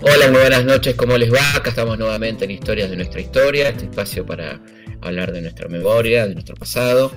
Hola, 0.00 0.30
muy 0.30 0.40
buenas 0.40 0.64
noches, 0.64 0.94
¿cómo 0.94 1.18
les 1.18 1.32
va? 1.32 1.56
Acá 1.56 1.70
estamos 1.70 1.98
nuevamente 1.98 2.44
en 2.44 2.52
Historias 2.52 2.88
de 2.90 2.96
nuestra 2.96 3.20
historia, 3.20 3.68
este 3.68 3.86
espacio 3.86 4.24
para 4.24 4.60
hablar 5.00 5.32
de 5.32 5.42
nuestra 5.42 5.68
memoria, 5.68 6.28
de 6.28 6.34
nuestro 6.34 6.54
pasado. 6.54 7.10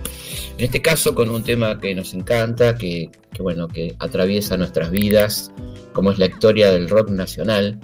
En 0.57 0.65
este 0.65 0.81
caso 0.81 1.13
con 1.13 1.29
un 1.29 1.44
tema 1.44 1.79
que 1.79 1.94
nos 1.94 2.15
encanta, 2.15 2.76
que, 2.76 3.12
bueno, 3.38 3.67
que 3.67 3.96
atraviesa 3.99 4.58
nuestras 4.58 4.90
vidas, 4.90 5.51
como 5.94 6.12
es 6.12 6.17
la 6.17 6.26
historia 6.26 6.72
del 6.72 6.90
rock 6.90 7.12
nacional. 7.12 7.79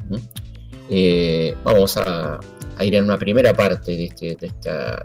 Eh, 0.90 1.56
vamos 1.64 1.96
a, 1.98 2.40
ir 2.80 2.96
en 2.96 3.04
una 3.04 3.20
primera 3.20 3.54
parte 3.54 3.92
de 3.92 4.06
este, 4.06 4.36
de 4.36 4.52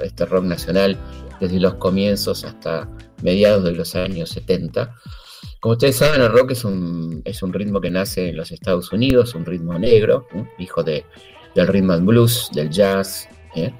este 0.02 0.24
rock 0.24 0.44
nacional, 0.44 0.96
desde 1.42 1.60
los 1.60 1.74
comienzos 1.74 2.44
hasta 2.44 2.88
mediados 3.22 3.64
de 3.64 3.72
los 3.72 3.94
años 3.94 4.30
70 4.30 4.94
como 5.62 5.74
ustedes 5.74 5.94
saben, 5.94 6.20
el 6.20 6.32
rock 6.32 6.50
es 6.50 6.64
un, 6.64 7.22
es 7.24 7.40
un 7.40 7.52
ritmo 7.52 7.80
que 7.80 7.88
nace 7.88 8.30
en 8.30 8.36
los 8.36 8.50
Estados 8.50 8.92
Unidos, 8.92 9.36
un 9.36 9.46
ritmo 9.46 9.78
negro, 9.78 10.26
hijo 10.58 10.82
de, 10.82 11.06
del 11.54 11.68
rhythm 11.68 11.92
and 11.92 12.04
blues, 12.04 12.50
del 12.52 12.68
jazz, 12.68 13.28
¿eh? 13.54 13.72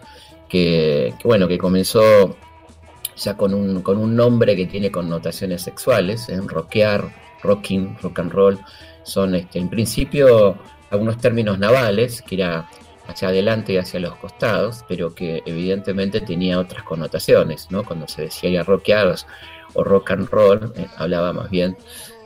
que, 0.48 1.12
bueno, 1.24 1.48
que 1.48 1.58
comenzó 1.58 2.36
ya 3.16 3.36
con 3.36 3.52
un, 3.52 3.82
con 3.82 3.98
un 3.98 4.14
nombre 4.14 4.54
que 4.54 4.66
tiene 4.66 4.92
connotaciones 4.92 5.62
sexuales, 5.62 6.28
¿eh? 6.28 6.40
rockear, 6.46 7.12
rocking, 7.42 7.96
rock 8.00 8.20
and 8.20 8.30
roll, 8.30 8.60
son 9.02 9.34
este, 9.34 9.58
en 9.58 9.68
principio 9.68 10.56
algunos 10.90 11.18
términos 11.18 11.58
navales, 11.58 12.22
que 12.22 12.36
era 12.36 12.70
hacia 13.06 13.28
adelante 13.28 13.72
y 13.72 13.78
hacia 13.78 14.00
los 14.00 14.14
costados, 14.16 14.84
pero 14.88 15.14
que 15.14 15.42
evidentemente 15.46 16.20
tenía 16.20 16.58
otras 16.58 16.84
connotaciones, 16.84 17.68
¿no? 17.70 17.84
Cuando 17.84 18.08
se 18.08 18.22
decía 18.22 18.62
rockeados 18.62 19.26
o 19.74 19.84
rock 19.84 20.12
and 20.12 20.28
roll, 20.28 20.72
eh, 20.76 20.86
hablaba 20.96 21.32
más 21.32 21.50
bien 21.50 21.76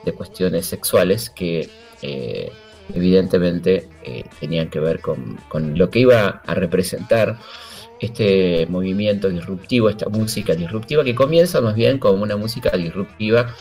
de 0.05 0.13
cuestiones 0.13 0.67
sexuales 0.67 1.31
que 1.31 1.69
eh, 2.03 2.53
evidentemente 2.95 3.89
eh, 4.05 4.25
tenían 4.39 4.69
que 4.69 4.81
ver 4.81 5.01
con, 5.01 5.39
lo 5.77 5.91
que 5.91 6.01
iba 6.01 6.43
a 6.47 6.55
representar 6.55 7.39
este 7.99 8.67
movimiento 8.69 9.31
disruptivo, 9.31 9.89
esta 9.89 10.09
música 10.09 10.55
disruptiva 10.55 11.03
que 11.03 11.15
comienza 11.15 11.61
más 11.61 11.75
bien 11.75 11.99
como 11.99 12.23
una 12.23 12.37
música 12.37 12.77
disruptiva 12.77 13.55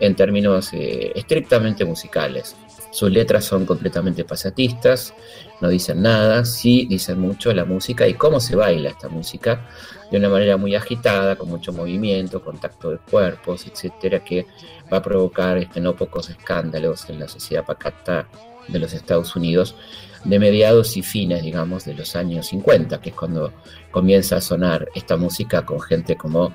en 0.00 0.16
términos 0.16 0.70
estrictamente 0.72 1.84
musicales. 1.84 2.56
Sus 2.90 3.10
letras 3.10 3.44
son 3.44 3.66
completamente 3.66 4.24
pasatistas, 4.24 5.14
no 5.62 5.68
dicen 5.68 6.02
nada, 6.02 6.44
sí 6.44 6.86
dicen 6.90 7.20
mucho 7.20 7.54
la 7.54 7.64
música 7.64 8.08
y 8.08 8.14
cómo 8.14 8.40
se 8.40 8.56
baila 8.56 8.90
esta 8.90 9.08
música 9.08 9.68
de 10.10 10.18
una 10.18 10.28
manera 10.28 10.56
muy 10.56 10.74
agitada, 10.74 11.36
con 11.36 11.48
mucho 11.48 11.72
movimiento, 11.72 12.42
contacto 12.42 12.90
de 12.90 12.98
cuerpos, 12.98 13.64
etcétera, 13.68 14.24
que 14.24 14.44
va 14.92 14.96
a 14.98 15.02
provocar 15.02 15.58
este, 15.58 15.80
no 15.80 15.94
pocos 15.94 16.28
escándalos 16.30 17.08
en 17.08 17.20
la 17.20 17.28
sociedad 17.28 17.64
pacata 17.64 18.26
de 18.66 18.78
los 18.80 18.92
Estados 18.92 19.36
Unidos 19.36 19.76
de 20.24 20.40
mediados 20.40 20.96
y 20.96 21.02
fines, 21.02 21.44
digamos, 21.44 21.84
de 21.84 21.94
los 21.94 22.16
años 22.16 22.48
50, 22.48 23.00
que 23.00 23.10
es 23.10 23.14
cuando 23.14 23.52
comienza 23.92 24.36
a 24.36 24.40
sonar 24.40 24.88
esta 24.96 25.16
música 25.16 25.64
con 25.64 25.80
gente 25.80 26.16
como 26.16 26.52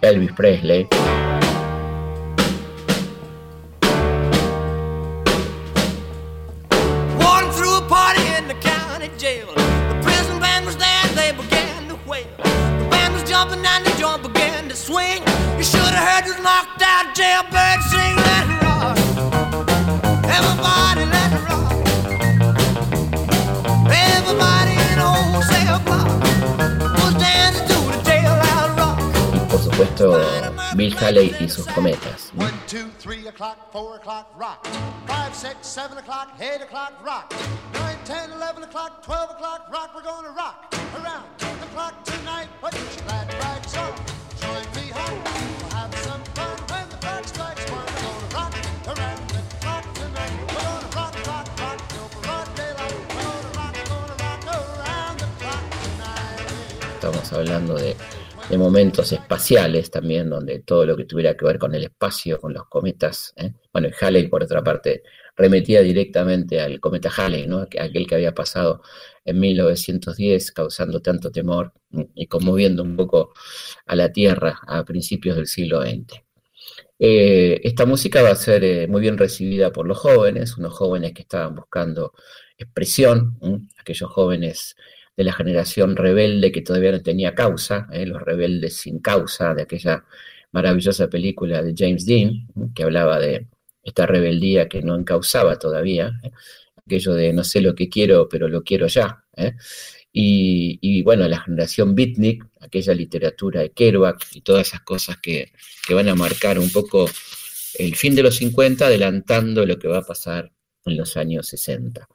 Elvis 0.00 0.32
Presley. 0.32 0.88
Supuesto 29.98 30.76
Bill 30.76 30.96
Haley 30.96 31.34
y 31.40 31.48
sus 31.48 31.66
cometas. 31.66 32.32
¿no? 32.34 32.44
1, 32.44 32.52
2, 32.70 32.90
3 32.98 33.26
o'clock, 33.26 33.56
4 33.72 33.96
o'clock, 33.96 34.26
rock. 34.38 34.66
5, 35.06 35.34
6, 35.34 35.56
7 35.62 35.98
o'clock, 35.98 36.28
8 36.38 36.62
o'clock, 36.62 36.92
rock. 37.04 37.34
9, 37.74 37.96
10, 38.04 38.32
11 38.32 38.64
o'clock, 38.64 39.02
12 39.02 39.30
o'clock, 39.30 39.68
rock. 39.72 39.90
We're 39.94 40.02
gonna 40.02 40.30
rock 40.30 40.74
around 40.94 41.24
the 41.38 41.66
clock 41.74 42.04
tonight. 42.04 42.48
Put 42.60 42.74
your 42.74 43.04
glad 43.06 43.32
rags 43.34 43.76
on. 43.76 43.92
Join 44.40 44.64
me 44.76 44.90
home. 44.92 45.20
We'll 45.60 45.70
have 45.70 45.94
some 45.98 46.22
fun 46.34 46.56
when 46.70 46.88
the 46.90 46.96
clock 46.96 47.24
strikes 47.26 47.70
one. 47.70 47.86
We're 47.86 48.02
gonna 48.06 48.34
rock 48.34 48.54
around 48.86 49.28
the 49.30 49.42
clock 49.60 49.94
tonight. 49.94 50.32
We're 50.40 50.62
gonna 50.62 50.96
rock, 50.96 51.26
rock, 51.26 51.60
rock 51.60 51.88
till 51.88 52.08
broad 52.22 52.48
daylight. 52.54 52.94
We're 53.08 53.22
gonna 53.22 53.50
rock, 53.58 53.74
gonna 53.88 54.16
rock 54.22 54.42
around 54.46 55.18
the 55.18 55.28
clock 55.40 55.64
tonight. 55.82 56.94
Estamos 56.94 57.32
hablando 57.32 57.74
de 57.74 57.96
de 58.48 58.56
momentos 58.56 59.12
espaciales 59.12 59.90
también, 59.90 60.30
donde 60.30 60.60
todo 60.60 60.86
lo 60.86 60.96
que 60.96 61.04
tuviera 61.04 61.36
que 61.36 61.44
ver 61.44 61.58
con 61.58 61.74
el 61.74 61.84
espacio, 61.84 62.40
con 62.40 62.54
los 62.54 62.66
cometas, 62.66 63.34
¿eh? 63.36 63.52
bueno, 63.72 63.88
Halley 64.00 64.28
por 64.28 64.42
otra 64.42 64.64
parte 64.64 65.02
remetía 65.36 65.82
directamente 65.82 66.60
al 66.60 66.80
cometa 66.80 67.10
Halley, 67.14 67.46
¿no? 67.46 67.66
aquel 67.78 68.06
que 68.06 68.14
había 68.14 68.34
pasado 68.34 68.82
en 69.24 69.38
1910 69.38 70.52
causando 70.52 71.00
tanto 71.00 71.30
temor 71.30 71.72
y 72.14 72.26
conmoviendo 72.26 72.82
un 72.82 72.96
poco 72.96 73.34
a 73.86 73.94
la 73.94 74.10
Tierra 74.12 74.60
a 74.66 74.84
principios 74.84 75.36
del 75.36 75.46
siglo 75.46 75.82
XX. 75.82 76.22
Eh, 76.98 77.60
esta 77.62 77.86
música 77.86 78.22
va 78.22 78.30
a 78.30 78.36
ser 78.36 78.64
eh, 78.64 78.88
muy 78.88 79.00
bien 79.02 79.18
recibida 79.18 79.70
por 79.72 79.86
los 79.86 79.98
jóvenes, 79.98 80.56
unos 80.56 80.72
jóvenes 80.72 81.12
que 81.12 81.22
estaban 81.22 81.54
buscando 81.54 82.14
expresión, 82.56 83.38
aquellos 83.78 84.10
jóvenes 84.10 84.74
de 85.18 85.24
la 85.24 85.32
generación 85.32 85.96
rebelde 85.96 86.52
que 86.52 86.62
todavía 86.62 86.92
no 86.92 87.02
tenía 87.02 87.34
causa, 87.34 87.88
¿eh? 87.92 88.06
los 88.06 88.22
rebeldes 88.22 88.76
sin 88.76 89.00
causa, 89.00 89.52
de 89.52 89.62
aquella 89.62 90.04
maravillosa 90.52 91.10
película 91.10 91.60
de 91.60 91.74
James 91.76 92.06
Dean, 92.06 92.46
que 92.72 92.84
hablaba 92.84 93.18
de 93.18 93.48
esta 93.82 94.06
rebeldía 94.06 94.68
que 94.68 94.80
no 94.80 94.94
encausaba 94.94 95.58
todavía, 95.58 96.12
¿eh? 96.22 96.30
aquello 96.76 97.14
de 97.14 97.32
no 97.32 97.42
sé 97.42 97.60
lo 97.60 97.74
que 97.74 97.88
quiero, 97.88 98.28
pero 98.28 98.46
lo 98.46 98.62
quiero 98.62 98.86
ya. 98.86 99.24
¿eh? 99.36 99.54
Y, 100.12 101.02
bueno, 101.02 101.26
la 101.26 101.40
generación 101.40 101.96
beatnik, 101.96 102.46
aquella 102.60 102.94
literatura 102.94 103.62
de 103.62 103.70
Kerouac 103.70 104.24
y 104.34 104.42
todas 104.42 104.68
esas 104.68 104.82
cosas 104.82 105.16
que, 105.18 105.50
que 105.86 105.94
van 105.94 106.08
a 106.08 106.14
marcar 106.14 106.60
un 106.60 106.70
poco 106.70 107.10
el 107.74 107.96
fin 107.96 108.14
de 108.14 108.22
los 108.22 108.36
50, 108.36 108.86
adelantando 108.86 109.66
lo 109.66 109.80
que 109.80 109.88
va 109.88 109.98
a 109.98 110.06
pasar 110.06 110.52
en 110.84 110.96
los 110.96 111.16
años 111.16 111.48
60. 111.48 112.08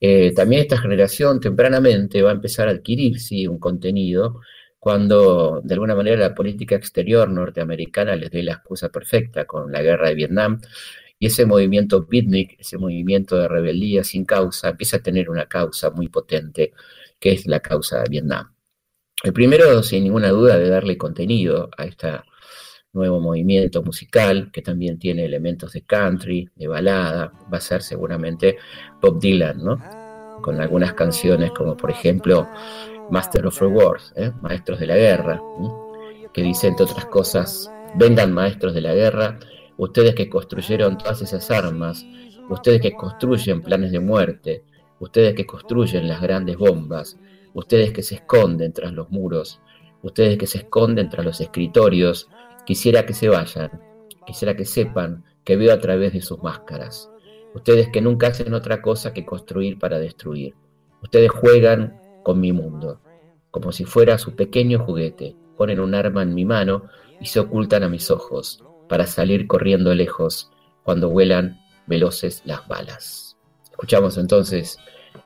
Eh, 0.00 0.32
también 0.34 0.62
esta 0.62 0.78
generación 0.78 1.40
tempranamente 1.40 2.22
va 2.22 2.30
a 2.30 2.34
empezar 2.34 2.68
a 2.68 2.72
adquirir 2.72 3.18
un 3.48 3.58
contenido 3.58 4.40
cuando 4.78 5.60
de 5.62 5.74
alguna 5.74 5.94
manera 5.94 6.16
la 6.16 6.34
política 6.34 6.74
exterior 6.74 7.28
norteamericana 7.28 8.16
les 8.16 8.30
dé 8.30 8.42
la 8.42 8.54
excusa 8.54 8.88
perfecta 8.88 9.44
con 9.44 9.70
la 9.70 9.82
guerra 9.82 10.08
de 10.08 10.14
Vietnam 10.14 10.60
y 11.18 11.26
ese 11.26 11.44
movimiento 11.44 12.06
beatnik, 12.06 12.58
ese 12.58 12.78
movimiento 12.78 13.36
de 13.36 13.46
rebeldía 13.46 14.02
sin 14.04 14.24
causa, 14.24 14.70
empieza 14.70 14.96
a 14.96 15.02
tener 15.02 15.28
una 15.28 15.46
causa 15.46 15.90
muy 15.90 16.08
potente 16.08 16.72
que 17.18 17.32
es 17.32 17.46
la 17.46 17.60
causa 17.60 18.02
de 18.02 18.08
Vietnam. 18.08 18.54
El 19.22 19.34
primero, 19.34 19.82
sin 19.82 20.04
ninguna 20.04 20.30
duda, 20.30 20.58
de 20.58 20.68
darle 20.70 20.96
contenido 20.96 21.68
a 21.76 21.84
esta 21.84 22.24
nuevo 22.92 23.20
movimiento 23.20 23.82
musical 23.82 24.50
que 24.52 24.62
también 24.62 24.98
tiene 24.98 25.24
elementos 25.24 25.72
de 25.72 25.82
country, 25.82 26.48
de 26.56 26.68
balada, 26.68 27.32
va 27.52 27.58
a 27.58 27.60
ser 27.60 27.82
seguramente 27.82 28.56
Bob 29.00 29.20
Dylan, 29.20 29.64
¿no? 29.64 29.78
Con 30.42 30.60
algunas 30.60 30.94
canciones 30.94 31.52
como 31.52 31.76
por 31.76 31.90
ejemplo 31.90 32.48
Master 33.10 33.46
of 33.46 33.62
Wars, 33.62 34.12
¿eh? 34.16 34.32
Maestros 34.42 34.80
de 34.80 34.86
la 34.86 34.96
Guerra, 34.96 35.40
que 36.32 36.42
dice 36.42 36.68
entre 36.68 36.84
otras 36.84 37.06
cosas, 37.06 37.70
vengan 37.94 38.32
maestros 38.32 38.74
de 38.74 38.80
la 38.80 38.94
guerra, 38.94 39.38
ustedes 39.76 40.14
que 40.14 40.28
construyeron 40.28 40.98
todas 40.98 41.22
esas 41.22 41.50
armas, 41.50 42.06
ustedes 42.48 42.80
que 42.80 42.92
construyen 42.92 43.62
planes 43.62 43.92
de 43.92 44.00
muerte, 44.00 44.64
ustedes 44.98 45.34
que 45.34 45.46
construyen 45.46 46.08
las 46.08 46.20
grandes 46.20 46.56
bombas, 46.56 47.18
ustedes 47.54 47.92
que 47.92 48.02
se 48.02 48.16
esconden 48.16 48.72
tras 48.72 48.92
los 48.92 49.10
muros, 49.10 49.60
ustedes 50.02 50.38
que 50.38 50.46
se 50.46 50.58
esconden 50.58 51.08
tras 51.08 51.24
los 51.24 51.40
escritorios, 51.40 52.28
Quisiera 52.64 53.06
que 53.06 53.14
se 53.14 53.28
vayan, 53.28 53.70
quisiera 54.26 54.56
que 54.56 54.64
sepan 54.64 55.24
que 55.44 55.56
veo 55.56 55.72
a 55.72 55.80
través 55.80 56.12
de 56.12 56.20
sus 56.20 56.42
máscaras. 56.42 57.10
Ustedes 57.54 57.88
que 57.88 58.00
nunca 58.00 58.28
hacen 58.28 58.54
otra 58.54 58.80
cosa 58.80 59.12
que 59.12 59.24
construir 59.24 59.78
para 59.78 59.98
destruir. 59.98 60.54
Ustedes 61.02 61.30
juegan 61.30 62.00
con 62.22 62.40
mi 62.40 62.52
mundo, 62.52 63.00
como 63.50 63.72
si 63.72 63.84
fuera 63.84 64.18
su 64.18 64.36
pequeño 64.36 64.78
juguete. 64.84 65.34
Ponen 65.56 65.80
un 65.80 65.94
arma 65.94 66.22
en 66.22 66.34
mi 66.34 66.44
mano 66.44 66.84
y 67.20 67.26
se 67.26 67.40
ocultan 67.40 67.82
a 67.82 67.88
mis 67.88 68.10
ojos 68.10 68.62
para 68.88 69.06
salir 69.06 69.46
corriendo 69.46 69.94
lejos 69.94 70.50
cuando 70.84 71.10
vuelan 71.10 71.60
veloces 71.86 72.42
las 72.44 72.66
balas. 72.68 73.36
Escuchamos 73.70 74.16
entonces 74.18 74.78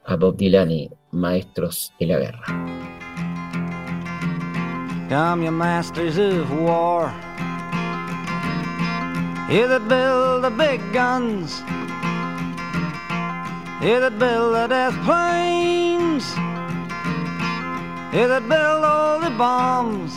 a 0.05 0.17
Bob 0.17 0.37
Dylan 0.37 0.71
y 0.71 0.91
Maestros 1.11 1.93
de 1.99 2.07
la 2.07 2.19
Guerra. 2.19 3.04
Come, 5.15 5.45
you 5.45 5.53
masters 5.53 6.19
of 6.19 6.51
war. 6.51 7.09
Here 9.49 9.69
that 9.69 9.87
build 9.89 10.43
the 10.43 10.51
big 10.51 10.81
guns. 10.93 11.61
Here 13.81 14.01
that 14.01 14.19
build 14.19 14.57
the 14.57 14.67
death 14.67 14.97
planes. 15.05 16.25
Here 18.13 18.27
that 18.27 18.49
build 18.49 18.85
all 18.85 19.21
the 19.21 19.31
bombs. 19.31 20.11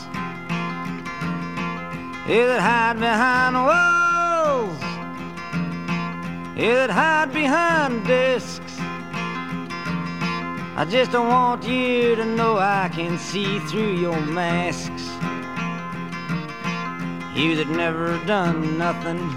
Here 2.26 2.48
that 2.48 2.62
hide 2.70 3.00
behind 3.00 3.54
walls. 3.70 4.82
Here 6.58 6.74
that 6.74 6.90
hide 6.90 7.32
behind 7.32 8.04
discs. 8.08 8.67
I 10.79 10.85
just 10.85 11.12
don't 11.12 11.27
want 11.27 11.63
you 11.63 12.15
to 12.15 12.24
know 12.24 12.59
I 12.59 12.88
can 12.94 13.18
see 13.18 13.57
through 13.62 13.95
your 13.95 14.21
masks. 14.21 15.09
You 17.35 17.56
that 17.56 17.68
never 17.69 18.24
done 18.27 18.77
nothing 18.77 19.27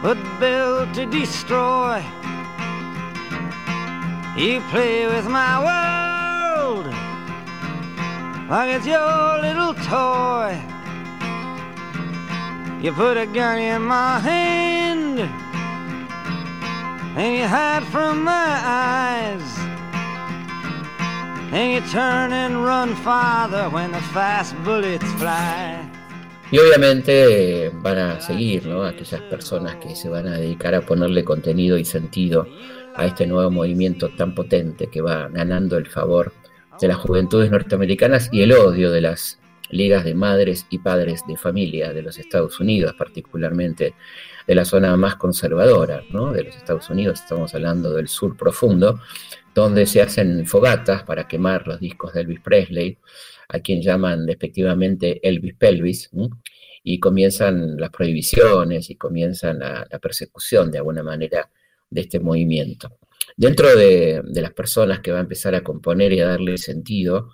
but 0.00 0.16
built 0.38 0.94
to 0.94 1.06
destroy. 1.06 2.04
You 4.36 4.60
play 4.70 5.06
with 5.06 5.26
my 5.26 5.58
world 5.58 6.86
like 8.48 8.76
it's 8.76 8.86
your 8.86 9.40
little 9.40 9.74
toy. 9.74 10.56
You 12.80 12.92
put 12.92 13.16
a 13.16 13.26
gun 13.26 13.58
in 13.58 13.82
my 13.82 14.20
hand 14.20 14.99
and 17.16 17.36
you 17.36 17.46
hide 17.46 17.84
from 17.84 18.24
my 18.24 18.60
eyes. 18.64 19.58
And 21.52 21.72
you 21.72 21.80
turn 21.90 22.32
and 22.32 22.64
run 22.64 22.94
farther 22.96 23.68
when 23.70 23.90
the 23.90 24.00
fast 24.14 24.54
bullets 24.64 25.10
fly. 25.14 25.78
Y 26.52 26.58
obviamente 26.58 27.70
van 27.74 27.98
a 27.98 28.20
seguir, 28.20 28.66
¿no? 28.66 28.84
Aquellas 28.84 29.20
personas 29.22 29.76
que 29.76 29.94
se 29.94 30.08
van 30.08 30.26
a 30.26 30.36
dedicar 30.38 30.74
a 30.74 30.80
ponerle 30.80 31.24
contenido 31.24 31.78
y 31.78 31.84
sentido 31.84 32.46
a 32.96 33.06
este 33.06 33.26
nuevo 33.26 33.50
movimiento 33.50 34.08
tan 34.10 34.34
potente 34.34 34.88
que 34.88 35.00
va 35.00 35.28
ganando 35.28 35.76
el 35.78 35.86
favor 35.86 36.32
de 36.80 36.88
las 36.88 36.96
juventudes 36.96 37.50
norteamericanas 37.50 38.30
y 38.32 38.42
el 38.42 38.52
odio 38.52 38.90
de 38.90 39.00
las 39.00 39.38
ligas 39.70 40.04
de 40.04 40.14
madres 40.14 40.66
y 40.70 40.78
padres 40.78 41.22
de 41.28 41.36
familia 41.36 41.92
de 41.92 42.02
los 42.02 42.18
Estados 42.18 42.58
Unidos, 42.58 42.94
particularmente 42.98 43.94
de 44.50 44.56
la 44.56 44.64
zona 44.64 44.96
más 44.96 45.14
conservadora 45.14 46.02
de 46.10 46.42
los 46.42 46.56
Estados 46.56 46.90
Unidos, 46.90 47.20
estamos 47.20 47.54
hablando 47.54 47.94
del 47.94 48.08
sur 48.08 48.36
profundo, 48.36 48.98
donde 49.54 49.86
se 49.86 50.02
hacen 50.02 50.44
fogatas 50.44 51.04
para 51.04 51.28
quemar 51.28 51.68
los 51.68 51.78
discos 51.78 52.12
de 52.12 52.22
Elvis 52.22 52.40
Presley, 52.40 52.98
a 53.48 53.60
quien 53.60 53.80
llaman 53.80 54.26
despectivamente 54.26 55.20
Elvis 55.22 55.54
Pelvis, 55.54 56.10
y 56.82 56.98
comienzan 56.98 57.76
las 57.76 57.90
prohibiciones 57.90 58.90
y 58.90 58.96
comienzan 58.96 59.60
la, 59.60 59.86
persecución 60.02 60.72
de 60.72 60.78
alguna 60.78 61.04
manera 61.04 61.48
de 61.88 62.00
este 62.00 62.18
movimiento. 62.18 62.98
Dentro 63.36 63.76
de, 63.76 64.20
las 64.32 64.52
personas 64.52 64.98
que 64.98 65.12
va 65.12 65.18
a 65.18 65.22
empezar 65.28 65.54
a 65.54 65.62
componer 65.62 66.12
y 66.12 66.22
a 66.22 66.26
darle 66.26 66.58
sentido, 66.58 67.30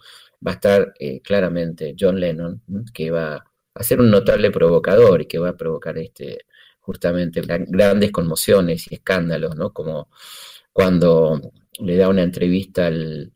va 0.46 0.50
a 0.50 0.54
estar 0.56 0.92
eh, 0.98 1.22
claramente 1.22 1.96
John 1.98 2.20
Lennon, 2.20 2.60
que 2.92 3.10
va 3.10 3.42
a 3.72 3.82
ser 3.82 4.00
un 4.00 4.10
notable 4.10 4.50
provocador 4.50 5.22
y 5.22 5.26
que 5.26 5.38
va 5.38 5.48
a 5.48 5.56
provocar 5.56 5.96
este, 5.96 6.44
justamente 6.86 7.42
grandes 7.42 8.12
conmociones 8.12 8.86
y 8.90 8.94
escándalos, 8.94 9.56
¿no? 9.56 9.72
Como 9.72 10.08
cuando 10.72 11.40
le 11.80 11.96
da 11.96 12.08
una 12.08 12.22
entrevista 12.22 12.86
al, 12.86 13.32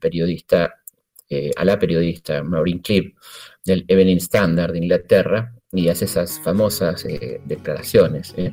periodista, 0.00 0.82
eh, 1.28 1.52
a 1.56 1.64
la 1.64 1.78
periodista 1.78 2.42
Maureen 2.42 2.80
Clip 2.80 3.16
del 3.64 3.84
Evening 3.86 4.16
Standard 4.16 4.72
de 4.72 4.78
Inglaterra 4.78 5.54
y 5.72 5.88
hace 5.88 6.06
esas 6.06 6.40
famosas 6.40 7.04
eh, 7.04 7.40
declaraciones, 7.44 8.34
¿eh? 8.36 8.52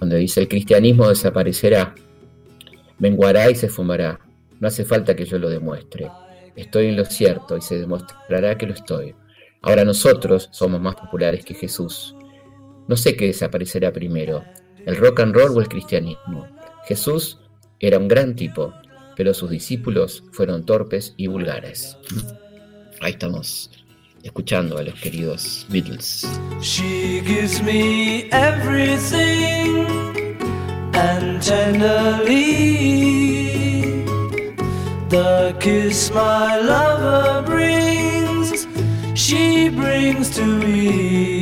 donde 0.00 0.16
dice 0.16 0.40
el 0.40 0.48
cristianismo 0.48 1.08
desaparecerá, 1.08 1.94
menguará 2.98 3.48
y 3.48 3.54
se 3.54 3.68
fumará. 3.68 4.18
No 4.58 4.66
hace 4.68 4.84
falta 4.84 5.14
que 5.14 5.24
yo 5.24 5.38
lo 5.38 5.48
demuestre. 5.48 6.10
Estoy 6.56 6.86
en 6.86 6.96
lo 6.96 7.04
cierto 7.04 7.56
y 7.56 7.62
se 7.62 7.78
demostrará 7.78 8.58
que 8.58 8.66
lo 8.66 8.74
estoy. 8.74 9.14
Ahora 9.62 9.84
nosotros 9.84 10.48
somos 10.50 10.80
más 10.80 10.96
populares 10.96 11.44
que 11.44 11.54
Jesús. 11.54 12.16
No 12.88 12.96
sé 12.96 13.16
qué 13.16 13.26
desaparecerá 13.26 13.92
primero, 13.92 14.44
el 14.86 14.96
rock 14.96 15.20
and 15.20 15.34
roll 15.34 15.56
o 15.56 15.60
el 15.60 15.68
cristianismo. 15.68 16.46
Jesús 16.86 17.38
era 17.78 17.98
un 17.98 18.08
gran 18.08 18.34
tipo, 18.34 18.74
pero 19.16 19.34
sus 19.34 19.50
discípulos 19.50 20.24
fueron 20.32 20.64
torpes 20.64 21.14
y 21.16 21.26
vulgares. 21.26 21.96
Ahí 23.00 23.12
estamos 23.12 23.70
escuchando 24.22 24.78
a 24.78 24.82
los 24.82 24.94
queridos 24.94 25.66
Beatles. 25.68 26.26
She 26.60 27.20
gives 27.24 27.62
me 27.62 28.28
everything 28.30 29.86
and 30.94 31.42
the 35.12 35.54
kiss 35.60 36.10
my 36.10 36.58
lover 36.58 37.42
brings 37.42 38.66
she 39.14 39.68
brings 39.68 40.30
to 40.30 40.44
me 40.46 41.41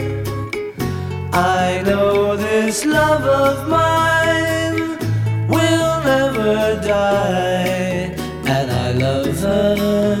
I 1.33 1.81
know 1.85 2.35
this 2.35 2.85
love 2.85 3.23
of 3.23 3.69
mine 3.69 4.97
will 5.47 6.03
never 6.03 6.75
die, 6.81 8.13
and 8.45 8.69
I 8.69 8.91
love 8.91 9.39
her. 9.39 10.11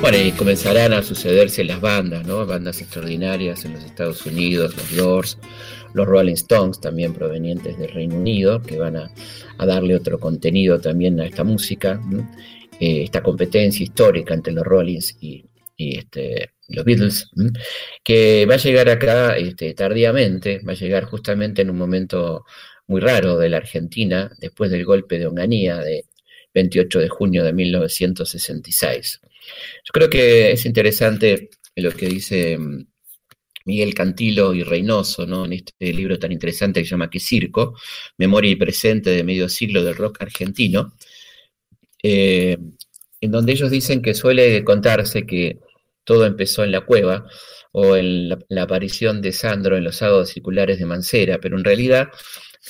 Bueno, 0.00 0.16
y 0.16 0.32
comenzarán 0.32 0.94
a 0.94 1.02
sucederse 1.02 1.62
las 1.62 1.82
bandas, 1.82 2.26
¿no? 2.26 2.46
Bandas 2.46 2.80
extraordinarias 2.80 3.66
en 3.66 3.74
los 3.74 3.84
Estados 3.84 4.24
Unidos, 4.24 4.74
los 4.76 4.96
Doors, 4.96 5.38
los 5.92 6.06
Rolling 6.06 6.34
Stones, 6.34 6.80
también 6.80 7.12
provenientes 7.12 7.76
del 7.76 7.90
Reino 7.90 8.16
Unido, 8.16 8.62
que 8.62 8.78
van 8.78 8.96
a, 8.96 9.10
darle 9.58 9.94
otro 9.94 10.18
contenido 10.18 10.80
también 10.80 11.20
a 11.20 11.26
esta 11.26 11.44
música, 11.44 12.00
eh, 12.80 13.02
esta 13.02 13.22
competencia 13.22 13.84
histórica 13.84 14.32
entre 14.32 14.54
los 14.54 14.64
Rollins 14.64 15.16
y, 15.20 15.44
y 15.76 15.98
este, 15.98 16.52
los 16.68 16.84
Beatles, 16.84 17.30
que 18.04 18.46
va 18.46 18.54
a 18.54 18.58
llegar 18.58 18.88
acá 18.88 19.36
este, 19.36 19.74
tardíamente, 19.74 20.60
va 20.66 20.72
a 20.72 20.76
llegar 20.76 21.04
justamente 21.04 21.62
en 21.62 21.70
un 21.70 21.78
momento 21.78 22.44
muy 22.86 23.00
raro 23.00 23.38
de 23.38 23.48
la 23.48 23.58
Argentina, 23.58 24.30
después 24.38 24.70
del 24.70 24.84
golpe 24.84 25.18
de 25.18 25.26
Onganía 25.26 25.78
de 25.78 26.04
28 26.54 27.00
de 27.00 27.08
junio 27.08 27.44
de 27.44 27.52
1966. 27.52 29.20
Yo 29.84 29.92
creo 29.92 30.10
que 30.10 30.52
es 30.52 30.66
interesante 30.66 31.50
lo 31.76 31.92
que 31.92 32.08
dice 32.08 32.58
mm, 32.58 32.86
Miguel 33.64 33.94
Cantilo 33.94 34.54
y 34.54 34.62
Reynoso, 34.62 35.26
¿no? 35.26 35.44
en 35.44 35.54
este 35.54 35.92
libro 35.92 36.18
tan 36.18 36.32
interesante 36.32 36.80
que 36.80 36.86
se 36.86 36.90
llama 36.90 37.10
Que 37.10 37.20
Circo, 37.20 37.76
Memoria 38.16 38.50
y 38.50 38.56
Presente 38.56 39.10
de 39.10 39.24
Medio 39.24 39.48
Siglo 39.48 39.84
del 39.84 39.96
Rock 39.96 40.22
Argentino, 40.22 40.94
eh, 42.02 42.56
en 43.20 43.30
donde 43.30 43.52
ellos 43.52 43.70
dicen 43.70 44.00
que 44.00 44.14
suele 44.14 44.64
contarse 44.64 45.26
que 45.26 45.58
todo 46.08 46.24
empezó 46.24 46.64
en 46.64 46.72
la 46.72 46.80
cueva 46.80 47.26
o 47.70 47.94
en 47.94 48.30
la, 48.30 48.62
aparición 48.62 49.20
de 49.20 49.30
Sandro 49.30 49.76
en 49.76 49.84
los 49.84 49.96
sábados 49.96 50.30
circulares 50.30 50.78
de 50.78 50.86
Mancera, 50.86 51.38
pero 51.38 51.58
en 51.58 51.64
realidad 51.64 52.08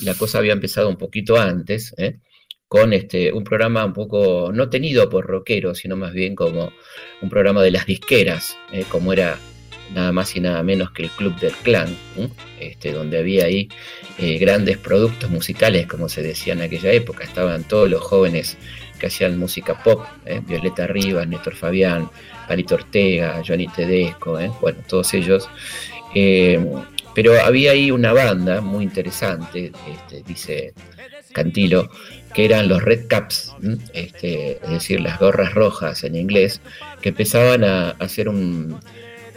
la 0.01 0.15
cosa 0.15 0.39
había 0.39 0.53
empezado 0.53 0.89
un 0.89 0.97
poquito 0.97 1.37
antes, 1.37 1.95
¿eh? 1.99 2.19
con 2.67 2.93
este, 2.93 3.33
un 3.33 3.45
programa 3.45 3.85
un 3.85 3.93
poco 3.93 4.51
no 4.53 4.69
tenido 4.69 5.09
por 5.09 5.25
rockeros, 5.25 5.79
sino 5.79 5.95
más 5.95 6.15
bien 6.15 6.35
como 6.35 6.73
un 7.23 7.31
programa 7.31 7.63
de 7.63 7.71
las 7.71 7.87
disqueras, 7.87 8.57
¿eh? 8.73 8.85
como 8.89 9.13
era 9.13 9.39
nada 9.95 10.11
más 10.11 10.35
y 10.35 10.41
nada 10.41 10.61
menos 10.65 10.91
que 10.91 11.05
el 11.05 11.11
Club 11.11 11.39
del 11.39 11.53
Clan, 11.53 11.97
este, 12.59 12.93
donde 12.93 13.19
había 13.19 13.45
ahí 13.45 13.69
eh, 14.19 14.37
grandes 14.39 14.79
productos 14.79 15.31
musicales, 15.31 15.87
como 15.87 16.09
se 16.09 16.25
decía 16.25 16.55
en 16.55 16.63
aquella 16.63 16.91
época, 16.91 17.23
estaban 17.23 17.63
todos 17.63 17.89
los 17.89 18.01
jóvenes 18.03 18.59
que 18.99 19.07
hacían 19.07 19.39
música 19.39 19.81
pop, 19.81 20.05
Violeta 20.49 20.89
Rivas, 20.89 21.29
Néstor 21.29 21.55
Fabián, 21.55 22.11
Palito 22.49 22.75
Ortega, 22.75 23.43
Johnny 23.47 23.69
Tedesco, 23.69 24.41
¿eh? 24.41 24.51
bueno, 24.61 24.79
todos 24.89 25.13
ellos. 25.15 25.49
Eh, 26.15 26.59
pero 27.15 27.33
había 27.45 27.73
ahí 27.73 27.91
una 27.91 28.13
banda 28.13 28.61
muy 28.61 28.85
interesante, 28.85 29.73
este, 29.89 30.23
dice 30.27 30.73
Cantilo, 31.33 31.91
que 32.33 32.45
eran 32.45 32.69
los 32.69 32.83
Red 32.83 33.09
Caps, 33.09 33.55
este, 33.93 34.53
es 34.63 34.71
decir, 34.71 35.01
las 35.01 35.19
gorras 35.19 35.53
rojas 35.53 36.05
en 36.05 36.15
inglés, 36.15 36.61
que 37.01 37.09
empezaban 37.11 37.65
a 37.65 37.91
hacer 37.99 38.29
un, 38.29 38.81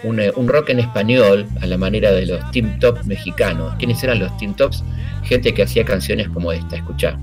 un, 0.03 0.47
rock 0.47 0.69
en 0.69 0.79
español 0.79 1.47
a 1.61 1.65
la 1.65 1.77
manera 1.77 2.11
de 2.11 2.25
los 2.25 2.51
Team 2.51 2.79
Top 2.79 3.03
mexicanos. 3.05 3.73
¿Quiénes 3.77 4.03
eran 4.03 4.19
los 4.19 4.35
Team 4.37 4.55
Tops? 4.55 4.83
Gente 5.23 5.53
que 5.53 5.63
hacía 5.63 5.85
canciones 5.85 6.29
como 6.29 6.51
esta, 6.51 6.75
escuchá. 6.75 7.19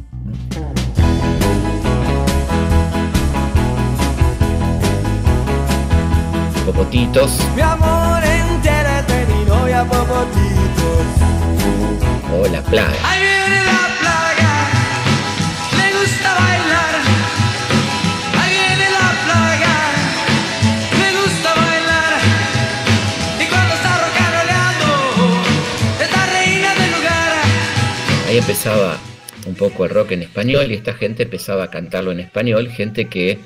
Popotitos. 6.69 7.31
Mi 7.57 7.63
amor, 7.63 8.23
entérate, 8.23 9.25
mi 9.25 9.43
novia 9.47 9.85
Popotitos. 9.85 11.07
O 12.31 12.47
La 12.53 12.61
Plaga. 12.61 12.93
Ahí 13.09 13.21
viene 13.23 13.65
la 13.65 13.89
plaga, 14.01 14.53
le 15.79 15.87
gusta 15.99 16.35
bailar. 16.35 16.95
Ahí 18.39 18.51
viene 18.53 18.87
la 18.99 19.09
plaga, 19.25 19.77
le 21.01 21.09
gusta 21.19 21.55
bailar. 21.55 22.13
Y 23.41 23.45
cuando 23.47 23.75
está 23.75 23.91
rocaroleando, 24.05 24.89
es 26.03 26.11
la 26.13 26.27
reina 26.27 26.75
del 26.75 26.91
lugar. 26.91 27.33
Ahí 28.29 28.37
empezaba 28.37 28.99
un 29.47 29.55
poco 29.55 29.87
el 29.87 29.91
rock 29.91 30.13
en 30.13 30.21
español 30.21 30.71
y 30.71 30.75
esta 30.75 30.93
gente 30.93 31.23
empezaba 31.23 31.65
a 31.65 31.71
cantarlo 31.71 32.13
en 32.13 32.21
español, 32.21 32.69
gente 32.69 33.09
que 33.09 33.39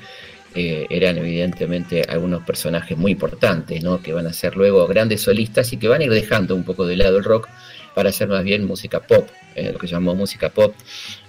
eh, 0.55 0.87
eran 0.89 1.17
evidentemente 1.17 2.03
algunos 2.07 2.43
personajes 2.43 2.97
muy 2.97 3.13
importantes, 3.13 3.83
¿no? 3.83 4.01
que 4.01 4.13
van 4.13 4.27
a 4.27 4.33
ser 4.33 4.55
luego 4.55 4.85
grandes 4.87 5.21
solistas 5.21 5.73
y 5.73 5.77
que 5.77 5.87
van 5.87 6.01
a 6.01 6.05
ir 6.05 6.11
dejando 6.11 6.55
un 6.55 6.63
poco 6.63 6.85
de 6.85 6.95
lado 6.95 7.17
el 7.17 7.23
rock 7.23 7.49
para 7.95 8.09
hacer 8.09 8.27
más 8.27 8.43
bien 8.43 8.65
música 8.65 8.99
pop, 8.99 9.27
eh, 9.55 9.71
lo 9.71 9.79
que 9.79 9.87
llamó 9.87 10.15
música 10.15 10.49
pop. 10.49 10.75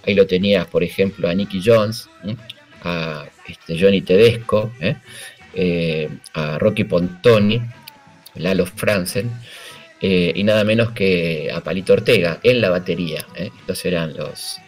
Ahí 0.07 0.15
lo 0.15 0.27
tenías, 0.27 0.67
por 0.67 0.83
ejemplo, 0.83 1.29
a 1.29 1.35
Nicky 1.35 1.63
Jones, 1.65 2.09
a 2.83 3.25
este, 3.49 3.79
Johnny 3.79 4.03
Tedesco, 4.03 4.73
¿eh? 4.81 6.09
a 6.35 6.59
Rocky 6.59 6.85
Pontoni, 6.85 7.61
Lalo 8.37 8.67
Franzen, 8.67 9.31
y 10.01 10.45
nada 10.45 10.65
menos 10.65 10.91
que 10.91 11.51
a 11.51 11.63
Palito 11.63 11.95
Ortega 11.95 12.41
en 12.43 12.61
la 12.61 12.69
batería. 12.69 13.25
Estos 13.37 13.87
eran 13.87 14.15
los, 14.15 14.59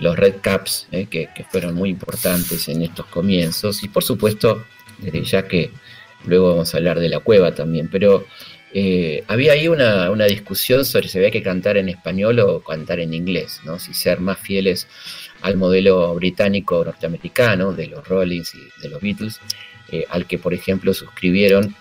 los 0.00 0.16
Red 0.16 0.36
Caps, 0.40 0.88
eh, 0.92 1.06
que, 1.06 1.28
fueron 1.50 1.74
muy 1.74 1.90
importantes 1.90 2.68
en 2.68 2.82
estos 2.82 3.06
comienzos, 3.06 3.82
y 3.82 3.88
por 3.88 4.04
supuesto, 4.04 4.64
desde 4.98 5.24
ya 5.24 5.48
que 5.48 5.70
luego 6.24 6.50
vamos 6.50 6.74
a 6.74 6.78
hablar 6.78 7.00
de 7.00 7.08
la 7.08 7.20
cueva 7.20 7.54
también, 7.54 7.88
pero 7.90 8.26
eh, 8.72 9.24
había 9.28 9.52
ahí 9.52 9.68
una, 9.68 10.08
discusión 10.26 10.84
sobre 10.84 11.08
si 11.08 11.18
había 11.18 11.30
que 11.30 11.42
cantar 11.42 11.76
en 11.76 11.88
español 11.88 12.38
o 12.40 12.60
cantar 12.60 13.00
en 13.00 13.14
inglés, 13.14 13.60
¿no? 13.64 13.78
si 13.78 13.94
ser 13.94 14.20
más 14.20 14.38
fieles 14.38 14.86
al 15.40 15.56
modelo 15.56 16.14
británico 16.14 16.84
norteamericano 16.84 17.72
de 17.72 17.86
los 17.86 18.06
Rollins 18.06 18.54
y 18.54 18.82
de 18.82 18.88
los 18.88 19.00
Beatles, 19.00 19.40
eh, 19.90 20.04
al 20.10 20.26
que 20.26 20.38
por 20.38 20.52
ejemplo 20.52 20.92
suscribieron 20.92 21.74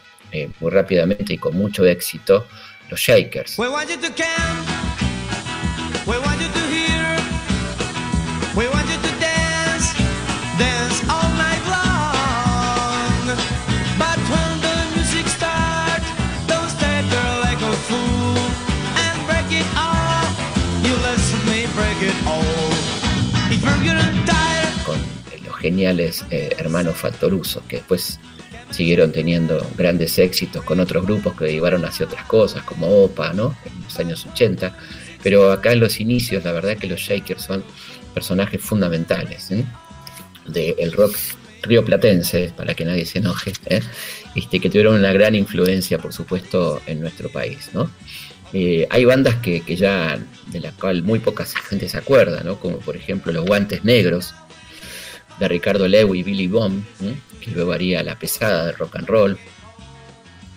muy 0.60 0.72
rápidamente 0.72 1.34
y 1.34 1.38
con 1.38 1.56
mucho 1.56 1.86
éxito 1.86 2.46
los 2.90 3.00
Shakers. 3.00 3.56
Con 24.88 24.98
los 25.46 25.56
geniales 25.58 26.26
eh, 26.32 26.56
hermanos 26.58 26.96
Fattoruso, 26.96 27.62
que 27.68 27.76
después 27.76 28.20
siguieron 28.72 29.12
teniendo 29.12 29.64
grandes 29.78 30.18
éxitos 30.18 30.64
con 30.64 30.80
otros 30.80 31.06
grupos 31.06 31.36
que 31.36 31.52
llevaron 31.52 31.86
hacia 31.86 32.08
otras 32.08 32.26
cosas, 32.26 32.64
como 32.64 33.04
OPA, 33.04 33.34
¿no? 33.34 33.56
En 33.66 33.84
los 33.84 34.00
años 34.00 34.26
80. 34.26 34.76
Pero 35.22 35.52
acá 35.52 35.74
en 35.74 35.80
los 35.80 36.00
inicios, 36.00 36.44
la 36.44 36.52
verdad 36.52 36.78
que 36.78 36.88
los 36.88 37.00
Shakers 37.00 37.44
son 37.44 37.64
personajes 38.18 38.60
fundamentales 38.60 39.52
¿eh? 39.52 39.64
del 40.48 40.92
rock 40.92 41.16
rioplatense, 41.62 42.52
para 42.58 42.74
que 42.74 42.84
nadie 42.84 43.06
se 43.06 43.20
enoje, 43.20 43.54
¿eh? 43.68 43.82
este, 44.34 44.60
que 44.60 44.72
tuvieron 44.72 44.96
una 44.96 45.14
gran 45.14 45.36
influencia, 45.36 46.00
por 46.00 46.14
supuesto, 46.14 46.82
en 46.88 47.00
nuestro 47.00 47.30
país. 47.30 47.70
¿no? 47.74 47.92
Eh, 48.54 48.88
hay 48.90 49.06
bandas 49.06 49.36
que, 49.36 49.62
ya, 49.76 50.18
de 50.48 50.60
la 50.60 50.72
cual 50.72 51.04
muy 51.04 51.20
poca 51.20 51.46
gente 51.46 51.88
se 51.88 51.98
acuerda, 52.00 52.42
¿no? 52.42 52.60
como 52.60 52.80
por 52.80 52.96
ejemplo 52.96 53.32
Los 53.32 53.46
Guantes 53.46 53.84
Negros, 53.84 54.34
de 55.40 55.48
Ricardo 55.48 55.88
Lewy 55.88 56.22
y 56.22 56.24
Billy 56.24 56.48
Bomb, 56.48 56.84
que 57.40 57.52
luego 57.52 57.72
haría 57.72 58.02
la 58.02 58.18
pesada 58.18 58.66
de 58.66 58.72
rock 58.72 58.96
and 58.96 59.08
roll, 59.08 59.38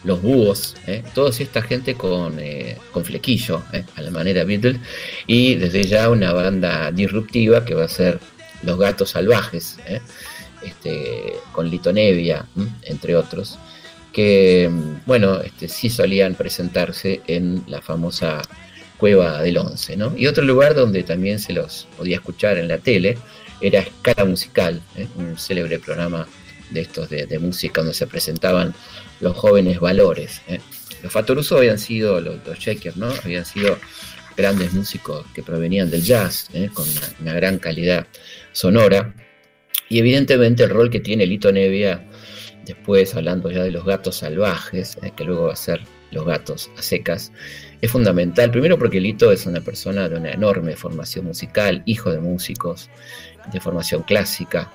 los 0.04 0.22
búhos, 0.22 0.76
¿eh? 0.86 1.02
toda 1.14 1.30
esta 1.30 1.62
gente 1.62 1.94
con, 1.94 2.38
eh, 2.38 2.76
con 2.92 3.04
flequillo, 3.04 3.62
¿eh? 3.72 3.84
a 3.96 4.02
la 4.02 4.10
manera 4.10 4.44
Beatles, 4.44 4.78
y 5.26 5.56
desde 5.56 5.84
ya 5.84 6.08
una 6.10 6.32
banda 6.32 6.90
disruptiva 6.90 7.64
que 7.64 7.74
va 7.74 7.84
a 7.84 7.88
ser 7.88 8.18
Los 8.62 8.78
Gatos 8.78 9.10
Salvajes, 9.10 9.78
¿eh? 9.86 10.00
este, 10.62 11.34
con 11.52 11.68
Lito 11.68 11.92
Nevia, 11.92 12.46
entre 12.82 13.14
otros, 13.14 13.58
que, 14.12 14.70
bueno, 15.06 15.40
este, 15.40 15.68
sí 15.68 15.90
solían 15.90 16.34
presentarse 16.34 17.20
en 17.26 17.62
la 17.66 17.80
famosa 17.80 18.42
Cueva 18.96 19.40
del 19.40 19.56
Once, 19.56 19.96
¿no? 19.96 20.14
Y 20.14 20.26
otro 20.26 20.44
lugar 20.44 20.74
donde 20.74 21.02
también 21.04 21.38
se 21.38 21.54
los 21.54 21.86
podía 21.96 22.16
escuchar 22.16 22.58
en 22.58 22.68
la 22.68 22.76
tele 22.76 23.16
era 23.62 23.80
Escala 23.80 24.26
Musical, 24.26 24.82
un 25.16 25.38
célebre 25.38 25.78
programa 25.78 26.26
de 26.70 26.82
estos 26.82 27.08
de 27.08 27.38
música 27.38 27.80
donde 27.80 27.94
se 27.94 28.06
presentaban 28.06 28.74
los 29.20 29.36
jóvenes 29.36 29.80
valores. 29.80 30.42
¿eh? 30.48 30.60
Los 31.02 31.12
Fatoruso 31.12 31.58
habían 31.58 31.78
sido, 31.78 32.20
los, 32.20 32.36
los 32.46 32.96
¿no? 32.96 33.08
Habían 33.24 33.44
sido 33.44 33.78
grandes 34.36 34.72
músicos 34.72 35.26
que 35.34 35.42
provenían 35.42 35.90
del 35.90 36.02
jazz, 36.02 36.48
¿eh? 36.52 36.70
con 36.72 36.86
una, 37.20 37.32
gran 37.34 37.58
calidad 37.58 38.06
sonora. 38.52 39.14
Y 39.88 39.98
evidentemente 39.98 40.64
el 40.64 40.70
rol 40.70 40.90
que 40.90 41.00
tiene 41.00 41.26
Lito 41.26 41.52
Nevia, 41.52 42.06
después 42.64 43.14
hablando 43.14 43.50
ya 43.50 43.62
de 43.62 43.70
los 43.70 43.84
gatos 43.84 44.16
salvajes, 44.16 44.98
¿eh? 45.02 45.12
que 45.16 45.24
luego 45.24 45.46
va 45.46 45.52
a 45.52 45.56
ser 45.56 45.80
los 46.10 46.24
gatos 46.24 46.70
a 46.76 46.82
secas, 46.82 47.32
es 47.80 47.90
fundamental. 47.90 48.50
Primero 48.50 48.78
porque 48.78 49.00
Lito 49.00 49.30
es 49.32 49.46
una 49.46 49.60
persona 49.60 50.08
de 50.08 50.16
una 50.16 50.32
enorme 50.32 50.76
formación 50.76 51.24
musical, 51.24 51.82
hijo 51.86 52.10
de 52.10 52.20
músicos, 52.20 52.90
de 53.52 53.60
formación 53.60 54.02
clásica, 54.02 54.72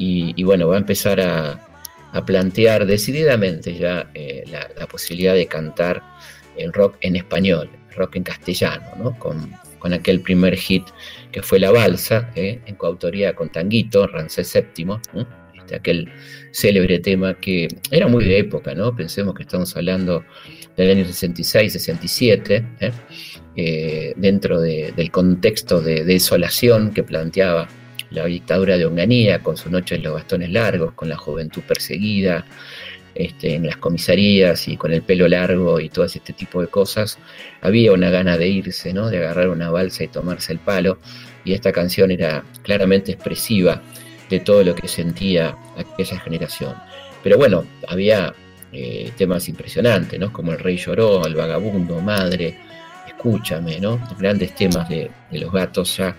y, 0.00 0.42
bueno, 0.44 0.68
va 0.68 0.76
a 0.76 0.78
empezar 0.78 1.20
a, 1.20 1.67
a 2.12 2.24
plantear 2.24 2.86
decididamente 2.86 3.74
ya 3.74 4.10
eh, 4.14 4.44
la, 4.50 4.86
posibilidad 4.86 5.34
de 5.34 5.46
cantar 5.46 6.02
el 6.56 6.72
rock 6.72 6.96
en 7.00 7.16
español, 7.16 7.70
rock 7.94 8.16
en 8.16 8.22
castellano, 8.22 8.86
¿no? 8.96 9.18
con, 9.18 9.56
aquel 9.92 10.20
primer 10.20 10.54
hit 10.54 10.82
que 11.32 11.40
fue 11.40 11.58
La 11.58 11.70
Balsa, 11.70 12.30
eh, 12.34 12.60
en 12.66 12.74
coautoría 12.74 13.34
con 13.34 13.48
Tanguito, 13.48 14.06
Rancés 14.06 14.52
VII, 14.52 14.98
este, 15.56 15.76
aquel 15.76 16.12
célebre 16.50 16.98
tema 16.98 17.32
que 17.32 17.68
era 17.90 18.06
muy 18.06 18.26
de 18.26 18.38
época, 18.38 18.74
¿no? 18.74 18.94
pensemos 18.94 19.34
que 19.34 19.44
estamos 19.44 19.74
hablando 19.76 20.24
del 20.76 20.90
año 20.90 21.06
66, 21.06 21.72
67, 21.72 22.66
¿eh? 22.80 24.12
dentro 24.16 24.60
del 24.60 25.10
contexto 25.10 25.80
de 25.80 26.04
desolación 26.04 26.92
que 26.92 27.02
planteaba 27.02 27.66
la 28.10 28.24
dictadura 28.24 28.76
de 28.76 28.86
Onganía, 28.86 29.42
con 29.42 29.56
su 29.56 29.70
noche 29.70 29.96
en 29.96 30.02
los 30.02 30.14
bastones 30.14 30.50
largos, 30.50 30.92
con 30.92 31.08
la 31.08 31.16
juventud 31.16 31.62
perseguida, 31.62 32.44
este, 33.14 33.54
en 33.54 33.66
las 33.66 33.76
comisarías 33.78 34.68
y 34.68 34.76
con 34.76 34.92
el 34.92 35.02
pelo 35.02 35.26
largo 35.26 35.80
y 35.80 35.88
todo 35.88 36.04
este 36.04 36.32
tipo 36.32 36.60
de 36.60 36.68
cosas, 36.68 37.18
había 37.60 37.92
una 37.92 38.10
gana 38.10 38.38
de 38.38 38.48
irse, 38.48 38.92
¿no? 38.92 39.10
de 39.10 39.18
agarrar 39.18 39.48
una 39.48 39.70
balsa 39.70 40.04
y 40.04 40.08
tomarse 40.08 40.52
el 40.52 40.60
palo, 40.60 40.98
y 41.44 41.52
esta 41.52 41.72
canción 41.72 42.10
era 42.10 42.44
claramente 42.62 43.12
expresiva 43.12 43.82
de 44.30 44.40
todo 44.40 44.62
lo 44.62 44.74
que 44.74 44.86
sentía 44.86 45.56
aquella 45.76 46.20
generación. 46.20 46.74
Pero 47.22 47.38
bueno, 47.38 47.64
había 47.88 48.34
eh, 48.72 49.10
temas 49.16 49.48
impresionantes, 49.48 50.20
¿no? 50.20 50.32
como 50.32 50.52
El 50.52 50.60
Rey 50.60 50.76
Lloró, 50.76 51.26
El 51.26 51.34
Vagabundo, 51.34 52.00
Madre, 52.00 52.56
Escúchame, 53.08 53.80
¿no? 53.80 53.98
grandes 54.16 54.54
temas 54.54 54.88
de, 54.88 55.10
de 55.32 55.38
los 55.40 55.50
gatos 55.50 55.96
ya 55.96 56.14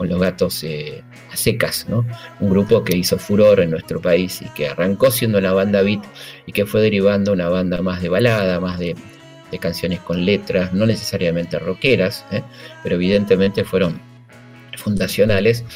con 0.00 0.08
los 0.08 0.18
gatos 0.18 0.64
eh, 0.64 1.02
a 1.30 1.36
secas, 1.36 1.84
¿no? 1.86 2.06
Un 2.40 2.48
grupo 2.48 2.82
que 2.82 2.96
hizo 2.96 3.18
furor 3.18 3.60
en 3.60 3.68
nuestro 3.68 4.00
país 4.00 4.40
y 4.40 4.46
que 4.54 4.66
arrancó 4.66 5.10
siendo 5.10 5.36
una 5.36 5.52
banda 5.52 5.82
beat 5.82 6.02
y 6.46 6.52
que 6.52 6.64
fue 6.64 6.80
derivando 6.80 7.34
una 7.34 7.50
banda 7.50 7.82
más 7.82 8.00
de 8.00 8.08
balada, 8.08 8.60
más 8.60 8.78
de, 8.78 8.96
canciones 9.60 10.00
con 10.00 10.24
letras, 10.24 10.72
no 10.72 10.86
necesariamente 10.86 11.58
rockeras, 11.58 12.24
¿eh? 12.30 12.42
pero 12.82 12.94
evidentemente 12.94 13.62
fueron 13.62 14.00
fundacionales 14.78 15.66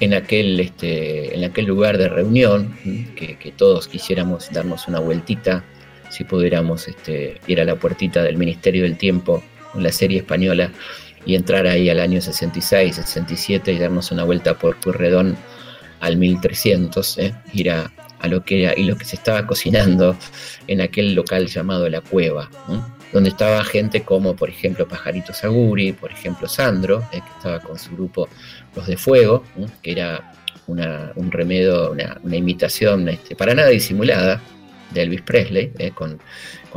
en 0.00 0.12
aquel, 0.12 0.60
este, 0.60 1.34
en 1.34 1.44
aquel 1.44 1.64
lugar 1.64 1.96
de 1.96 2.10
reunión, 2.10 2.76
que, 3.16 3.54
todos 3.56 3.88
quisiéramos 3.88 4.50
darnos 4.52 4.88
una 4.88 5.00
vueltita, 5.00 5.64
si 6.10 6.24
pudiéramos 6.24 6.86
este, 6.86 7.40
ir 7.46 7.62
a 7.62 7.64
la 7.64 7.76
puertita 7.76 8.22
del 8.22 8.36
Ministerio 8.36 8.82
del 8.82 8.98
Tiempo 8.98 9.42
la 9.74 9.90
serie 9.90 10.18
española 10.18 10.70
y 11.26 11.34
entrar 11.34 11.66
ahí 11.66 11.88
al 11.90 12.00
año 12.00 12.20
66, 12.20 12.96
67 12.96 13.72
y 13.72 13.78
darnos 13.78 14.10
una 14.10 14.24
vuelta 14.24 14.54
por 14.54 14.78
Purredón 14.80 15.36
al 16.00 16.16
1300, 16.16 17.18
¿eh? 17.18 17.34
ir 17.52 17.70
a, 17.70 17.90
a 18.24 18.28
lo 18.28 18.42
que 18.44 18.62
era 18.62 18.74
y 18.76 18.84
lo 18.84 18.96
que 18.96 19.04
se 19.04 19.16
estaba 19.16 19.46
cocinando 19.46 20.16
en 20.66 20.80
aquel 20.80 21.14
local 21.14 21.46
llamado 21.46 21.88
La 21.90 22.00
Cueva, 22.00 22.50
donde 23.12 23.28
estaba 23.28 23.62
gente 23.64 24.02
como, 24.02 24.34
por 24.34 24.48
ejemplo, 24.48 24.88
Pajarito 24.88 25.34
Saguri, 25.34 25.92
por 25.92 26.10
ejemplo, 26.10 26.48
Sandro, 26.48 27.00
eh, 27.12 27.20
que 27.20 27.36
estaba 27.36 27.60
con 27.60 27.78
su 27.78 27.92
grupo 27.92 28.28
Los 28.74 28.86
de 28.86 28.96
Fuego, 28.96 29.44
que 29.82 29.92
era 29.92 30.32
un 30.66 31.30
remedio, 31.30 31.92
una, 31.92 32.36
imitación 32.36 33.08
este, 33.10 33.36
para 33.36 33.54
nada 33.54 33.68
disimulada 33.68 34.40
de 34.94 35.02
Elvis 35.02 35.22
Presley, 35.22 35.72
eh, 35.78 35.92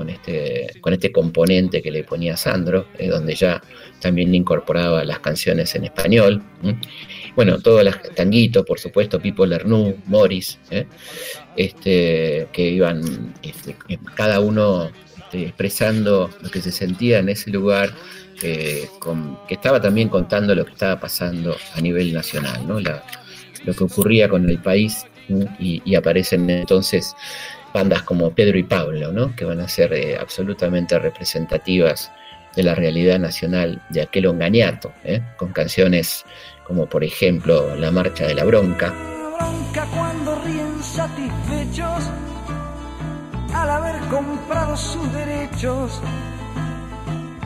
este, 0.08 0.80
con 0.82 0.94
este 0.94 1.12
componente 1.12 1.82
que 1.82 1.92
le 1.92 2.04
ponía 2.04 2.36
Sandro, 2.36 2.88
eh, 2.98 3.08
donde 3.08 3.36
ya 3.36 3.62
también 4.02 4.34
incorporaba 4.36 5.04
las 5.06 5.20
canciones 5.20 5.74
en 5.76 5.86
español. 5.86 6.42
Bueno, 7.36 7.60
todos 7.60 7.84
los 7.84 7.96
tanguitos, 8.16 8.66
por 8.66 8.80
supuesto, 8.80 9.20
Pipo 9.20 9.46
Lernou, 9.46 9.98
Morris, 10.06 10.60
eh, 10.72 10.86
este, 11.56 12.48
que 12.52 12.70
iban 12.70 13.34
este, 13.42 13.76
cada 14.16 14.40
uno 14.40 14.92
expresando 15.32 16.30
lo 16.42 16.50
que 16.50 16.62
se 16.62 16.72
sentía 16.72 17.20
en 17.20 17.30
ese 17.30 17.52
lugar, 17.52 17.94
que 18.40 18.88
estaba 19.50 19.82
también 19.82 20.10
contando 20.10 20.54
lo 20.54 20.64
que 20.64 20.72
estaba 20.72 21.00
pasando 21.00 21.56
a 21.74 21.82
nivel 21.82 22.14
nacional, 22.14 22.66
lo 22.68 23.74
que 23.74 23.84
ocurría 23.84 24.30
con 24.30 24.48
el 24.48 24.60
país 24.60 25.06
y, 25.60 25.96
aparecen 25.96 26.50
entonces 26.50 27.16
bandas 27.74 28.04
como 28.04 28.32
Pedro 28.32 28.58
y 28.58 28.64
Pablo, 28.64 29.12
¿no? 29.12 29.36
que 29.36 29.46
van 29.46 29.60
a 29.60 29.68
ser 29.68 29.94
eh, 29.94 30.18
absolutamente 30.20 30.98
representativas 31.00 32.12
de 32.56 32.64
la 32.64 32.74
realidad 32.76 33.20
nacional 33.20 33.82
de 33.90 34.02
aquel 34.02 34.26
ongañato, 34.26 34.94
¿eh? 35.04 35.22
con 35.38 35.54
canciones 35.54 36.26
como 36.64 36.88
por 36.88 37.04
ejemplo 37.04 37.76
La 37.76 37.92
Marcha 37.92 38.26
de 38.26 38.36
la 38.36 38.44
Bronca. 38.44 38.94
Bronca 39.38 39.86
cuando 39.94 40.36
ríen 40.44 40.82
satisfechos 40.82 42.10
al 43.54 43.70
haber 43.70 44.00
comprado 44.10 44.76
sus 44.76 45.14
derechos. 45.14 46.02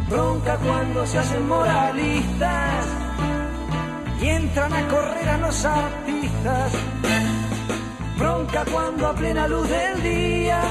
Bronca 0.09 0.57
cuando 0.57 1.05
se 1.05 1.17
hacen 1.17 1.47
moralistas 1.47 2.85
y 4.21 4.27
entran 4.27 4.73
a 4.73 4.87
correr 4.87 5.29
a 5.29 5.37
los 5.37 5.65
artistas. 5.65 6.73
Bronca 8.21 8.63
cuando 8.71 9.07
a 9.07 9.15
plena 9.15 9.47
luz 9.47 9.67
del 9.67 10.03
día 10.03 10.61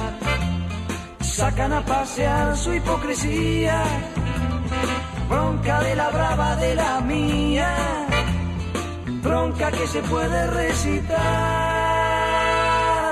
sacan 1.20 1.72
a 1.72 1.84
pasear 1.84 2.56
su 2.56 2.72
hipocresía. 2.72 3.82
Bronca 5.28 5.82
de 5.82 5.96
la 5.96 6.10
brava 6.10 6.54
de 6.54 6.76
la 6.76 7.00
mía. 7.00 8.06
Bronca 9.24 9.72
que 9.72 9.84
se 9.88 10.00
puede 10.02 10.46
recitar 10.46 11.18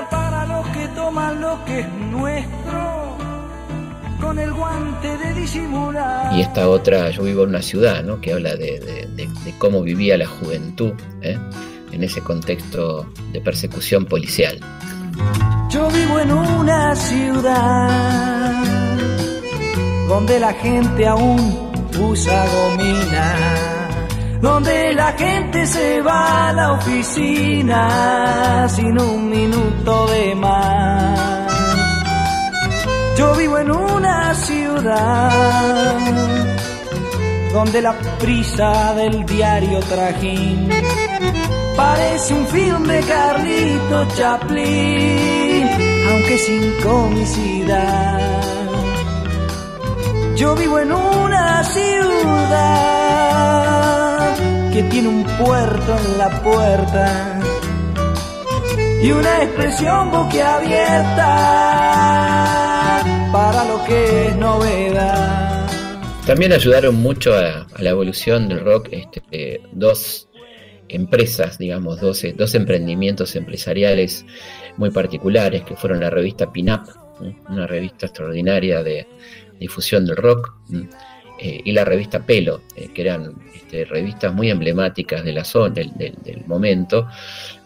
para 0.09 0.45
los 0.45 0.65
que 0.69 0.87
toman 0.95 1.41
lo 1.41 1.65
que 1.65 1.81
es 1.81 1.89
nuestro 1.89 3.17
con 4.21 4.39
el 4.39 4.53
guante 4.53 5.17
de 5.17 5.33
disimular. 5.33 6.33
Y 6.33 6.41
esta 6.43 6.69
otra, 6.69 7.09
yo 7.09 7.23
vivo 7.23 7.43
en 7.43 7.49
una 7.49 7.61
ciudad, 7.61 8.03
¿no? 8.05 8.21
Que 8.21 8.31
habla 8.31 8.55
de, 8.55 9.09
cómo 9.57 9.81
vivía 9.81 10.17
la 10.17 10.27
juventud 10.27 10.93
¿eh? 11.21 11.37
En 11.91 12.03
ese 12.03 12.21
contexto 12.21 13.05
de 13.31 13.41
persecución 13.41 14.05
policial. 14.05 14.59
Yo 15.69 15.89
vivo 15.89 16.19
en 16.19 16.31
una 16.31 16.95
ciudad 16.95 18.63
donde 20.07 20.39
la 20.39 20.53
gente 20.53 21.07
aún 21.07 21.71
usa 21.99 22.45
gomina, 22.47 23.35
donde 24.41 24.93
la 24.93 25.11
gente 25.13 25.65
se 25.67 26.01
va 26.01 26.49
a 26.49 26.53
la 26.53 26.73
oficina 26.73 28.67
sin 28.69 28.99
un 28.99 29.29
minuto 29.29 30.07
de 30.07 30.35
más 30.35 31.39
yo 33.19 33.35
vivo 33.35 33.59
en 33.59 33.69
una 33.69 34.33
ciudad 34.33 35.97
donde 37.51 37.81
la 37.81 37.93
prisa 38.17 38.93
del 38.93 39.25
diario 39.25 39.81
trajín 39.81 40.69
parece 41.79 42.33
un 42.33 42.45
film 42.47 42.83
de 42.83 42.99
Carlito 43.11 43.99
Chaplin, 44.17 45.65
aunque 46.09 46.37
sin 46.37 46.63
comicidad. 46.81 48.41
Yo 50.35 50.55
vivo 50.55 50.79
en 50.79 50.91
una 50.91 51.63
ciudad 51.63 51.99
que 54.73 54.83
tiene 54.91 55.07
un 55.07 55.23
puerto 55.41 55.97
en 56.03 56.17
la 56.17 56.29
puerta 56.43 57.39
y 59.01 59.11
una 59.11 59.43
expresión 59.43 60.11
boquiabierta 60.11 61.29
para 63.31 63.63
lo 63.71 63.77
que 63.85 64.27
es 64.27 64.35
novedad. 64.35 65.69
También 66.25 66.51
ayudaron 66.53 66.95
mucho 66.95 67.33
a, 67.33 67.65
la 67.79 67.89
evolución 67.89 68.49
del 68.49 68.59
rock 68.63 68.89
este, 68.91 69.61
dos 69.71 70.28
empresas, 70.89 71.57
digamos, 71.57 72.01
dos, 72.01 72.23
emprendimientos 72.55 73.35
empresariales 73.35 74.25
muy 74.77 74.91
particulares, 74.91 75.63
que 75.63 75.75
fueron 75.75 75.99
la 75.99 76.09
revista 76.09 76.51
Pinup, 76.51 76.87
una 77.49 77.67
revista 77.67 78.07
extraordinaria 78.07 78.83
de 78.83 79.07
difusión 79.59 80.05
del 80.05 80.17
rock, 80.17 80.53
eh, 81.41 81.61
y 81.63 81.71
la 81.71 81.85
revista 81.85 82.25
Pelo, 82.25 82.63
eh, 82.75 82.89
que 82.93 83.01
eran 83.01 83.35
este, 83.53 83.85
revistas 83.85 84.33
muy 84.33 84.49
emblemáticas 84.49 85.23
de 85.23 85.31
la 85.31 85.45
zona, 85.45 85.73
del, 85.73 85.93
del 85.95 86.45
momento, 86.47 87.07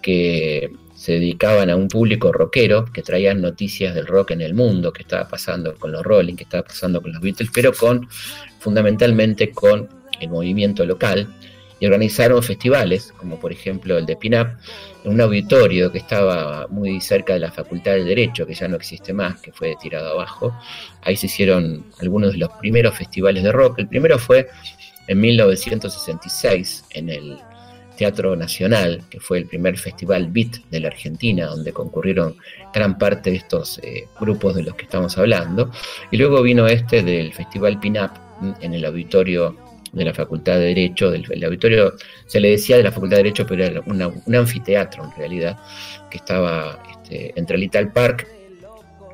que 0.01 0.71
se 0.95 1.13
dedicaban 1.13 1.69
a 1.69 1.75
un 1.75 1.87
público 1.87 2.31
rockero 2.31 2.85
que 2.85 3.01
traían 3.01 3.41
noticias 3.41 3.95
del 3.95 4.05
rock 4.05 4.31
en 4.31 4.41
el 4.41 4.53
mundo, 4.53 4.93
que 4.93 5.01
estaba 5.01 5.27
pasando 5.27 5.75
con 5.75 5.91
los 5.91 6.03
Rolling, 6.03 6.35
que 6.35 6.43
estaba 6.43 6.63
pasando 6.63 7.01
con 7.01 7.11
los 7.11 7.21
Beatles, 7.21 7.49
pero 7.53 7.73
con 7.73 8.07
fundamentalmente 8.59 9.51
con 9.51 9.89
el 10.19 10.29
movimiento 10.29 10.85
local 10.85 11.27
y 11.79 11.85
organizaron 11.85 12.41
festivales, 12.43 13.13
como 13.17 13.39
por 13.39 13.51
ejemplo 13.51 13.97
el 13.97 14.05
de 14.05 14.15
Pinup, 14.15 14.47
en 15.03 15.11
un 15.11 15.21
auditorio 15.21 15.91
que 15.91 15.97
estaba 15.97 16.67
muy 16.67 17.01
cerca 17.01 17.33
de 17.33 17.39
la 17.39 17.51
Facultad 17.51 17.93
de 17.93 18.03
Derecho, 18.03 18.45
que 18.45 18.53
ya 18.53 18.67
no 18.67 18.75
existe 18.75 19.13
más, 19.13 19.41
que 19.41 19.51
fue 19.51 19.75
tirado 19.81 20.11
abajo. 20.11 20.55
Ahí 21.01 21.17
se 21.17 21.25
hicieron 21.25 21.85
algunos 21.99 22.33
de 22.33 22.37
los 22.37 22.49
primeros 22.59 22.95
festivales 22.97 23.43
de 23.43 23.51
rock. 23.51 23.79
El 23.79 23.87
primero 23.87 24.17
fue 24.17 24.47
en 25.07 25.19
1966 25.19 26.85
en 26.91 27.09
el 27.09 27.37
Teatro 27.97 28.35
Nacional, 28.35 29.03
que 29.09 29.19
fue 29.19 29.39
el 29.39 29.45
primer 29.45 29.77
festival 29.77 30.27
Beat 30.31 30.65
de 30.71 30.79
la 30.79 30.87
Argentina, 30.87 31.47
donde 31.47 31.73
concurrieron 31.73 32.35
gran 32.73 32.97
parte 32.97 33.31
de 33.31 33.37
estos 33.37 33.79
eh, 33.83 34.07
grupos 34.19 34.55
de 34.55 34.63
los 34.63 34.75
que 34.75 34.83
estamos 34.83 35.17
hablando. 35.17 35.71
Y 36.11 36.17
luego 36.17 36.41
vino 36.41 36.67
este 36.67 37.03
del 37.03 37.33
Festival 37.33 37.79
Pinup 37.79 38.11
en 38.61 38.73
el 38.73 38.85
auditorio 38.85 39.55
de 39.93 40.05
la 40.05 40.13
Facultad 40.13 40.55
de 40.55 40.65
Derecho. 40.65 41.09
Del, 41.09 41.25
el 41.31 41.43
auditorio 41.43 41.93
se 42.25 42.39
le 42.39 42.49
decía 42.49 42.77
de 42.77 42.83
la 42.83 42.91
Facultad 42.91 43.17
de 43.17 43.23
Derecho, 43.23 43.45
pero 43.47 43.63
era 43.63 43.81
un 43.81 44.35
anfiteatro 44.35 45.05
en 45.05 45.11
realidad, 45.17 45.57
que 46.09 46.17
estaba 46.17 46.83
este, 46.91 47.33
entre 47.35 47.55
el 47.55 47.63
Ital 47.63 47.93
Park 47.93 48.27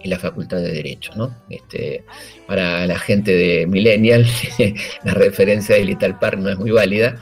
y 0.01 0.07
la 0.07 0.17
Facultad 0.17 0.57
de 0.57 0.71
Derecho. 0.71 1.11
¿no? 1.15 1.35
Este, 1.49 2.03
para 2.47 2.87
la 2.87 2.97
gente 2.97 3.33
de 3.33 3.67
Millennial, 3.67 4.25
la 5.03 5.13
referencia 5.13 5.75
del 5.75 5.91
Ital 5.91 6.17
Park 6.17 6.39
no 6.39 6.49
es 6.49 6.57
muy 6.57 6.71
válida 6.71 7.19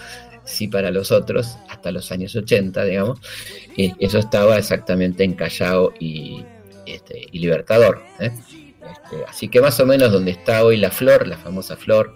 sí 0.48 0.68
para 0.68 0.92
los 0.92 1.12
otros, 1.12 1.58
hasta 1.70 1.92
los 1.92 2.12
años 2.12 2.36
80, 2.36 2.84
digamos, 2.86 3.20
eso 3.76 4.18
estaba 4.18 4.58
exactamente 4.58 5.24
en 5.24 5.34
Callao 5.34 5.94
y, 6.00 6.44
este, 6.86 7.28
Libertador. 7.34 8.02
¿eh? 8.20 8.32
Este, 8.32 9.26
así 9.28 9.50
que 9.50 9.62
más 9.62 9.80
o 9.80 9.86
menos 9.86 10.12
donde 10.12 10.32
está 10.32 10.64
hoy 10.64 10.78
la 10.78 10.90
flor, 10.90 11.28
la 11.28 11.38
famosa 11.38 11.76
flor 11.76 12.16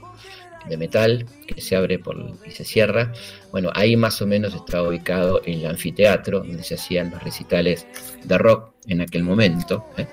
de 0.68 0.78
metal 0.78 1.26
que 1.48 1.62
se 1.62 1.76
abre 1.76 2.00
por, 2.00 2.18
y 2.46 2.52
se 2.52 2.64
cierra, 2.64 3.12
bueno, 3.52 3.72
ahí 3.74 3.96
más 3.96 4.22
o 4.22 4.28
menos 4.28 4.54
está 4.54 4.84
ubicado 4.84 5.42
el 5.46 5.66
anfiteatro 5.66 6.40
donde 6.40 6.64
se 6.64 6.76
hacían 6.76 7.12
los 7.12 7.24
recitales 7.24 7.88
de 8.24 8.38
rock 8.38 8.74
en 8.88 9.02
aquel 9.02 9.24
momento. 9.24 9.86
¿eh? 9.98 10.08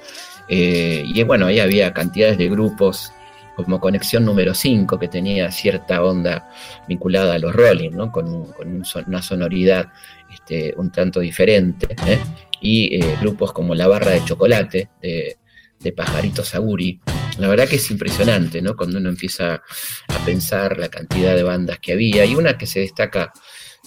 Eh, 0.49 1.05
y 1.07 1.23
bueno, 1.25 1.47
ahí 1.47 1.61
había 1.61 1.93
cantidades 1.93 2.39
de 2.39 2.49
grupos 2.49 3.13
como 3.57 3.81
conexión 3.81 4.25
número 4.25 4.55
5, 4.55 4.99
que 5.01 5.09
tenía 5.09 5.51
cierta 5.51 6.03
onda 6.03 6.49
vinculada 6.87 7.35
a 7.35 7.39
los 7.41 7.53
Rolling, 7.53 7.91
¿no? 7.91 8.13
con, 8.13 8.55
una 8.57 9.23
sonoridad 9.23 9.93
este, 10.33 10.75
un 10.77 10.93
tanto 10.93 11.19
diferente, 11.19 11.97
¿eh? 12.07 12.21
y 12.61 13.01
grupos 13.21 13.53
como 13.53 13.75
La 13.75 13.89
Barra 13.89 14.13
de 14.13 14.25
Chocolate, 14.25 14.91
de, 15.03 15.39
de 15.81 15.93
Pajarito 15.93 16.45
Saguri. 16.45 17.01
La 17.39 17.49
verdad 17.49 17.69
que 17.69 17.77
es 17.77 17.91
impresionante, 17.91 18.61
¿no? 18.61 18.77
Cuando 18.77 18.99
uno 18.99 19.09
empieza 19.09 19.63
a 20.09 20.25
pensar 20.25 20.79
la 20.79 20.89
cantidad 20.89 21.35
de 21.35 21.43
bandas 21.43 21.79
que 21.79 21.93
había, 21.93 22.25
y 22.25 22.35
una 22.35 22.59
que 22.59 22.67
se 22.67 22.81
destaca 22.81 23.33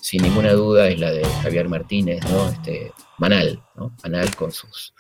sin 0.02 0.24
ninguna 0.24 0.54
duda 0.54 0.90
es 0.90 1.00
la 1.00 1.12
de 1.12 1.24
Javier 1.44 1.70
Martínez, 1.70 2.22
¿no? 2.30 2.50
Este, 2.50 2.92
Manal, 3.20 3.62
¿no? 3.76 3.96
Manal 4.02 4.36
con 4.36 4.52
sus, 4.52 4.96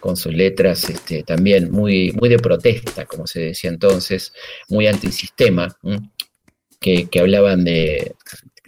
con 0.00 0.16
sus 0.16 0.32
letras 0.32 0.88
este, 0.88 1.22
también 1.24 1.70
muy, 1.70 2.10
muy 2.12 2.30
de 2.30 2.38
protesta, 2.38 3.04
como 3.04 3.26
se 3.26 3.40
decía 3.40 3.68
entonces, 3.68 4.32
muy 4.70 4.86
antisistema, 4.86 5.76
que, 6.80 7.06
que 7.10 7.20
hablaban 7.20 7.64
de, 7.64 8.14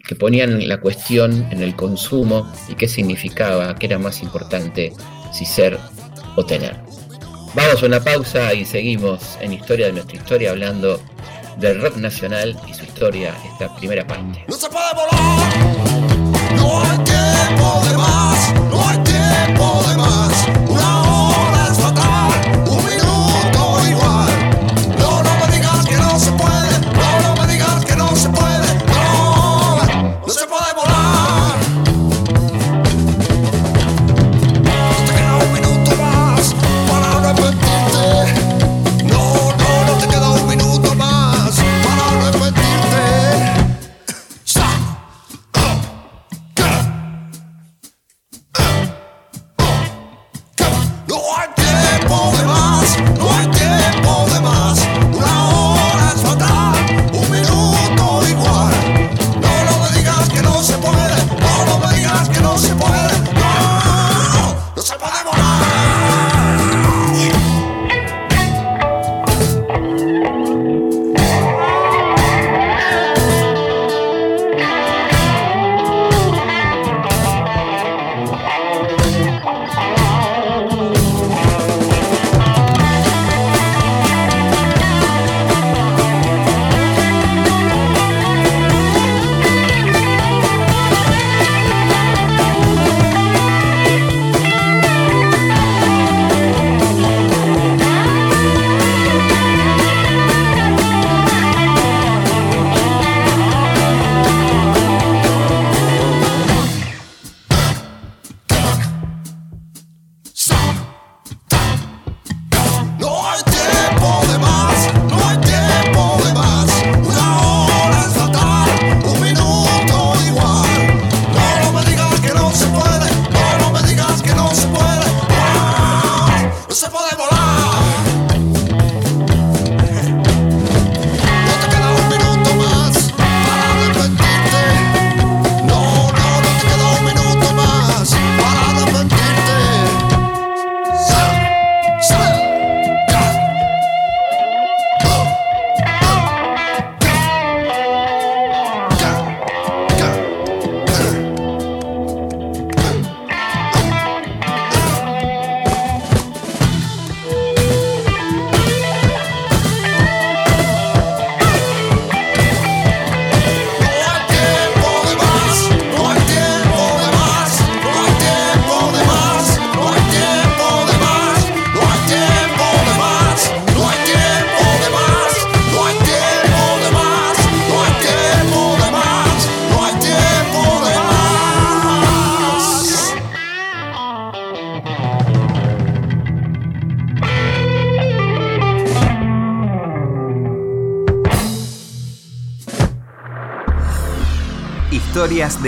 que 0.06 0.14
ponían 0.14 0.68
la 0.68 0.80
cuestión 0.80 1.48
en 1.50 1.62
el 1.62 1.74
consumo 1.74 2.52
y 2.68 2.74
qué 2.74 2.86
significaba, 2.86 3.74
qué 3.76 3.86
era 3.86 3.98
más 3.98 4.22
importante 4.22 4.92
si 5.32 5.46
ser 5.46 5.78
o 6.36 6.44
tener. 6.44 6.87
Vamos 7.58 7.82
a 7.82 7.86
una 7.86 7.98
pausa 7.98 8.54
y 8.54 8.64
seguimos 8.64 9.36
en 9.40 9.52
Historia 9.52 9.86
de 9.86 9.94
nuestra 9.94 10.16
historia 10.16 10.50
hablando 10.50 11.00
del 11.56 11.82
rock 11.82 11.96
nacional 11.96 12.56
y 12.68 12.72
su 12.72 12.84
historia, 12.84 13.34
esta 13.52 13.74
primera 13.74 14.06
parte. 14.06 14.44
No 14.46 14.54
se 14.54 14.68
puede 14.68 14.86
volar, 14.94 15.77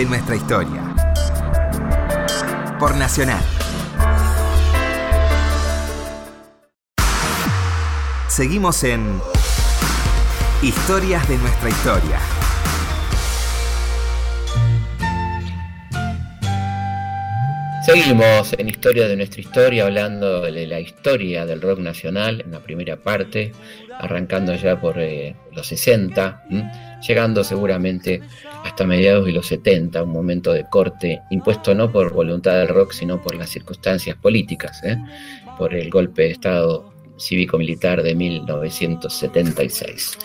de 0.00 0.06
nuestra 0.06 0.34
historia. 0.34 0.94
Por 2.78 2.96
Nacional. 2.96 3.44
Seguimos 8.26 8.82
en 8.84 9.20
Historias 10.62 11.28
de 11.28 11.36
nuestra 11.36 11.68
historia. 11.68 12.39
Seguimos 17.92 18.54
en 18.56 18.68
Historia 18.68 19.08
de 19.08 19.16
nuestra 19.16 19.40
historia, 19.40 19.84
hablando 19.84 20.42
de 20.42 20.64
la 20.64 20.78
historia 20.78 21.44
del 21.44 21.60
rock 21.60 21.80
nacional 21.80 22.40
en 22.40 22.52
la 22.52 22.60
primera 22.60 22.94
parte, 22.94 23.50
arrancando 23.98 24.54
ya 24.54 24.80
por 24.80 25.00
eh, 25.00 25.34
los 25.50 25.66
60, 25.66 26.44
¿m? 26.50 26.70
llegando 27.06 27.42
seguramente 27.42 28.22
hasta 28.64 28.86
mediados 28.86 29.26
de 29.26 29.32
los 29.32 29.48
70, 29.48 30.04
un 30.04 30.12
momento 30.12 30.52
de 30.52 30.68
corte 30.68 31.22
impuesto 31.30 31.74
no 31.74 31.90
por 31.90 32.12
voluntad 32.12 32.58
del 32.58 32.68
rock, 32.68 32.92
sino 32.92 33.20
por 33.20 33.34
las 33.34 33.50
circunstancias 33.50 34.16
políticas, 34.16 34.84
¿eh? 34.84 34.96
por 35.58 35.74
el 35.74 35.90
golpe 35.90 36.22
de 36.22 36.30
Estado 36.30 36.94
cívico-militar 37.18 38.04
de 38.04 38.14
1976. 38.14 40.16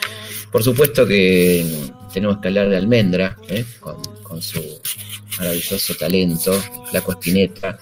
Por 0.56 0.64
supuesto 0.64 1.06
que 1.06 1.66
tenemos 2.14 2.38
que 2.38 2.48
hablar 2.48 2.70
de 2.70 2.78
Almendra, 2.78 3.36
¿eh? 3.50 3.66
con, 3.82 4.42
su 4.42 4.62
maravilloso 5.38 5.96
talento, 5.96 6.54
Flaco 6.90 7.12
Espineta, 7.12 7.78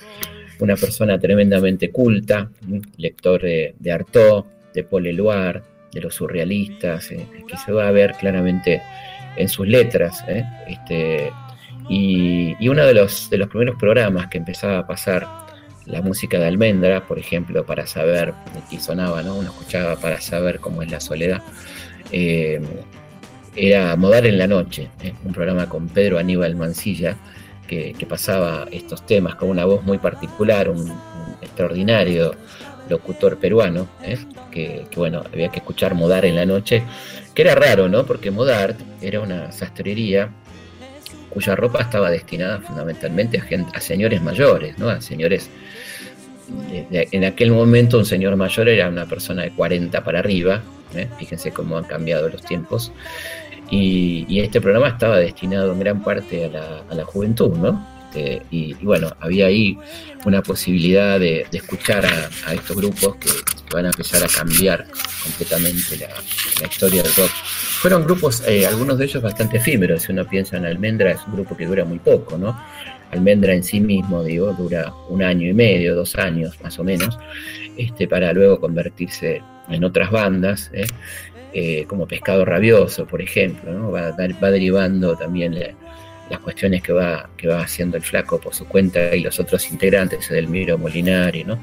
una 0.58 0.76
persona 0.76 1.20
tremendamente 1.20 1.92
culta, 1.92 2.50
¿m? 2.68 2.82
lector 2.98 3.44
de, 3.44 3.76
de 3.78 3.92
Artaud, 3.92 4.46
de 4.74 4.84
Paul 4.86 5.06
Eluard, 5.06 5.62
de 5.92 6.02
los 6.02 6.16
surrealistas, 6.16 7.12
eh, 7.12 7.28
que 7.48 7.58
se 7.58 7.72
va 7.72 7.90
a 7.90 7.92
ver 7.92 8.14
claramente 8.14 8.82
en 9.36 9.50
sus 9.50 9.68
letras. 9.68 10.24
¿eh? 10.28 10.44
Este, 10.68 11.32
y, 11.90 12.68
uno 12.68 12.88
de 12.88 12.96
los, 12.96 13.30
primeros 13.52 13.76
programas 13.80 14.30
que 14.30 14.40
empezaba 14.40 14.80
a 14.80 14.88
pasar 14.88 15.28
la 15.86 16.02
música 16.02 16.40
de 16.40 16.48
Almendra, 16.48 17.06
por 17.06 17.20
ejemplo, 17.20 17.68
para 17.68 17.86
saber, 17.86 18.34
y 18.72 18.80
sonaba, 18.80 19.22
¿no? 19.22 19.36
Uno 19.36 19.50
escuchaba 19.50 19.96
para 19.96 20.20
saber 20.22 20.60
cómo 20.60 20.82
es 20.82 20.90
la 20.90 21.00
soledad. 21.00 21.44
Eh, 22.14 22.62
era 23.56 23.96
Modar 23.96 24.26
en 24.26 24.38
la 24.38 24.48
Noche, 24.48 24.90
¿eh? 25.02 25.14
un 25.26 25.34
programa 25.34 25.68
con 25.68 25.90
Pedro 25.90 26.20
Aníbal 26.20 26.56
Mancilla, 26.56 27.18
que, 27.68 27.96
pasaba 28.08 28.68
estos 28.72 29.04
temas 29.06 29.34
con 29.36 29.50
una 29.50 29.66
voz 29.66 29.84
muy 29.84 29.98
particular, 29.98 30.70
un, 30.70 30.94
extraordinario 31.42 32.36
locutor 32.88 33.38
peruano, 33.38 33.88
¿eh? 34.04 34.18
que, 34.52 34.86
bueno, 34.96 35.24
había 35.34 35.50
que 35.50 35.58
escuchar 35.60 35.96
Modar 35.96 36.26
en 36.26 36.36
la 36.36 36.46
Noche, 36.46 36.84
que 37.34 37.42
era 37.42 37.56
raro, 37.56 37.90
¿no? 37.90 38.06
Porque 38.06 38.30
Modart 38.30 38.80
era 39.02 39.20
una 39.20 39.52
sastrería 39.52 40.30
cuya 41.30 41.56
ropa 41.56 41.82
estaba 41.82 42.12
destinada 42.12 42.60
fundamentalmente 42.60 43.40
a, 43.40 43.76
a 43.76 43.82
señores 43.82 44.22
mayores, 44.22 44.78
¿no? 44.78 44.90
A 44.90 45.02
señores 45.02 45.50
en 46.92 47.24
aquel 47.24 47.52
momento 47.52 47.98
un 47.98 48.06
señor 48.06 48.36
mayor 48.36 48.68
era 48.70 48.90
una 48.90 49.06
persona 49.06 49.44
de 49.44 49.52
40 49.52 50.04
para 50.04 50.20
arriba, 50.20 50.62
¿eh? 50.96 51.10
fíjense 51.18 51.52
cómo 51.52 51.78
han 51.78 51.86
cambiado 51.86 52.30
los 52.30 52.42
tiempos, 52.42 52.92
y, 53.70 54.40
este 54.40 54.62
programa 54.62 54.90
estaba 54.90 55.18
destinado 55.18 55.72
en 55.72 55.80
gran 55.80 56.04
parte 56.04 56.46
a 56.46 56.94
la, 56.94 57.06
juventud, 57.06 57.56
¿no? 57.58 57.88
Este, 58.14 58.44
y, 58.52 58.74
bueno, 58.76 59.12
había 59.20 59.48
ahí 59.48 59.78
una 60.26 60.44
posibilidad 60.44 61.20
de, 61.20 61.48
escuchar 61.52 62.06
a, 62.06 62.54
estos 62.54 62.76
grupos 62.76 63.16
que 63.16 63.30
van 63.74 63.86
a 63.86 63.90
empezar 63.90 64.24
a 64.24 64.28
cambiar 64.28 64.86
completamente 65.24 65.98
la, 65.98 66.10
la 66.62 66.68
historia 66.68 67.02
del 67.02 67.14
rock. 67.16 67.32
Fueron 67.82 68.04
grupos, 68.04 68.44
eh, 68.48 68.68
algunos 68.68 68.98
de 69.00 69.06
ellos 69.06 69.24
bastante 69.24 69.58
efímeros. 69.58 70.04
Si 70.04 70.12
uno 70.12 70.28
piensa 70.28 70.58
en 70.58 70.66
Almendra, 70.66 71.12
es 71.12 71.26
un 71.26 71.34
grupo 71.34 71.58
que 71.58 71.66
dura 71.66 71.84
muy 71.84 72.00
poco, 72.00 72.38
¿no? 72.38 72.58
Almendra 73.12 73.54
en 73.54 73.64
sí 73.64 73.80
mismo, 73.80 74.24
digo, 74.24 74.54
dura 74.54 74.94
un 75.10 75.24
año 75.24 75.50
y 75.50 75.54
medio, 75.54 75.96
dos 75.96 76.16
años 76.16 76.60
más 76.62 76.78
o 76.80 76.84
menos, 76.84 77.18
este, 77.78 78.08
para 78.08 78.34
luego 78.34 78.60
convertirse 78.60 79.42
en 79.70 79.84
otras 79.84 80.12
bandas, 80.12 80.70
¿eh? 80.74 80.86
Eh, 81.56 81.86
como 81.88 82.08
Pescado 82.08 82.46
Rabioso, 82.46 83.06
por 83.06 83.22
ejemplo, 83.22 83.72
¿no? 83.72 83.92
va, 83.92 84.12
va 84.12 84.52
derivando 84.52 85.16
también 85.16 85.54
la- 85.54 85.74
las 86.30 86.40
cuestiones 86.40 86.82
que 86.82 86.94
va, 86.94 87.30
que 87.38 87.48
va 87.48 87.62
haciendo 87.62 87.96
el 87.98 88.02
flaco 88.02 88.40
por 88.40 88.56
su 88.56 88.66
cuenta 88.66 89.16
y 89.16 89.20
los 89.22 89.40
otros 89.40 89.70
integrantes, 89.72 90.32
Edelmiro 90.32 90.78
Molinari, 90.80 91.44
¿no? 91.44 91.60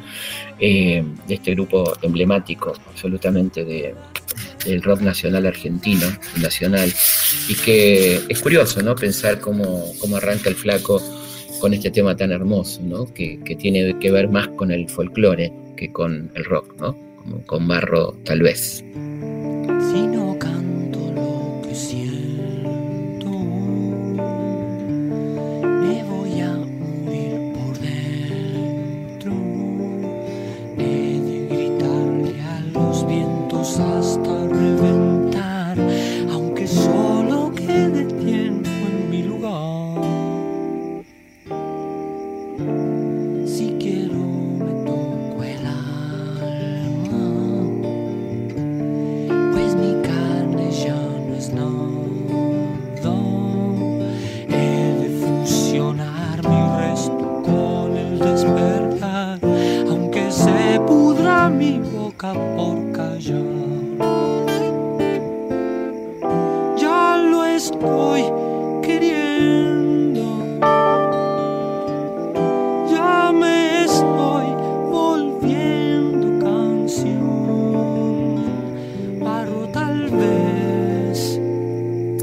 Eh, 0.61 1.03
este 1.29 1.55
grupo 1.55 1.93
emblemático 2.03 2.75
absolutamente 2.89 3.65
de, 3.65 3.95
del 4.65 4.83
rock 4.83 5.01
nacional 5.01 5.47
argentino, 5.47 6.07
nacional, 6.41 6.93
y 7.49 7.55
que 7.57 8.21
es 8.29 8.39
curioso, 8.41 8.81
¿no? 8.83 8.95
Pensar 8.95 9.41
cómo, 9.41 9.93
cómo 9.99 10.19
arranca 10.19 10.49
el 10.51 10.55
flaco 10.55 11.03
con 11.59 11.75
este 11.75 11.91
tema 11.91 12.15
tan 12.17 12.31
hermoso, 12.31 12.81
¿no? 12.85 13.13
Que, 13.13 13.41
que 13.41 13.57
tiene 13.57 13.99
que 13.99 14.13
ver 14.13 14.29
más 14.29 14.47
con 14.49 14.71
el 14.71 14.89
folclore 14.89 15.53
que 15.77 15.91
con 15.91 16.31
el 16.35 16.45
rock, 16.45 16.75
¿no? 16.79 17.10
Con 17.47 17.69
Barro, 17.69 18.13
tal 18.25 18.43
vez. 18.43 18.85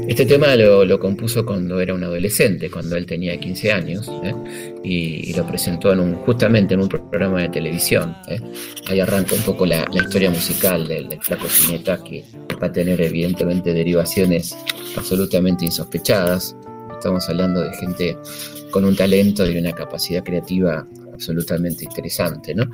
Este 0.08 0.24
tema 0.24 0.56
lo, 0.56 0.86
lo 0.86 0.98
compuso 0.98 1.44
cuando 1.44 1.78
era 1.80 1.92
un 1.92 2.02
adolescente, 2.02 2.70
cuando 2.70 2.96
él 2.96 3.04
tenía 3.04 3.38
15 3.38 3.72
años, 3.72 4.10
¿eh? 4.24 4.34
y, 4.82 5.30
y 5.30 5.34
lo 5.34 5.46
presentó 5.46 5.92
en 5.92 6.00
un, 6.00 6.14
justamente 6.14 6.72
en 6.72 6.80
un 6.80 6.88
programa 6.88 7.42
de 7.42 7.50
televisión. 7.50 8.16
¿eh? 8.26 8.40
Ahí 8.86 9.00
arranca 9.00 9.34
un 9.34 9.42
poco 9.42 9.66
la, 9.66 9.84
la 9.92 10.02
historia 10.02 10.30
musical 10.30 10.88
del, 10.88 11.10
del 11.10 11.20
Flaco 11.20 11.46
Spinetta, 11.46 12.02
que 12.02 12.24
va 12.60 12.68
a 12.68 12.72
tener 12.72 12.98
evidentemente 13.02 13.74
derivaciones 13.74 14.56
absolutamente 14.96 15.66
insospechadas. 15.66 16.56
Estamos 16.94 17.28
hablando 17.28 17.60
de 17.60 17.76
gente 17.76 18.16
con 18.70 18.86
un 18.86 18.96
talento 18.96 19.46
y 19.46 19.58
una 19.58 19.72
capacidad 19.72 20.24
creativa 20.24 20.88
absolutamente 21.12 21.84
interesante. 21.84 22.54
¿no? 22.54 22.64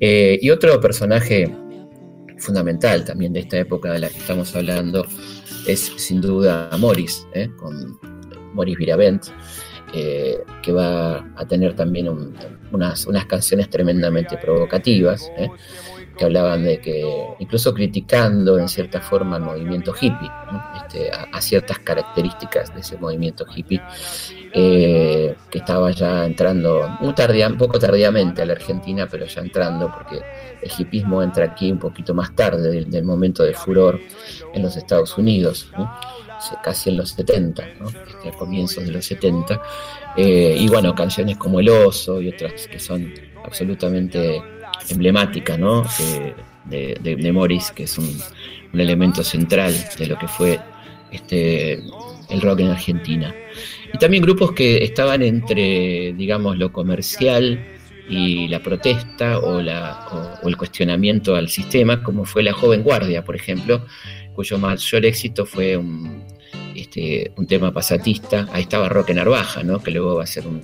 Eh, 0.00 0.36
y 0.42 0.50
otro 0.50 0.80
personaje 0.80 1.48
fundamental 2.42 3.04
también 3.04 3.32
de 3.32 3.40
esta 3.40 3.58
época 3.58 3.92
de 3.92 4.00
la 4.00 4.08
que 4.08 4.18
estamos 4.18 4.54
hablando 4.56 5.06
es 5.66 5.92
sin 5.96 6.20
duda 6.20 6.68
Morris, 6.78 7.26
¿eh? 7.34 7.50
con 7.56 7.98
Morris 8.52 8.76
Viravent, 8.76 9.24
eh, 9.94 10.38
que 10.62 10.72
va 10.72 11.18
a 11.36 11.46
tener 11.46 11.74
también 11.74 12.08
un- 12.08 12.34
unas, 12.72 13.06
unas 13.06 13.26
canciones 13.26 13.68
tremendamente 13.70 14.36
provocativas, 14.38 15.30
¿eh? 15.36 15.48
Que 16.16 16.24
hablaban 16.24 16.64
de 16.64 16.80
que, 16.80 17.04
incluso 17.38 17.72
criticando 17.74 18.58
en 18.58 18.68
cierta 18.68 19.00
forma 19.00 19.36
el 19.36 19.42
movimiento 19.42 19.94
hippie. 19.98 20.30
Este, 20.76 21.10
a, 21.10 21.40
ciertas 21.40 21.78
características 21.78 22.74
de 22.74 22.80
ese 22.80 22.98
movimiento 22.98 23.46
hippie, 23.54 23.80
eh, 24.52 25.34
que 25.50 25.58
estaba 25.58 25.90
ya 25.90 26.24
entrando, 26.24 26.98
un 27.00 27.58
poco 27.58 27.78
tardíamente 27.78 28.42
a 28.42 28.46
la 28.46 28.52
Argentina, 28.52 29.08
pero 29.10 29.26
ya 29.26 29.40
entrando, 29.40 29.90
porque 29.90 30.20
el 30.60 30.70
hippismo 30.76 31.22
entra 31.22 31.46
aquí 31.46 31.72
un 31.72 31.78
poquito 31.78 32.14
más 32.14 32.34
tarde 32.34 32.70
del, 32.70 32.90
del 32.90 33.04
momento 33.04 33.42
de 33.42 33.54
furor 33.54 34.00
en 34.52 34.62
los 34.62 34.76
Estados 34.76 35.16
Unidos, 35.16 35.70
casi 36.62 36.90
en 36.90 36.98
los 36.98 37.10
70, 37.10 37.64
¿no? 37.80 37.88
Este, 37.88 38.28
a 38.28 38.32
comienzos 38.32 38.84
de 38.84 38.92
los 38.92 39.06
70. 39.06 39.62
Eh, 40.16 40.56
y 40.58 40.68
bueno, 40.68 40.94
canciones 40.94 41.38
como 41.38 41.60
El 41.60 41.68
Oso 41.70 42.20
y 42.20 42.28
otras 42.28 42.66
que 42.68 42.78
son 42.78 43.12
absolutamente 43.44 44.42
emblemáticas, 44.90 45.58
¿no? 45.58 45.84
De, 46.64 46.96
de- 47.00 47.32
Morris, 47.32 47.70
que 47.72 47.84
es 47.84 47.98
un, 47.98 48.18
elemento 48.74 49.22
central 49.22 49.74
de 49.98 50.06
lo 50.06 50.18
que 50.18 50.26
fue 50.26 50.58
este, 51.10 51.74
el 52.30 52.40
rock 52.40 52.60
en 52.60 52.68
Argentina. 52.68 53.34
Y 53.92 53.98
también 53.98 54.22
grupos 54.22 54.52
que 54.52 54.82
estaban 54.82 55.22
entre, 55.22 56.14
digamos, 56.14 56.56
lo 56.56 56.72
comercial 56.72 57.62
y 58.08 58.48
la 58.48 58.62
protesta 58.62 59.38
o, 59.40 59.60
el 59.60 60.56
cuestionamiento 60.56 61.36
al 61.36 61.48
sistema, 61.48 62.02
como 62.02 62.24
fue 62.24 62.42
la 62.42 62.52
Joven 62.54 62.82
Guardia, 62.82 63.24
por 63.24 63.36
ejemplo, 63.36 63.84
cuyo 64.34 64.58
mayor 64.58 65.04
éxito 65.04 65.44
fue 65.44 65.76
un, 65.76 66.24
este, 66.74 67.32
tema 67.46 67.72
pasatista. 67.72 68.48
Ahí 68.52 68.62
estaba 68.62 68.88
Roque 68.88 69.14
Narvaja, 69.14 69.62
¿no? 69.62 69.82
que 69.82 69.90
luego 69.90 70.16
va 70.16 70.24
a 70.24 70.26
ser 70.26 70.46
un, 70.46 70.62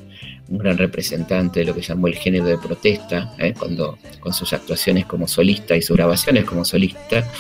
un 0.49 0.59
gran 0.59 0.79
representante 0.79 1.61
de 1.61 1.67
lo 1.67 1.75
que 1.75 1.83
llamó 1.83 2.09
el 2.09 2.15
género 2.15 2.47
de 2.47 2.59
protesta, 2.59 3.35
¿eh? 3.39 3.55
Cuando, 3.59 3.99
con 4.21 4.33
sus 4.33 4.53
actuaciones 4.53 5.07
como 5.07 5.29
solista 5.29 5.77
y 5.77 5.83
sus 5.83 5.97
grabaciones 5.97 6.45
como 6.45 6.65
solista. 6.65 7.31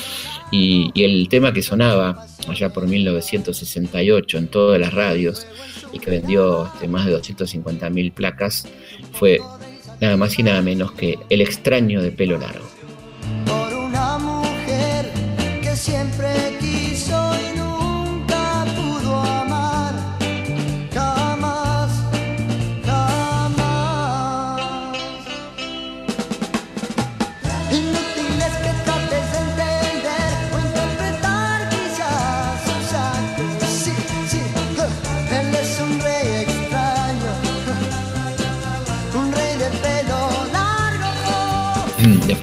Y, 0.50 0.90
y 0.94 1.04
el 1.04 1.28
tema 1.28 1.52
que 1.52 1.62
sonaba 1.62 2.26
allá 2.46 2.72
por 2.72 2.86
1968 2.86 4.38
en 4.38 4.48
todas 4.48 4.80
las 4.80 4.94
radios 4.94 5.46
y 5.92 5.98
que 5.98 6.10
vendió 6.10 6.66
este, 6.72 6.88
más 6.88 7.06
de 7.06 7.16
250.000 7.18 8.12
placas 8.12 8.66
fue 9.12 9.40
nada 10.00 10.16
más 10.16 10.38
y 10.38 10.42
nada 10.42 10.62
menos 10.62 10.92
que 10.92 11.18
El 11.28 11.40
extraño 11.40 12.02
de 12.02 12.12
pelo 12.12 12.38
largo. 12.38 12.77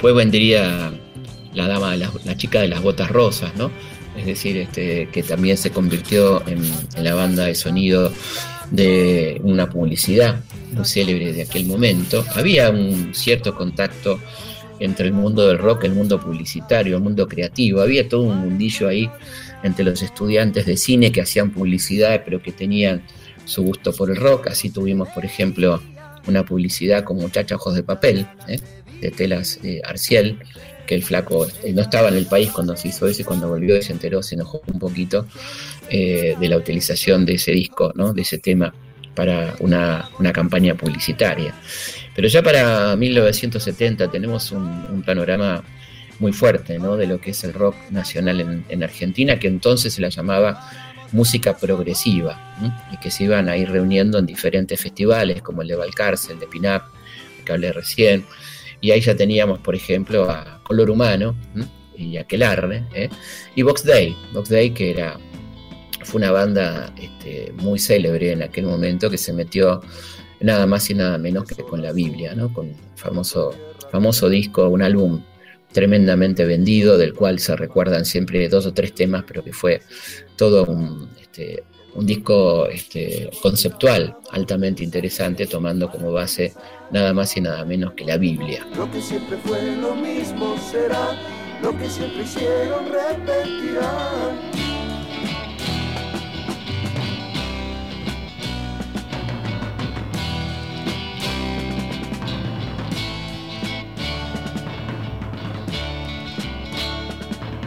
Después 0.06 0.24
vendría 0.24 0.92
la 1.52 1.66
dama, 1.66 1.96
la 1.96 2.36
chica 2.36 2.60
de 2.60 2.68
las 2.68 2.80
botas 2.80 3.10
rosas, 3.10 3.56
¿no? 3.56 3.72
Es 4.16 4.24
decir, 4.24 4.56
este, 4.56 5.08
que 5.08 5.24
también 5.24 5.56
se 5.56 5.72
convirtió 5.72 6.46
en, 6.46 6.62
la 7.02 7.16
banda 7.16 7.46
de 7.46 7.56
sonido 7.56 8.12
de 8.70 9.40
una 9.42 9.68
publicidad 9.68 10.44
muy 10.70 10.84
célebre 10.84 11.32
de 11.32 11.42
aquel 11.42 11.66
momento. 11.66 12.24
Había 12.36 12.70
un 12.70 13.16
cierto 13.16 13.56
contacto 13.56 14.20
entre 14.78 15.08
el 15.08 15.12
mundo 15.12 15.48
del 15.48 15.58
rock, 15.58 15.82
el 15.82 15.94
mundo 15.94 16.20
publicitario, 16.20 16.98
el 16.98 17.02
mundo 17.02 17.26
creativo. 17.26 17.80
Había 17.80 18.08
todo 18.08 18.22
un 18.22 18.38
mundillo 18.38 18.86
ahí 18.86 19.10
entre 19.64 19.84
los 19.84 20.02
estudiantes 20.02 20.66
de 20.66 20.76
cine 20.76 21.10
que 21.10 21.22
hacían 21.22 21.50
publicidad, 21.50 22.22
pero 22.24 22.40
que 22.40 22.52
tenían 22.52 23.02
su 23.44 23.64
gusto 23.64 23.92
por 23.92 24.08
el 24.08 24.18
rock. 24.18 24.46
Así 24.46 24.70
tuvimos, 24.70 25.08
por 25.08 25.24
ejemplo, 25.24 25.82
una 26.28 26.44
publicidad 26.44 27.02
con 27.02 27.16
Muchacha 27.16 27.56
Ojos 27.56 27.74
de 27.74 27.82
Papel, 27.82 28.24
¿eh? 28.46 28.60
De 29.00 29.10
telas 29.10 29.58
eh, 29.62 29.80
Arciel, 29.84 30.38
que 30.86 30.94
el 30.94 31.02
flaco 31.02 31.46
eh, 31.64 31.72
no 31.72 31.82
estaba 31.82 32.08
en 32.08 32.14
el 32.14 32.26
país 32.26 32.50
cuando 32.50 32.76
se 32.76 32.88
hizo 32.88 33.06
eso 33.06 33.22
y 33.22 33.24
cuando 33.24 33.48
volvió 33.48 33.76
y 33.76 33.82
se 33.82 33.92
enteró 33.92 34.22
se 34.22 34.36
enojó 34.36 34.62
un 34.66 34.78
poquito 34.78 35.26
eh, 35.90 36.36
de 36.38 36.48
la 36.48 36.56
utilización 36.56 37.26
de 37.26 37.34
ese 37.34 37.52
disco, 37.52 37.92
¿no? 37.94 38.12
de 38.12 38.22
ese 38.22 38.38
tema 38.38 38.72
para 39.14 39.54
una, 39.60 40.10
una 40.18 40.32
campaña 40.32 40.74
publicitaria. 40.74 41.54
Pero 42.14 42.28
ya 42.28 42.42
para 42.42 42.94
1970 42.96 44.10
tenemos 44.10 44.52
un, 44.52 45.02
panorama 45.04 45.64
muy 46.18 46.32
fuerte 46.32 46.78
¿no? 46.78 46.96
de 46.96 47.06
lo 47.06 47.20
que 47.20 47.30
es 47.30 47.44
el 47.44 47.52
rock 47.52 47.76
nacional 47.90 48.40
en, 48.40 48.64
en 48.68 48.82
Argentina, 48.82 49.38
que 49.38 49.48
entonces 49.48 49.94
se 49.94 50.00
la 50.00 50.08
llamaba 50.08 50.70
música 51.12 51.56
progresiva, 51.56 52.56
y 52.92 52.96
que 52.98 53.10
se 53.10 53.24
iban 53.24 53.48
a 53.48 53.56
ir 53.56 53.70
reuniendo 53.70 54.18
en 54.18 54.26
diferentes 54.26 54.80
festivales, 54.80 55.42
como 55.42 55.62
el 55.62 55.68
de 55.68 55.76
Valcarce, 55.76 56.32
el 56.32 56.38
de 56.38 56.46
Pinap, 56.46 56.84
que 57.44 57.52
hablé 57.52 57.72
recién, 57.72 58.24
y 58.80 58.90
ahí 58.90 59.00
ya 59.00 59.16
teníamos, 59.16 59.58
por 59.60 59.74
ejemplo, 59.74 60.30
a 60.30 60.60
Color 60.64 60.90
Humano 60.90 61.36
y 61.96 62.16
Aquelarre, 62.16 62.84
¿eh? 62.94 63.08
y 63.54 63.62
Box 63.62 63.84
Day, 63.84 64.14
Box 64.32 64.48
Day 64.48 64.70
que 64.70 64.90
era, 64.90 65.18
fue 66.04 66.18
una 66.18 66.30
banda 66.30 66.92
este, 67.00 67.52
muy 67.56 67.78
célebre 67.78 68.32
en 68.32 68.42
aquel 68.42 68.66
momento 68.66 69.10
que 69.10 69.18
se 69.18 69.32
metió 69.32 69.80
nada 70.40 70.66
más 70.66 70.88
y 70.90 70.94
nada 70.94 71.18
menos 71.18 71.44
que 71.44 71.62
con 71.62 71.82
la 71.82 71.92
Biblia, 71.92 72.34
¿no? 72.34 72.52
con 72.52 72.68
el 72.68 72.76
famoso, 72.96 73.54
famoso 73.90 74.28
disco, 74.28 74.68
un 74.68 74.82
álbum 74.82 75.22
tremendamente 75.72 76.44
vendido, 76.44 76.96
del 76.96 77.12
cual 77.12 77.38
se 77.38 77.54
recuerdan 77.56 78.04
siempre 78.04 78.48
dos 78.48 78.66
o 78.66 78.72
tres 78.72 78.94
temas, 78.94 79.24
pero 79.26 79.44
que 79.44 79.52
fue 79.52 79.82
todo 80.36 80.64
un, 80.64 81.10
este, 81.20 81.64
un 81.94 82.06
disco 82.06 82.66
este, 82.66 83.30
conceptual 83.42 84.16
altamente 84.30 84.84
interesante, 84.84 85.46
tomando 85.46 85.90
como 85.90 86.12
base 86.12 86.52
nada 86.90 87.12
más 87.12 87.36
y 87.36 87.40
nada 87.40 87.64
menos 87.64 87.92
que 87.94 88.04
la 88.04 88.16
Biblia. 88.16 88.66
Lo 88.76 88.90
que 88.90 89.00
siempre 89.00 89.36
fue 89.38 89.60
lo 89.76 89.94
mismo 89.94 90.56
será, 90.58 91.10
lo 91.62 91.76
que 91.76 91.88
siempre 91.88 92.22
hicieron 92.22 92.84
repetirán. 92.86 94.36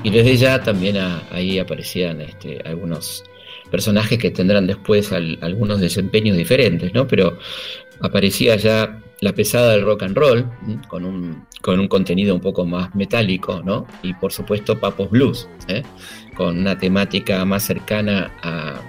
Y 0.03 0.09
desde 0.11 0.37
ya 0.37 0.63
también 0.63 0.97
a- 0.97 1.21
ahí 1.31 1.59
aparecían 1.59 2.21
este, 2.21 2.61
algunos 2.65 3.23
personajes 3.69 4.17
que 4.19 4.31
tendrán 4.31 4.67
después 4.67 5.11
al- 5.11 5.37
algunos 5.41 5.79
desempeños 5.79 6.35
diferentes, 6.37 6.93
¿no? 6.93 7.07
Pero 7.07 7.37
aparecía 8.01 8.55
ya 8.55 8.99
la 9.21 9.33
pesada 9.33 9.71
del 9.73 9.83
rock 9.83 10.03
and 10.03 10.15
roll, 10.17 10.45
con 10.87 11.03
un, 11.05 11.45
con 11.61 11.79
un 11.79 11.87
contenido 11.87 12.33
un 12.33 12.41
poco 12.41 12.65
más 12.65 12.95
metálico, 12.95 13.61
¿no? 13.63 13.85
Y 14.01 14.13
por 14.13 14.31
supuesto 14.31 14.79
Papos 14.79 15.09
Blues, 15.09 15.47
¿eh? 15.67 15.83
con 16.35 16.57
una 16.57 16.77
temática 16.77 17.43
más 17.45 17.63
cercana 17.63 18.31
a- 18.41 18.79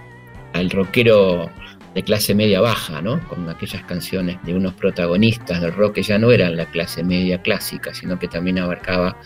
al 0.53 0.71
rockero 0.71 1.51
de 1.95 2.05
clase 2.05 2.37
media 2.37 2.61
baja, 2.61 3.03
¿no? 3.03 3.21
Con 3.29 3.49
aquellas 3.49 3.83
canciones 3.83 4.38
de 4.45 4.55
unos 4.55 4.75
protagonistas 4.75 5.61
del 5.61 5.73
rock 5.73 5.95
que 5.97 6.03
ya 6.05 6.19
no 6.21 6.31
eran 6.31 6.57
la 6.57 6.66
clase 6.66 7.03
media 7.03 7.43
clásica, 7.43 7.93
sino 7.93 8.16
que 8.21 8.29
también 8.29 8.61
abarcaba 8.61 9.16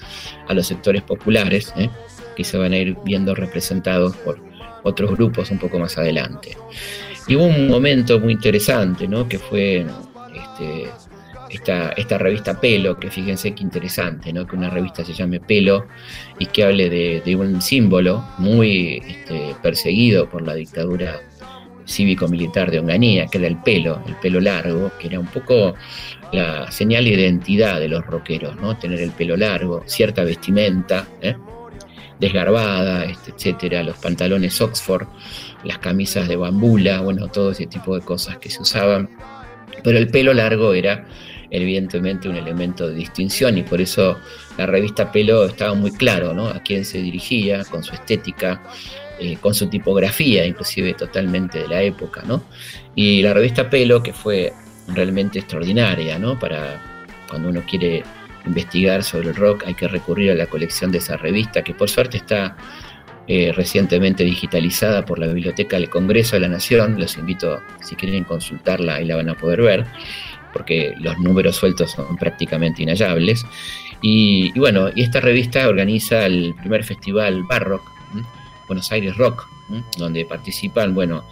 a 0.48 0.54
los 0.54 0.66
sectores 0.66 1.02
populares, 1.02 1.74
¿eh? 1.76 1.90
que 2.34 2.44
se 2.44 2.56
van 2.56 2.72
a 2.72 2.78
ir 2.78 2.96
viendo 3.04 3.34
representados 3.34 4.16
por 4.16 4.40
otros 4.84 5.10
grupos 5.12 5.50
un 5.50 5.58
poco 5.58 5.78
más 5.78 5.98
adelante. 5.98 6.56
Y 7.26 7.36
hubo 7.36 7.44
un 7.44 7.68
momento 7.68 8.20
muy 8.20 8.34
interesante, 8.34 9.08
¿no? 9.08 9.26
que 9.26 9.38
fue 9.38 9.84
este, 10.34 10.88
esta, 11.50 11.90
esta 11.90 12.18
revista 12.18 12.60
Pelo, 12.60 12.98
que 12.98 13.10
fíjense 13.10 13.54
qué 13.54 13.62
interesante, 13.62 14.32
¿no? 14.32 14.46
que 14.46 14.54
una 14.54 14.70
revista 14.70 15.04
se 15.04 15.14
llame 15.14 15.40
Pelo 15.40 15.86
y 16.38 16.46
que 16.46 16.64
hable 16.64 16.88
de, 16.90 17.22
de 17.24 17.36
un 17.36 17.60
símbolo 17.60 18.24
muy 18.38 19.02
este, 19.06 19.56
perseguido 19.62 20.28
por 20.28 20.42
la 20.42 20.54
dictadura 20.54 21.20
cívico-militar 21.86 22.70
de 22.70 22.78
Onganía, 22.78 23.26
que 23.26 23.38
era 23.38 23.46
el 23.46 23.60
pelo, 23.62 24.02
el 24.06 24.14
pelo 24.16 24.40
largo, 24.40 24.90
que 24.98 25.08
era 25.08 25.20
un 25.20 25.26
poco 25.26 25.74
la 26.32 26.70
señal 26.70 27.04
de 27.04 27.10
identidad 27.10 27.78
de 27.78 27.88
los 27.88 28.04
rockeros, 28.06 28.56
¿no? 28.56 28.76
Tener 28.78 29.00
el 29.00 29.10
pelo 29.10 29.36
largo, 29.36 29.82
cierta 29.86 30.24
vestimenta, 30.24 31.06
¿eh? 31.20 31.36
Desgarbada, 32.24 33.04
este, 33.04 33.32
etcétera, 33.32 33.82
los 33.82 33.96
pantalones 33.98 34.60
Oxford, 34.60 35.06
las 35.64 35.78
camisas 35.78 36.28
de 36.28 36.36
bambula, 36.36 37.00
bueno, 37.00 37.28
todo 37.28 37.52
ese 37.52 37.66
tipo 37.66 37.94
de 37.94 38.04
cosas 38.04 38.38
que 38.38 38.50
se 38.50 38.62
usaban. 38.62 39.08
Pero 39.82 39.98
el 39.98 40.08
pelo 40.08 40.32
largo 40.32 40.74
era 40.74 41.06
evidentemente 41.50 42.28
un 42.28 42.36
elemento 42.36 42.88
de 42.88 42.94
distinción 42.94 43.56
y 43.58 43.62
por 43.62 43.80
eso 43.80 44.18
la 44.58 44.66
revista 44.66 45.12
Pelo 45.12 45.44
estaba 45.44 45.74
muy 45.74 45.92
claro, 45.92 46.34
¿no? 46.34 46.48
A 46.48 46.60
quién 46.60 46.84
se 46.84 46.98
dirigía, 46.98 47.64
con 47.64 47.84
su 47.84 47.94
estética, 47.94 48.62
eh, 49.20 49.36
con 49.40 49.54
su 49.54 49.68
tipografía, 49.68 50.44
inclusive 50.46 50.94
totalmente 50.94 51.60
de 51.60 51.68
la 51.68 51.82
época, 51.82 52.22
¿no? 52.26 52.42
Y 52.94 53.22
la 53.22 53.34
revista 53.34 53.70
Pelo, 53.70 54.02
que 54.02 54.12
fue 54.12 54.52
realmente 54.88 55.38
extraordinaria, 55.38 56.18
¿no? 56.18 56.38
Para 56.38 56.82
cuando 57.28 57.48
uno 57.48 57.62
quiere 57.68 58.02
investigar 58.46 59.02
sobre 59.02 59.28
el 59.28 59.36
rock, 59.36 59.64
hay 59.66 59.74
que 59.74 59.88
recurrir 59.88 60.30
a 60.30 60.34
la 60.34 60.46
colección 60.46 60.90
de 60.92 60.98
esa 60.98 61.16
revista, 61.16 61.62
que 61.62 61.74
por 61.74 61.88
suerte 61.88 62.18
está 62.18 62.56
eh, 63.26 63.52
recientemente 63.56 64.22
digitalizada 64.22 65.06
por 65.06 65.18
la 65.18 65.26
Biblioteca 65.26 65.76
del 65.76 65.88
Congreso 65.88 66.36
de 66.36 66.40
la 66.40 66.48
Nación. 66.48 67.00
Los 67.00 67.16
invito, 67.16 67.62
si 67.80 67.96
quieren 67.96 68.24
consultarla, 68.24 68.96
ahí 68.96 69.06
la 69.06 69.16
van 69.16 69.30
a 69.30 69.34
poder 69.34 69.62
ver, 69.62 69.86
porque 70.52 70.94
los 71.00 71.18
números 71.18 71.56
sueltos 71.56 71.92
son 71.92 72.16
prácticamente 72.16 72.82
inhallables. 72.82 73.46
Y, 74.02 74.52
bueno, 74.58 74.90
y 74.94 75.02
esta 75.02 75.20
revista 75.20 75.66
organiza 75.68 76.26
el 76.26 76.54
primer 76.60 76.84
festival 76.84 77.44
Barrock. 77.44 77.90
Buenos 78.66 78.92
Aires 78.92 79.16
Rock, 79.16 79.46
donde 79.96 80.24
participan, 80.26 80.94
bueno, 80.94 81.24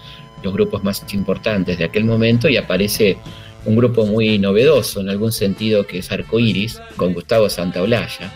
los 0.43 0.53
grupos 0.53 0.83
más 0.83 1.05
importantes 1.13 1.79
de 1.79 1.85
aquel 1.85 2.05
momento 2.05 2.49
y 2.49 2.57
aparece 2.57 3.19
un 3.65 3.77
grupo 3.77 4.07
muy 4.07 4.39
novedoso 4.39 5.01
en 5.01 5.09
algún 5.09 5.33
sentido 5.33 5.87
que 5.87 5.99
es 5.99 6.11
Arcoiris, 6.11 6.81
con 6.97 7.13
Gustavo 7.15 7.49
Santaolalla, 7.49 8.33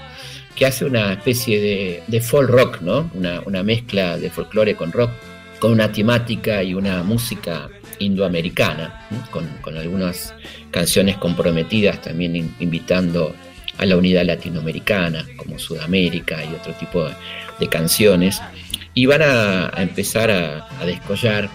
que 0.54 0.66
hace 0.66 0.84
una 0.84 1.12
especie 1.12 1.60
de, 1.60 2.02
de 2.06 2.20
folk 2.20 2.48
rock, 2.48 2.80
¿no? 2.80 3.10
Una, 3.14 3.40
una 3.44 3.62
mezcla 3.62 4.16
de 4.18 4.30
folclore 4.30 4.74
con 4.74 4.92
rock, 4.92 5.10
con 5.58 5.72
una 5.72 5.90
temática 5.90 6.62
y 6.62 6.74
una 6.74 7.02
música 7.02 7.68
indoamericana, 7.98 9.06
con, 9.30 9.46
con 9.62 9.76
algunas 9.76 10.34
canciones 10.70 11.16
comprometidas 11.16 12.00
también 12.02 12.36
in- 12.36 12.54
invitando 12.60 13.34
a 13.78 13.84
la 13.86 13.96
unidad 13.96 14.24
latinoamericana, 14.24 15.26
como 15.36 15.58
Sudamérica 15.58 16.44
y 16.44 16.54
otro 16.54 16.72
tipo 16.74 17.04
de, 17.58 17.68
canciones. 17.68 18.40
Y 18.94 19.04
van 19.06 19.20
a, 19.22 19.70
empezar 19.76 20.30
a, 20.30 20.66
a 20.80 20.86
descollar. 20.86 21.50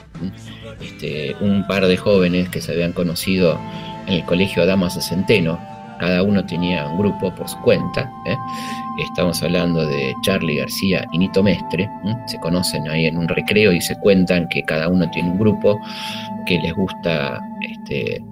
Este, 0.82 1.36
un 1.42 1.66
par 1.68 1.86
de 1.86 1.98
jóvenes 1.98 2.50
que 2.50 2.62
se 2.62 2.72
habían 2.72 2.94
conocido 2.94 3.60
en 4.08 4.14
el 4.14 4.26
colegio 4.26 4.66
Damaso 4.66 5.02
Centeno. 5.02 5.60
Cada 6.00 6.24
uno 6.24 6.44
tenía 6.46 6.88
un 6.88 6.98
grupo 6.98 7.34
por 7.36 7.48
su 7.48 7.58
cuenta. 7.60 8.12
¿eh? 8.26 8.36
Estamos 8.98 9.42
hablando 9.44 9.86
de 9.86 10.14
Charlie 10.24 10.58
García 10.58 11.06
y 11.14 11.20
Nito 11.20 11.44
Mestre. 11.44 11.88
¿m? 12.04 12.16
Se 12.26 12.40
conocen 12.40 12.88
ahí 12.90 13.06
en 13.06 13.18
un 13.18 13.28
recreo 13.28 13.72
y 13.72 13.80
se 13.82 13.96
cuentan 14.00 14.48
que 14.50 14.64
cada 14.64 14.88
uno 14.88 15.10
tiene 15.12 15.30
un 15.30 15.38
grupo 15.38 15.80
que 16.48 16.58
les 16.60 16.74
gusta 16.74 17.40
este, 17.62 18.16
eh, 18.16 18.24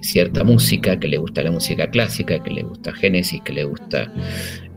cierta 0.00 0.44
música, 0.44 0.98
que 0.98 1.08
le 1.08 1.18
gusta 1.18 1.42
la 1.42 1.50
música 1.50 1.90
clásica, 1.90 2.42
que 2.42 2.50
le 2.50 2.62
gusta 2.62 2.92
Genesis, 2.94 3.42
que 3.42 3.52
le 3.52 3.64
gusta 3.64 4.10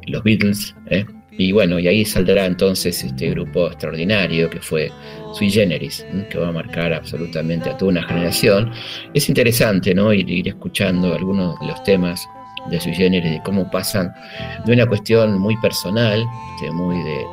los 0.08 0.22
Beatles. 0.24 0.76
¿eh? 0.88 1.06
Y 1.38 1.52
bueno, 1.52 1.80
y 1.80 1.88
ahí 1.88 2.06
saldrá 2.06 2.46
entonces 2.46 3.04
este 3.04 3.30
grupo 3.32 3.68
extraordinario 3.68 4.50
que 4.50 4.60
fue 4.60 4.92
Sui 5.34 5.50
Generis, 5.50 6.06
que 6.30 6.38
va 6.38 6.50
a 6.50 6.52
marcar 6.52 6.94
absolutamente 6.94 7.70
a 7.70 7.78
toda 7.78 7.92
una 7.92 8.04
generación. 8.04 8.72
Es 9.14 9.30
interesante, 9.30 9.96
¿no? 9.96 10.14
Ir, 10.14 10.30
ir 10.30 10.48
escuchando 10.48 11.14
algunos 11.14 11.60
de 11.60 11.68
los 11.68 11.84
temas 11.84 12.28
de 12.70 12.80
Sui 12.80 12.94
Generis, 12.94 13.32
de 13.32 13.42
cómo 13.44 13.70
pasan 13.70 14.14
de 14.66 14.74
una 14.74 14.86
cuestión 14.86 15.40
muy 15.40 15.58
personal, 15.58 16.24
este, 16.56 16.72
muy 16.72 16.98
de, 17.04 17.26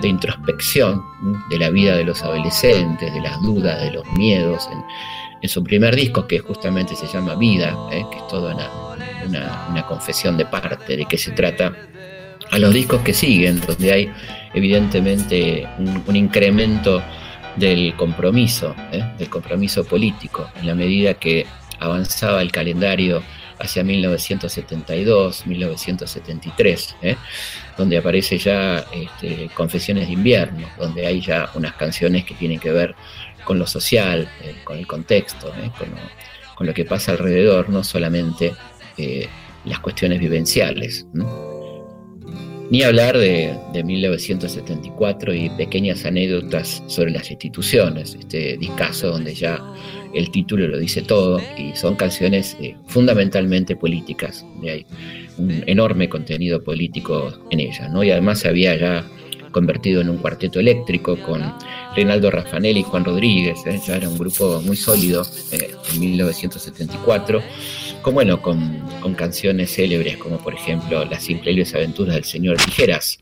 de 0.00 0.08
introspección 0.08 1.02
de 1.50 1.58
la 1.58 1.70
vida 1.70 1.96
de 1.96 2.04
los 2.04 2.22
adolescentes, 2.22 3.12
de 3.12 3.20
las 3.20 3.40
dudas, 3.42 3.80
de 3.82 3.90
los 3.90 4.06
miedos. 4.12 4.68
En, 4.72 4.82
en 5.42 5.48
su 5.48 5.64
primer 5.64 5.96
disco, 5.96 6.26
que 6.26 6.38
justamente 6.38 6.94
se 6.94 7.06
llama 7.06 7.34
Vida, 7.34 7.74
¿eh? 7.90 8.04
que 8.10 8.18
es 8.18 8.26
toda 8.28 8.54
una, 8.54 8.68
una, 9.26 9.66
una 9.70 9.86
confesión 9.86 10.36
de 10.36 10.44
parte 10.46 10.96
de 10.96 11.06
qué 11.06 11.16
se 11.16 11.32
trata 11.32 11.72
a 12.50 12.58
los 12.58 12.74
discos 12.74 13.02
que 13.02 13.14
siguen, 13.14 13.60
donde 13.60 13.92
hay 13.92 14.12
evidentemente 14.54 15.68
un, 16.06 16.16
incremento 16.16 17.02
del 17.56 17.94
compromiso, 17.96 18.74
¿eh? 18.92 19.04
del 19.18 19.28
compromiso 19.28 19.84
político, 19.84 20.50
en 20.56 20.66
la 20.66 20.74
medida 20.74 21.14
que 21.14 21.46
avanzaba 21.78 22.42
el 22.42 22.50
calendario 22.50 23.22
hacia 23.58 23.84
1972, 23.84 25.46
1973, 25.46 26.96
¿eh? 27.02 27.16
donde 27.76 27.98
aparece 27.98 28.38
ya 28.38 28.84
este, 28.92 29.50
Confesiones 29.54 30.08
de 30.08 30.14
invierno, 30.14 30.68
donde 30.78 31.06
hay 31.06 31.20
ya 31.20 31.50
unas 31.54 31.74
canciones 31.74 32.24
que 32.24 32.34
tienen 32.34 32.58
que 32.58 32.72
ver 32.72 32.94
con 33.44 33.58
lo 33.58 33.66
social, 33.66 34.28
eh, 34.42 34.56
con 34.64 34.78
el 34.78 34.86
contexto, 34.86 35.52
con, 36.56 36.66
lo, 36.66 36.74
que 36.74 36.84
pasa 36.84 37.12
alrededor, 37.12 37.70
no 37.70 37.84
solamente 37.84 38.54
las 39.64 39.80
cuestiones 39.80 40.20
vivenciales. 40.20 41.06
Ni 42.70 42.84
hablar 42.84 43.18
de, 43.18 43.58
de, 43.72 43.82
1974 43.82 45.34
y 45.34 45.50
pequeñas 45.50 46.04
anécdotas 46.04 46.82
sobre 46.86 47.10
las 47.10 47.28
instituciones, 47.30 48.14
este 48.14 48.56
discazo 48.58 49.08
donde 49.08 49.34
ya 49.34 49.60
el 50.14 50.30
título 50.30 50.68
lo 50.68 50.78
dice 50.78 51.02
todo 51.02 51.40
y 51.56 51.74
son 51.76 51.96
canciones 51.96 52.56
eh, 52.60 52.76
fundamentalmente 52.86 53.76
políticas. 53.76 54.44
Hay 54.62 54.86
un 55.38 55.62
enorme 55.66 56.08
contenido 56.08 56.62
político 56.62 57.32
en 57.50 57.60
ellas, 57.60 57.90
¿no? 57.90 58.02
Y 58.04 58.10
además 58.10 58.40
se 58.40 58.48
había 58.48 58.76
ya 58.76 59.04
convertido 59.52 60.00
en 60.00 60.08
un 60.08 60.18
cuarteto 60.18 60.60
eléctrico 60.60 61.16
con 61.16 61.42
Reinaldo 61.96 62.30
Raffanelli 62.30 62.80
y 62.80 62.84
Juan 62.84 63.04
Rodríguez, 63.04 63.58
¿eh? 63.66 63.80
ya 63.84 63.96
era 63.96 64.08
un 64.08 64.16
grupo 64.16 64.60
muy 64.64 64.76
sólido 64.76 65.26
eh, 65.50 65.74
en 65.92 66.00
1974, 66.00 67.42
con, 68.02 68.14
bueno, 68.14 68.40
con, 68.40 68.80
con 69.00 69.14
canciones 69.14 69.74
célebres 69.74 70.16
como 70.16 70.38
por 70.38 70.54
ejemplo 70.54 71.04
Las 71.04 71.28
increíbles 71.28 71.74
aventuras 71.74 72.14
del 72.14 72.24
señor 72.24 72.56
Tijeras. 72.56 73.18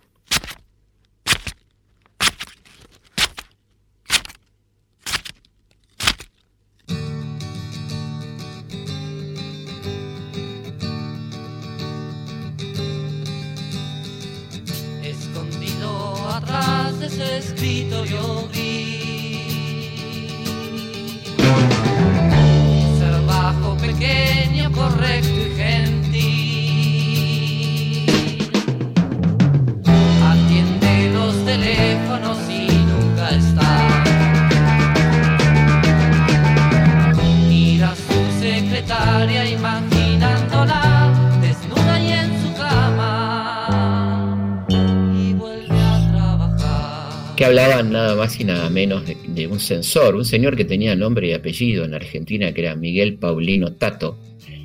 Un 49.58 49.64
censor, 49.64 50.14
un 50.14 50.24
señor 50.24 50.56
que 50.56 50.64
tenía 50.64 50.94
nombre 50.94 51.26
y 51.26 51.32
apellido 51.32 51.84
en 51.84 51.92
Argentina, 51.92 52.52
que 52.52 52.60
era 52.60 52.76
Miguel 52.76 53.14
Paulino 53.14 53.72
Tato, 53.72 54.16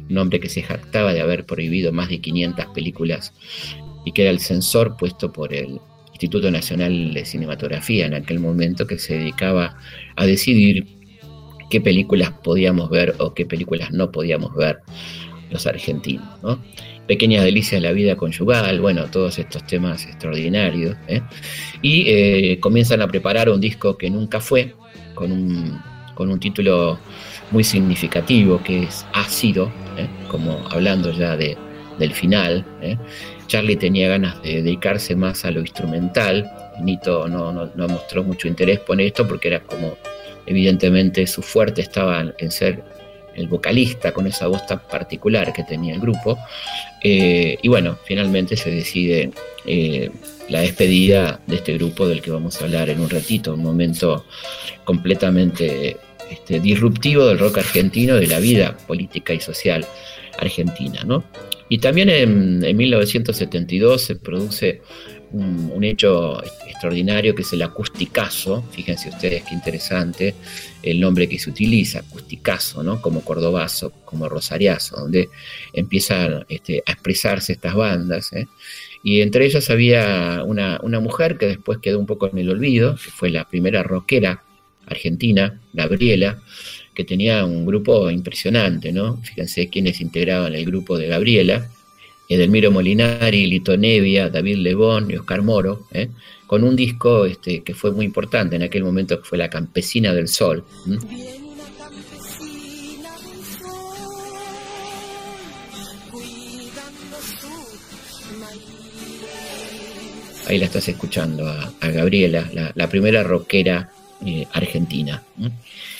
un 0.08 0.18
hombre 0.20 0.40
que 0.40 0.50
se 0.50 0.62
jactaba 0.62 1.14
de 1.14 1.22
haber 1.22 1.46
prohibido 1.46 1.92
más 1.92 2.10
de 2.10 2.22
500 2.22 2.68
películas 2.76 3.34
y 4.06 4.12
que 4.12 4.22
era 4.22 4.30
el 4.30 4.40
censor 4.40 4.96
puesto 4.96 5.34
por 5.34 5.52
el 5.52 5.80
Instituto 6.12 6.52
Nacional 6.52 7.12
de 7.12 7.26
Cinematografía 7.26 8.06
en 8.06 8.14
aquel 8.14 8.40
momento, 8.40 8.86
que 8.86 9.00
se 9.00 9.18
dedicaba 9.18 9.78
a 10.16 10.26
decidir 10.28 10.86
qué 11.72 11.82
películas 11.82 12.32
podíamos 12.44 12.92
ver 12.92 13.16
o 13.18 13.34
qué 13.34 13.48
películas 13.48 13.92
no 13.92 14.12
podíamos 14.12 14.56
ver 14.56 14.78
los 15.50 15.66
argentinos. 15.66 16.28
¿no? 16.44 16.64
Pequeñas 17.08 17.44
delicias 17.44 17.82
de 17.82 17.88
la 17.88 17.94
vida 17.94 18.16
conyugal, 18.16 18.80
bueno, 18.80 19.06
todos 19.06 19.40
estos 19.40 19.66
temas 19.66 20.06
extraordinarios. 20.06 20.96
¿eh? 21.08 21.22
Y 21.82 22.04
eh, 22.08 22.60
comienzan 22.60 23.02
a 23.02 23.08
preparar 23.08 23.50
un 23.50 23.60
disco 23.60 23.98
que 23.98 24.12
nunca 24.12 24.40
fue, 24.40 24.76
con 25.14 25.32
un, 25.32 25.82
con 26.16 26.30
un 26.30 26.40
título 26.40 27.00
muy 27.52 27.64
significativo 27.64 28.62
que 28.64 28.84
es 28.84 29.06
Ácido, 29.14 29.72
¿eh? 29.98 30.08
como 30.30 30.60
hablando 30.70 31.12
ya 31.12 31.36
de, 31.38 31.58
del 32.00 32.14
final. 32.14 32.66
¿eh? 32.82 32.98
Charlie 33.48 33.76
tenía 33.76 34.08
ganas 34.10 34.42
de 34.42 34.62
dedicarse 34.62 35.16
más 35.16 35.46
a 35.46 35.52
lo 35.52 35.62
instrumental, 35.62 36.50
Nito 36.82 37.28
no, 37.28 37.52
no, 37.52 37.70
no 37.76 37.88
mostró 37.88 38.24
mucho 38.24 38.48
interés 38.48 38.80
por 38.80 39.00
esto 39.00 39.28
porque 39.28 39.50
era 39.50 39.62
como, 39.62 39.96
evidentemente, 40.46 41.28
su 41.28 41.42
fuerte 41.42 41.82
estaba 41.82 42.34
en 42.38 42.52
ser 42.52 42.84
el 43.36 43.48
vocalista 43.48 44.12
con 44.12 44.28
esa 44.28 44.48
voz 44.48 44.66
tan 44.66 44.80
particular 44.80 45.54
que 45.54 45.64
tenía 45.64 45.94
el 45.94 46.00
grupo. 46.00 46.38
Eh, 47.02 47.58
y 47.62 47.68
bueno, 47.68 47.98
finalmente 48.06 48.56
se 48.56 48.72
decide 48.72 49.32
eh, 49.66 50.10
la 50.50 50.62
despedida 50.62 51.40
de 51.48 51.56
este 51.58 51.74
grupo 51.74 52.08
del 52.08 52.22
que 52.22 52.32
vamos 52.32 52.62
a 52.62 52.66
hablar 52.66 52.90
en 52.90 53.00
un 53.00 53.10
ratito, 53.10 53.54
un 53.54 53.64
momento 53.64 54.26
completamente 54.84 55.98
este, 56.30 56.60
disruptivo 56.60 57.26
del 57.28 57.40
rock 57.40 57.60
argentino, 57.60 58.16
de 58.16 58.28
la 58.28 58.40
vida 58.40 58.78
política 58.88 59.34
y 59.34 59.40
social 59.40 59.86
argentina. 60.38 61.04
¿no? 61.06 61.24
Y 61.70 61.80
también 61.80 62.10
en, 62.10 62.64
en 62.64 62.78
1972 62.78 64.02
se 64.02 64.16
produce 64.16 64.82
un, 65.34 65.84
hecho 65.84 66.42
extraordinario 66.68 67.36
que 67.36 67.42
es 67.42 67.52
el 67.54 67.62
acusticazo, 67.62 68.64
fíjense 68.72 69.10
ustedes 69.10 69.44
qué 69.44 69.54
interesante 69.54 70.36
el 70.82 71.00
nombre 71.00 71.28
que 71.28 71.40
se 71.40 71.50
utiliza, 71.50 72.00
acusticazo, 72.00 72.84
¿no? 72.84 73.02
como 73.02 73.22
cordobazo, 73.22 73.92
como 74.06 74.30
rosariazo, 74.30 74.98
donde 74.98 75.30
empiezan 75.74 76.46
este, 76.48 76.84
a 76.86 76.92
expresarse 76.92 77.54
estas 77.54 77.74
bandas. 77.74 78.32
¿eh? 78.34 78.48
Y 79.04 79.22
entre 79.22 79.46
ellas 79.46 79.70
había 79.70 80.44
una, 80.46 80.80
una, 80.84 81.00
mujer 81.00 81.38
que 81.38 81.48
después 81.48 81.80
quedó 81.80 82.00
un 82.00 82.06
poco 82.06 82.30
en 82.30 82.38
el 82.38 82.50
olvido, 82.50 82.96
que 82.96 83.12
fue 83.12 83.30
la 83.30 83.48
primera 83.48 83.84
rockera 83.84 84.44
argentina, 84.86 85.60
Gabriela, 85.74 86.42
que 86.94 87.04
tenía 87.04 87.44
un 87.46 87.66
grupo 87.66 88.10
impresionante, 88.12 88.92
¿no? 88.92 89.18
Fíjense 89.24 89.70
quiénes 89.70 90.00
integraban 90.00 90.54
el 90.54 90.66
grupo 90.66 90.98
de 90.98 91.08
Gabriela, 91.08 91.70
Edelmiro 92.28 92.72
Molinari, 92.72 93.48
Lito 93.48 93.78
Nevia, 93.78 94.30
David 94.30 94.58
Lebón 94.58 95.12
y 95.12 95.16
Oscar 95.16 95.42
Moro, 95.42 95.88
¿eh? 95.92 96.10
con 96.48 96.64
un 96.64 96.76
disco 96.76 97.26
este, 97.26 97.64
que 97.64 97.74
fue 97.74 97.92
muy 97.92 98.06
importante 98.06 98.56
en 98.56 98.64
aquel 98.64 98.84
momento, 98.84 99.20
que 99.20 99.28
fue 99.28 99.38
La 99.38 99.50
Campesina 99.50 100.14
del 100.14 100.28
Sol. 100.28 100.64
¿eh? 100.90 101.40
Ahí 110.48 110.60
la 110.60 110.66
estás 110.66 110.88
escuchando 110.90 111.48
a, 111.48 111.72
Gabriela, 111.82 112.50
la, 112.76 112.90
primera 112.90 113.24
rockera 113.24 113.92
eh, 114.26 114.46
argentina. 114.52 115.24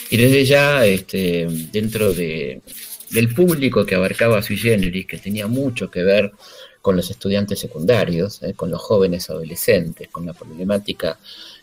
Y 0.10 0.18
desde 0.18 0.46
ya, 0.46 0.86
este, 0.86 1.48
dentro 1.72 2.14
de, 2.14 2.62
del 3.14 3.34
público 3.34 3.86
que 3.86 3.96
abarcaba 3.96 4.42
Sui 4.42 4.58
Generis, 4.58 5.06
que 5.06 5.18
tenía 5.18 5.48
mucho 5.48 5.90
que 5.90 6.04
ver 6.04 6.32
con 6.82 6.98
los 6.98 7.10
estudiantes 7.10 7.60
secundarios, 7.60 8.44
eh, 8.44 8.54
con 8.56 8.70
los 8.70 8.82
jóvenes 8.82 9.30
adolescentes, 9.30 10.10
con 10.10 10.26
la 10.26 10.34
problemática 10.34 11.18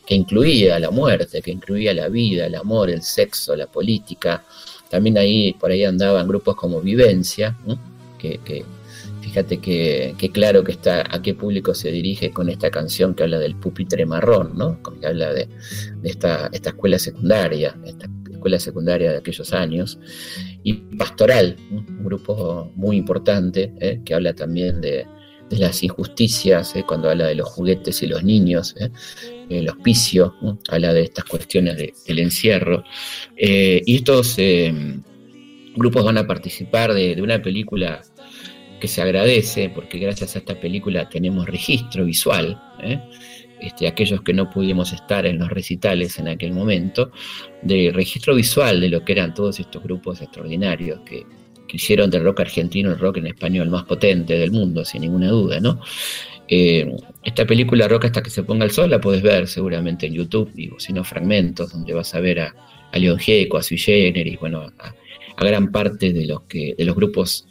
que 0.07 0.15
incluía 0.15 0.79
la 0.79 0.91
muerte, 0.91 1.43
que 1.43 1.51
incluía 1.51 1.93
la 1.93 2.09
vida, 2.09 2.47
el 2.47 2.55
amor, 2.55 2.89
el 2.89 3.03
sexo, 3.03 3.55
la 3.55 3.67
política. 3.67 4.45
También 4.89 5.19
ahí, 5.19 5.53
por 5.53 5.71
ahí 5.71 5.85
andaban 5.85 6.27
grupos 6.27 6.57
como 6.57 6.81
Vivencia, 6.81 7.57
¿eh? 7.69 7.77
que, 8.19 8.65
fíjate 9.21 9.59
que, 9.59 10.15
que, 10.17 10.31
claro 10.31 10.65
que 10.65 10.73
está 10.73 11.05
a 11.15 11.21
qué 11.21 11.35
público 11.35 11.75
se 11.75 11.91
dirige 11.91 12.31
con 12.31 12.49
esta 12.49 12.71
canción 12.71 13.15
que 13.15 13.25
habla 13.25 13.39
del 13.39 13.57
pupitre 13.57 14.07
marrón, 14.07 14.57
¿no? 14.57 14.79
que 14.83 15.07
habla 15.07 15.33
de, 15.33 15.49
de 15.97 16.09
esta, 16.09 16.49
esta 16.53 16.71
escuela 16.71 16.99
secundaria, 16.99 17.77
esta 17.85 18.07
escuela 18.41 18.59
secundaria 18.59 19.13
de 19.13 19.19
aquellos 19.19 19.53
años, 19.53 19.99
y 20.65 20.73
Pastoral, 20.97 21.57
un 21.71 22.05
grupo 22.05 22.73
muy 22.75 22.97
importante 22.97 23.73
eh, 23.81 24.01
que 24.05 24.15
habla 24.15 24.35
también 24.35 24.81
de, 24.81 25.07
las 25.51 25.83
injusticias, 25.83 26.77
eh, 26.77 26.85
cuando 26.87 27.11
habla 27.11 27.27
de 27.27 27.35
los 27.35 27.49
juguetes 27.49 28.03
y 28.03 28.07
los 28.07 28.23
niños, 28.23 28.75
eh, 28.81 28.89
el 29.51 29.69
hospicio, 29.69 30.35
habla 30.69 30.95
de 30.95 31.03
estas 31.03 31.25
cuestiones 31.25 31.77
de, 31.77 31.93
del 32.07 32.21
encierro, 32.21 32.85
y 33.37 33.97
estos 33.97 34.37
grupos 35.75 36.05
van 36.05 36.19
a 36.19 36.27
participar 36.27 36.95
de, 36.95 37.21
una 37.21 37.43
película 37.43 38.01
que 38.81 38.89
se 38.89 39.03
agradece, 39.03 39.71
porque 39.75 39.99
gracias 39.99 40.37
a 40.37 40.39
esta 40.39 40.59
película 40.59 41.09
tenemos 41.09 41.47
registro 41.47 42.05
visual. 42.05 42.59
Este, 43.61 43.87
aquellos 43.87 44.23
que 44.23 44.33
no 44.33 44.51
pudimos 44.51 44.93
estar 44.93 45.27
en 45.27 45.39
los 45.39 45.49
recitales 45.49 46.19
en 46.19 46.29
aquel 46.29 46.53
momento, 46.53 47.13
de 47.63 47.91
registro 47.93 48.35
visual 48.35 48.81
de 48.81 48.89
lo 48.89 49.05
que 49.05 49.13
eran 49.13 49.35
todos 49.35 49.61
estos 49.61 49.83
grupos 49.83 50.21
extraordinarios 50.21 51.01
que, 51.01 51.25
que 51.69 51.77
hicieron 51.77 52.11
del 52.11 52.25
rock 52.25 52.41
argentino 52.41 52.91
el 52.91 52.99
rock 52.99 53.19
en 53.19 53.29
español 53.29 53.71
más 53.71 53.85
potente 53.85 54.37
del 54.39 54.51
mundo, 54.51 54.85
sin 54.85 55.03
ninguna 55.03 55.29
duda, 55.29 55.61
¿no? 55.61 55.81
Eh, 56.53 56.97
esta 57.23 57.47
película 57.47 57.87
Rock 57.87 58.07
hasta 58.07 58.25
que 58.25 58.31
se 58.31 58.43
ponga 58.43 58.65
el 58.65 58.73
sol 58.73 58.91
la 58.91 59.01
puedes 59.01 59.23
ver 59.23 59.47
seguramente 59.47 60.07
en 60.07 60.15
YouTube, 60.15 60.51
digo, 60.53 60.81
si 60.81 60.93
no 60.93 61.05
fragmentos, 61.05 61.73
donde 61.73 61.95
vas 61.95 62.13
a 62.17 62.19
ver 62.19 62.41
a, 62.41 62.55
a 62.91 62.99
León 62.99 63.21
Gieco, 63.21 63.57
a 63.57 63.63
Sui 63.63 63.79
Generis, 63.79 64.41
bueno, 64.41 64.63
a, 64.63 64.95
a, 65.37 65.45
gran 65.45 65.71
parte 65.71 66.13
de 66.13 66.27
los, 66.27 66.43
que, 66.43 66.75
de 66.77 66.85
los 66.85 66.97
grupos 66.97 67.47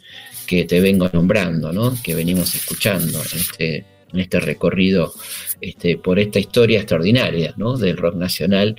que 0.46 0.66
te 0.66 0.80
vengo 0.80 1.08
nombrando, 1.14 1.72
¿no? 1.72 1.94
que 2.04 2.14
venimos 2.14 2.54
escuchando 2.54 3.20
en 3.20 3.38
este, 3.38 3.84
en 4.12 4.20
este 4.20 4.40
recorrido 4.40 5.12
este, 5.60 5.96
por 5.96 6.18
esta 6.18 6.38
historia 6.38 6.78
extraordinaria 6.78 7.54
¿no? 7.56 7.76
del 7.76 7.96
rock 7.96 8.16
nacional 8.16 8.76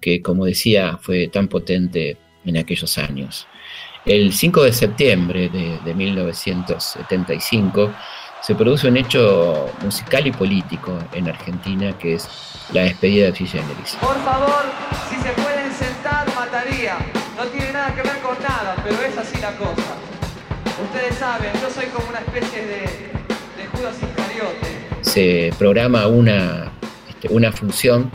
que, 0.00 0.22
como 0.22 0.46
decía, 0.46 0.98
fue 1.00 1.28
tan 1.28 1.48
potente 1.48 2.16
en 2.44 2.56
aquellos 2.56 2.98
años. 2.98 3.46
El 4.04 4.32
5 4.32 4.64
de 4.64 4.72
septiembre 4.72 5.48
de, 5.48 5.78
de 5.84 5.94
1975 5.94 7.94
se 8.42 8.56
produce 8.56 8.88
un 8.88 8.96
hecho 8.96 9.70
musical 9.82 10.26
y 10.26 10.32
político 10.32 10.98
en 11.12 11.28
Argentina 11.28 11.96
que 11.96 12.14
es 12.14 12.28
la 12.72 12.82
despedida 12.82 13.26
de 13.26 13.36
Sui 13.36 13.46
Generis. 13.46 13.96
Por 14.00 14.20
favor, 14.24 14.64
si 15.08 15.16
se 15.16 15.30
pueden 15.40 15.72
sentar, 15.72 16.26
mataría. 16.34 16.98
No 17.36 17.46
tiene 17.46 17.72
nada 17.72 17.94
pero 18.84 19.02
es 19.02 19.16
así 19.16 19.40
la 19.40 19.56
cosa. 19.56 19.96
Ustedes 20.82 21.16
saben, 21.16 21.52
yo 21.60 21.70
soy 21.70 21.86
como 21.86 22.08
una 22.08 22.18
especie 22.18 22.66
de. 22.66 23.11
Se 25.12 25.52
programa 25.58 26.06
una, 26.06 26.72
este, 27.06 27.28
una 27.28 27.52
función, 27.52 28.10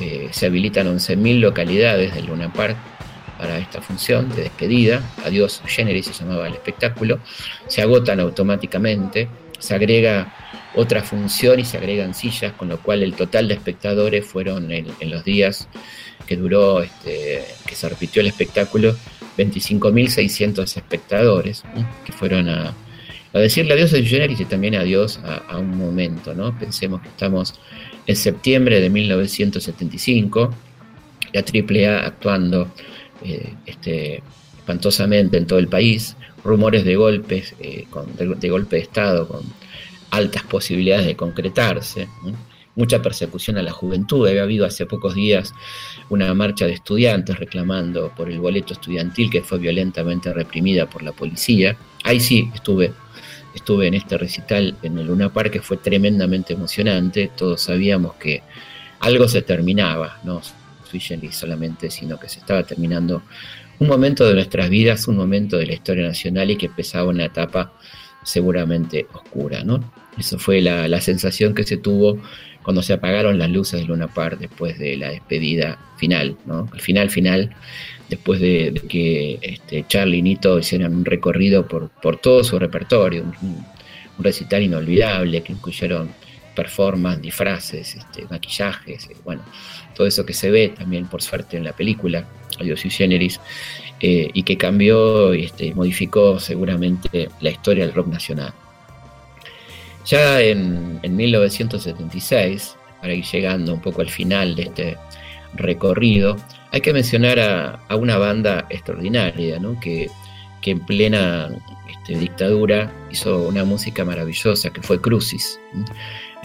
eh, 0.00 0.28
se 0.30 0.46
habilitan 0.46 0.86
11.000 0.86 1.40
localidades 1.40 2.14
del 2.14 2.26
Luna 2.26 2.52
Park 2.52 2.76
para 3.36 3.58
esta 3.58 3.82
función 3.82 4.28
de 4.28 4.42
despedida. 4.42 5.02
Adiós 5.24 5.60
Generis 5.66 6.06
se 6.06 6.12
llamaba 6.12 6.46
el 6.46 6.54
espectáculo. 6.54 7.18
Se 7.66 7.82
agotan 7.82 8.20
automáticamente, 8.20 9.28
se 9.58 9.74
agrega 9.74 10.32
otra 10.76 11.02
función 11.02 11.58
y 11.58 11.64
se 11.64 11.78
agregan 11.78 12.14
sillas, 12.14 12.52
con 12.52 12.68
lo 12.68 12.78
cual 12.80 13.02
el 13.02 13.14
total 13.14 13.48
de 13.48 13.54
espectadores 13.54 14.24
fueron 14.24 14.70
en, 14.70 14.86
los 15.10 15.24
días 15.24 15.68
que 16.28 16.36
duró, 16.36 16.80
este, 16.80 17.44
que 17.66 17.74
se 17.74 17.88
repitió 17.88 18.22
el 18.22 18.28
espectáculo, 18.28 18.94
25.600 19.36 20.76
espectadores 20.76 21.64
que 22.04 22.12
fueron 22.12 22.48
a, 22.48 22.72
a 23.36 23.42
decirle 23.42 23.74
adiós 23.74 23.92
a 23.92 24.02
Generis 24.02 24.40
y 24.40 24.44
también 24.44 24.74
adiós 24.74 25.20
a, 25.24 25.58
un 25.58 25.76
momento. 25.76 26.34
¿no? 26.34 26.58
Pensemos 26.58 27.02
que 27.02 27.08
estamos 27.08 27.54
en 28.06 28.16
septiembre 28.16 28.80
de 28.80 28.88
1975, 28.88 30.54
la 31.32 31.40
AAA 31.40 32.06
actuando 32.06 32.68
eh, 33.22 33.52
este, 33.66 34.22
espantosamente 34.56 35.36
en 35.36 35.46
todo 35.46 35.58
el 35.58 35.68
país, 35.68 36.16
rumores 36.44 36.84
de 36.84 36.96
golpes, 36.96 37.54
eh, 37.60 37.86
con, 37.90 38.14
de, 38.16 38.34
de, 38.34 38.50
golpe 38.50 38.76
de 38.76 38.82
Estado 38.82 39.28
con 39.28 39.42
altas 40.10 40.44
posibilidades 40.44 41.06
de 41.06 41.16
concretarse, 41.16 42.08
mucha 42.74 43.02
persecución 43.02 43.58
a 43.58 43.62
la 43.62 43.72
juventud, 43.72 44.28
había 44.28 44.42
habido 44.42 44.64
hace 44.64 44.86
pocos 44.86 45.14
días 45.14 45.52
una 46.08 46.32
marcha 46.34 46.66
de 46.66 46.72
estudiantes 46.72 47.38
reclamando 47.38 48.12
por 48.16 48.30
el 48.30 48.38
boleto 48.38 48.74
estudiantil 48.74 49.30
que 49.30 49.42
fue 49.42 49.58
violentamente 49.58 50.32
reprimida 50.32 50.88
por 50.88 51.02
la 51.02 51.12
policía, 51.12 51.76
ahí 52.04 52.20
sí 52.20 52.50
estuve 52.54 52.92
estuve 53.56 53.88
en 53.88 53.94
este 53.94 54.16
recital 54.16 54.76
en 54.82 54.98
el 54.98 55.06
Luna 55.06 55.32
Park 55.32 55.50
que 55.50 55.60
fue 55.60 55.78
tremendamente 55.78 56.52
emocionante. 56.52 57.30
Todos 57.36 57.62
sabíamos 57.62 58.14
que 58.14 58.42
algo 59.00 59.26
se 59.26 59.42
terminaba, 59.42 60.20
no 60.24 60.40
solamente, 61.30 61.90
sino 61.90 62.18
que 62.18 62.28
se 62.28 62.38
estaba 62.38 62.62
terminando 62.62 63.22
un 63.78 63.88
momento 63.88 64.26
de 64.26 64.34
nuestras 64.34 64.70
vidas, 64.70 65.06
un 65.08 65.16
momento 65.16 65.58
de 65.58 65.66
la 65.66 65.74
historia 65.74 66.06
nacional 66.06 66.50
y 66.50 66.56
que 66.56 66.66
empezaba 66.66 67.10
una 67.10 67.26
etapa 67.26 67.72
seguramente 68.22 69.06
oscura, 69.12 69.62
¿no? 69.62 69.92
Eso 70.18 70.38
fue 70.38 70.62
la, 70.62 70.88
la 70.88 71.00
sensación 71.00 71.54
que 71.54 71.64
se 71.64 71.76
tuvo 71.76 72.18
cuando 72.66 72.82
se 72.82 72.94
apagaron 72.94 73.38
las 73.38 73.48
luces 73.48 73.78
del 73.78 73.90
Luna 73.90 74.08
Park 74.08 74.40
después 74.40 74.76
de 74.76 74.96
la 74.96 75.10
despedida 75.10 75.78
final, 75.98 76.36
¿no? 76.46 76.68
El 76.74 76.80
final 76.80 77.10
final, 77.10 77.54
después 78.08 78.40
de, 78.40 78.72
de 78.72 78.80
que 78.80 79.38
este, 79.40 79.84
Charlie 79.86 80.18
y 80.18 80.22
Nito 80.22 80.58
hicieran 80.58 80.92
un 80.92 81.04
recorrido 81.04 81.68
por, 81.68 81.90
por 81.90 82.16
todo 82.16 82.42
su 82.42 82.58
repertorio, 82.58 83.22
un, 83.22 83.64
recital 84.18 84.64
inolvidable 84.64 85.44
que 85.44 85.52
incluyeron 85.52 86.10
performances, 86.56 87.22
disfraces, 87.22 87.94
este, 87.94 88.26
maquillajes, 88.30 89.10
eh, 89.10 89.16
bueno, 89.24 89.42
todo 89.94 90.08
eso 90.08 90.26
que 90.26 90.34
se 90.34 90.50
ve 90.50 90.70
también 90.70 91.06
por 91.06 91.22
suerte 91.22 91.56
en 91.56 91.62
la 91.62 91.72
película, 91.72 92.26
Adiós 92.58 92.84
y 92.84 92.90
Generis, 92.90 93.40
eh, 94.00 94.28
y 94.34 94.42
que 94.42 94.56
cambió 94.56 95.36
y 95.36 95.44
este, 95.44 95.72
modificó 95.72 96.40
seguramente 96.40 97.28
la 97.40 97.50
historia 97.50 97.86
del 97.86 97.94
rock 97.94 98.08
nacional. 98.08 98.52
Ya 100.06 100.40
en, 100.40 101.00
en 101.02 101.16
1976, 101.16 102.76
para 103.00 103.12
ir 103.12 103.24
llegando 103.24 103.74
un 103.74 103.80
poco 103.80 104.02
al 104.02 104.08
final 104.08 104.54
de 104.54 104.62
este 104.62 104.96
recorrido, 105.54 106.36
hay 106.70 106.80
que 106.80 106.92
mencionar 106.92 107.40
a, 107.40 107.80
a 107.88 107.96
una 107.96 108.16
banda 108.16 108.66
extraordinaria, 108.70 109.58
¿no? 109.58 109.78
que, 109.80 110.08
que, 110.60 110.72
en 110.72 110.80
plena 110.86 111.50
este, 111.90 112.18
dictadura 112.18 112.92
hizo 113.10 113.48
una 113.48 113.64
música 113.64 114.04
maravillosa, 114.04 114.70
que 114.70 114.80
fue 114.82 115.00
Crucis, 115.00 115.58
¿no? 115.72 115.84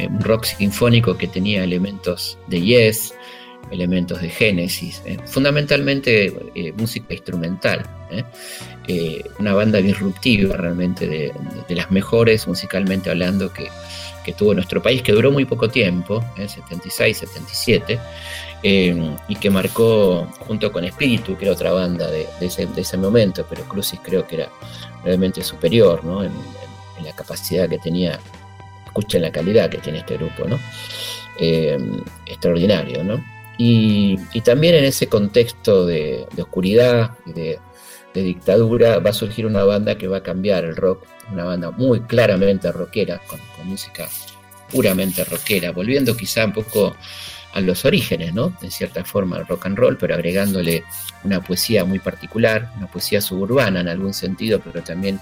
un 0.09 0.21
rock 0.21 0.45
sinfónico 0.45 1.15
que 1.15 1.27
tenía 1.27 1.63
elementos 1.63 2.39
de 2.47 2.61
Yes, 2.61 3.13
elementos 3.71 4.21
de 4.21 4.29
Génesis, 4.29 5.01
eh, 5.05 5.17
fundamentalmente 5.25 6.33
eh, 6.55 6.73
música 6.73 7.13
instrumental. 7.13 7.83
¿eh? 8.11 8.23
una 9.39 9.53
banda 9.53 9.79
disruptiva 9.79 10.57
realmente, 10.57 11.07
de, 11.07 11.75
las 11.75 11.89
mejores 11.91 12.45
musicalmente 12.45 13.09
hablando 13.09 13.53
que, 13.53 13.69
que, 14.25 14.33
tuvo 14.33 14.53
nuestro 14.53 14.81
país, 14.81 15.01
que 15.01 15.13
duró 15.13 15.31
muy 15.31 15.45
poco 15.45 15.69
tiempo, 15.69 16.21
76, 16.35 17.19
77, 17.19 17.99
y 18.63 19.35
que 19.35 19.49
marcó 19.49 20.27
junto 20.39 20.73
con 20.73 20.83
Espíritu, 20.83 21.37
que 21.37 21.45
era 21.45 21.53
otra 21.53 21.71
banda 21.71 22.11
de, 22.11 22.27
ese, 22.41 22.65
de 22.65 22.81
ese, 22.81 22.97
momento, 22.97 23.45
pero 23.49 23.63
Crucis 23.63 24.01
creo 24.03 24.27
que 24.27 24.35
era 24.35 24.49
realmente 25.05 25.41
superior 25.41 26.03
¿no? 26.03 26.21
en, 26.21 26.33
en, 26.97 27.05
la 27.05 27.13
capacidad 27.13 27.69
que 27.69 27.77
tenía, 27.77 28.19
escuchen 28.85 29.21
la 29.21 29.31
calidad 29.31 29.69
que 29.69 29.77
tiene 29.77 29.99
este 29.99 30.17
grupo, 30.17 30.49
¿no? 30.49 30.59
extraordinario, 32.25 33.05
¿no? 33.05 33.23
Y, 33.57 34.17
también 34.43 34.75
en 34.75 34.85
ese 34.85 35.07
contexto 35.07 35.85
de, 35.85 36.27
oscuridad 36.37 37.11
y 37.25 37.33
de, 37.33 37.59
dictadura 38.13 38.99
va 38.99 39.11
a 39.11 39.13
surgir 39.13 39.45
una 39.45 39.63
banda 39.63 39.97
que 39.97 40.07
va 40.07 40.17
a 40.17 40.23
cambiar 40.23 40.65
el 40.65 40.75
rock, 40.75 41.05
una 41.31 41.45
banda 41.45 41.71
muy 41.71 42.01
claramente 42.01 42.71
rockera, 42.71 43.21
con, 43.27 43.39
con 43.55 43.67
música 43.67 44.09
puramente 44.71 45.23
rockera, 45.23 45.71
volviendo 45.71 46.15
quizá 46.15 46.45
un 46.45 46.53
poco 46.53 46.95
a 47.53 47.61
los 47.61 47.85
orígenes, 47.85 48.33
¿no? 48.33 48.55
En 48.61 48.71
cierta 48.71 49.03
forma 49.03 49.37
al 49.37 49.47
rock 49.47 49.65
and 49.65 49.77
roll, 49.77 49.97
pero 49.97 50.13
agregándole 50.13 50.83
una 51.23 51.41
poesía 51.41 51.83
muy 51.83 51.99
particular, 51.99 52.71
una 52.77 52.87
poesía 52.87 53.21
suburbana 53.21 53.81
en 53.81 53.89
algún 53.89 54.13
sentido, 54.13 54.59
pero 54.59 54.81
también 54.81 55.19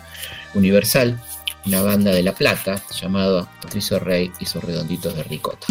universal, 0.53 1.19
una 1.65 1.82
banda 1.82 2.11
de 2.11 2.23
La 2.23 2.34
Plata 2.34 2.82
llamada 2.93 3.49
Patricio 3.61 3.99
Rey 3.99 4.32
y 4.39 4.45
sus 4.45 4.63
redonditos 4.63 5.15
de 5.15 5.23
ricota. 5.23 5.67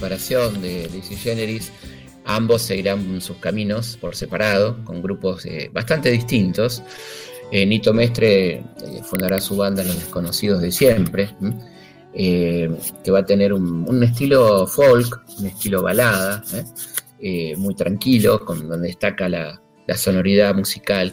Separación 0.00 0.62
de 0.62 0.88
Lizzie 0.94 1.14
Generis, 1.14 1.70
ambos 2.24 2.62
seguirán 2.62 3.20
sus 3.20 3.36
caminos 3.36 3.98
por 4.00 4.16
separado, 4.16 4.82
con 4.82 5.02
grupos 5.02 5.44
eh, 5.44 5.68
bastante 5.74 6.10
distintos. 6.10 6.82
Eh, 7.52 7.66
Nito 7.66 7.92
Mestre 7.92 8.52
eh, 8.52 8.62
fundará 9.04 9.38
su 9.42 9.58
banda 9.58 9.84
Los 9.84 9.96
Desconocidos 9.96 10.62
de 10.62 10.72
Siempre, 10.72 11.28
que 12.14 13.10
va 13.10 13.18
a 13.18 13.26
tener 13.26 13.52
un, 13.52 14.02
estilo 14.02 14.66
folk, 14.66 15.22
un 15.38 15.46
estilo 15.48 15.82
balada, 15.82 16.42
muy 17.58 17.74
tranquilo, 17.74 18.42
con, 18.42 18.70
donde 18.70 18.88
destaca 18.88 19.28
la, 19.28 19.60
sonoridad 19.96 20.54
musical 20.54 21.12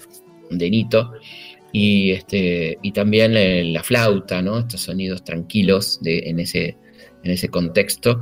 de 0.49 0.69
Nito. 0.69 1.11
Y, 1.73 2.11
este, 2.11 2.79
también 2.93 3.73
la 3.73 3.83
flauta, 3.83 4.39
estos 4.39 4.79
sonidos 4.79 5.25
tranquilos 5.25 5.99
de, 6.01 6.19
en, 6.19 6.39
ese, 6.39 6.77
en 7.27 7.33
ese 7.33 7.49
contexto. 7.49 8.21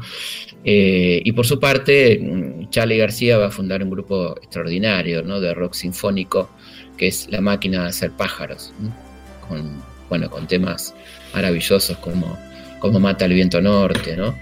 Eh, 0.63 1.21
y 1.23 1.31
por 1.31 1.45
su 1.45 1.59
parte, 1.59 2.19
Charlie 2.69 2.97
García 2.97 3.37
va 3.37 3.47
a 3.47 3.51
fundar 3.51 3.81
un 3.83 3.89
grupo 3.89 4.35
extraordinario 4.37 5.23
¿no? 5.23 5.39
de 5.39 5.53
rock 5.53 5.73
sinfónico 5.73 6.49
que 6.97 7.07
es 7.07 7.27
La 7.29 7.41
máquina 7.41 7.83
de 7.83 7.89
hacer 7.89 8.11
pájaros, 8.11 8.73
con, 9.47 9.83
bueno, 10.09 10.29
con 10.29 10.47
temas 10.47 10.93
maravillosos 11.33 11.97
como, 11.97 12.37
como 12.79 12.99
Mata 12.99 13.25
el 13.25 13.33
viento 13.33 13.61
norte, 13.61 14.15
¿no? 14.15 14.33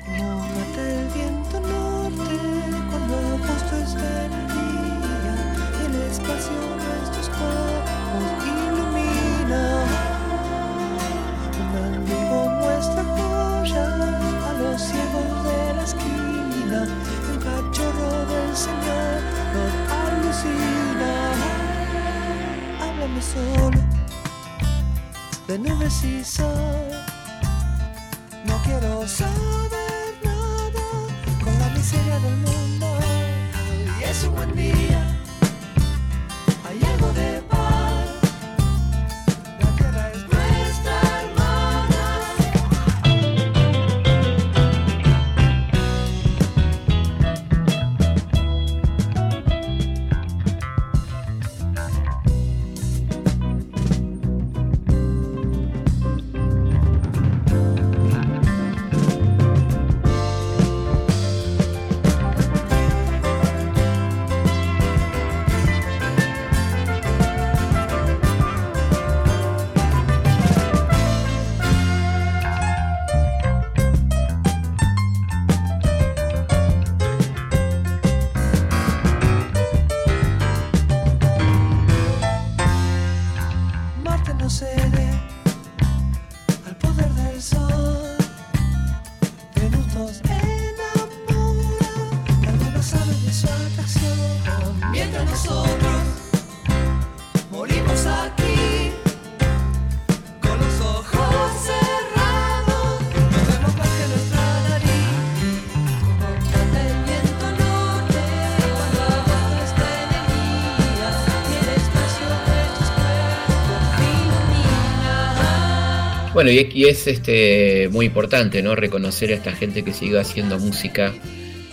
Bueno, 116.43 116.59
y, 116.73 116.83
es 116.83 117.07
este, 117.07 117.87
muy 117.89 118.07
importante 118.07 118.61
¿no? 118.61 118.75
reconocer 118.75 119.31
a 119.31 119.35
esta 119.35 119.53
gente 119.53 119.81
que 119.81 119.93
siguió 119.93 120.19
haciendo 120.19 120.59
música 120.59 121.13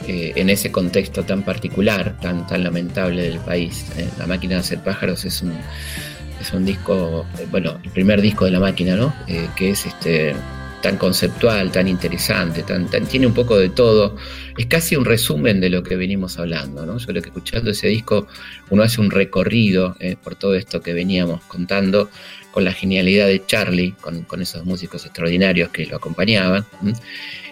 eh, 0.07 0.31
en 0.37 0.49
ese 0.49 0.71
contexto 0.71 1.25
tan 1.25 1.43
particular, 1.43 2.17
tan, 2.21 2.47
lamentable 2.63 3.23
del 3.23 3.41
país. 3.41 3.87
¿eh? 3.97 4.09
La 4.17 4.29
máquina 4.29 4.55
de 4.55 4.61
hacer 4.61 4.79
pájaros 4.79 5.25
es 5.25 5.43
un, 5.43 5.55
es 6.41 6.53
un 6.53 6.65
disco, 6.65 7.27
eh, 7.41 7.49
bueno, 7.51 7.81
el 7.83 7.91
primer 7.91 8.21
disco 8.21 8.45
de 8.45 8.53
la 8.53 8.61
máquina, 8.61 8.95
¿no? 8.95 9.13
Que 9.57 9.71
es 9.71 9.87
este, 9.87 10.37
tan 10.81 10.97
conceptual, 10.97 11.71
tan 11.71 11.89
interesante, 11.89 12.63
tan, 12.63 12.91
tan- 12.91 13.07
tiene 13.07 13.27
un 13.27 13.35
poco 13.35 13.59
de 13.59 13.69
todo. 13.69 14.17
Es 14.57 14.67
casi 14.67 14.97
un 14.97 15.05
resumen 15.05 15.61
de 15.61 15.71
lo 15.71 15.83
que 15.83 15.97
venimos 15.97 16.39
hablando, 16.39 16.87
¿no? 16.87 16.99
Yo 16.99 17.07
creo 17.07 17.23
que 17.23 17.29
escuchando 17.29 17.71
ese 17.71 17.89
disco 17.89 18.27
uno 18.71 18.83
hace 18.83 19.01
un 19.01 19.11
recorrido 19.11 19.97
eh, 20.01 20.17
por 20.23 20.35
todo 20.37 20.55
esto 20.55 20.81
que 20.81 20.93
veníamos 20.93 21.43
contando 21.45 22.11
con 22.51 22.65
la 22.65 22.73
genialidad 22.73 23.27
de 23.27 23.45
Charlie, 23.47 23.95
con, 24.01 24.43
esos 24.43 24.65
músicos 24.65 25.05
extraordinarios 25.05 25.71
que 25.71 25.87
lo 25.87 25.97
acompañaban. 25.97 26.67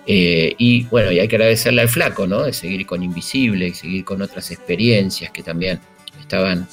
Eh, 0.06 0.54
y 0.58 0.84
bueno, 0.84 1.12
y 1.12 1.20
hay 1.20 1.28
que 1.28 1.36
agradecerle 1.36 1.82
al 1.82 1.88
flaco, 1.88 2.26
¿no? 2.26 2.42
De 2.42 2.52
seguir 2.52 2.86
con 2.86 3.02
Invisible 3.02 3.68
y 3.68 3.74
seguir 3.74 4.04
con 4.04 4.22
otras 4.22 4.50
experiencias 4.50 5.30
que 5.30 5.42
también 5.42 5.80
estaban 6.20 6.66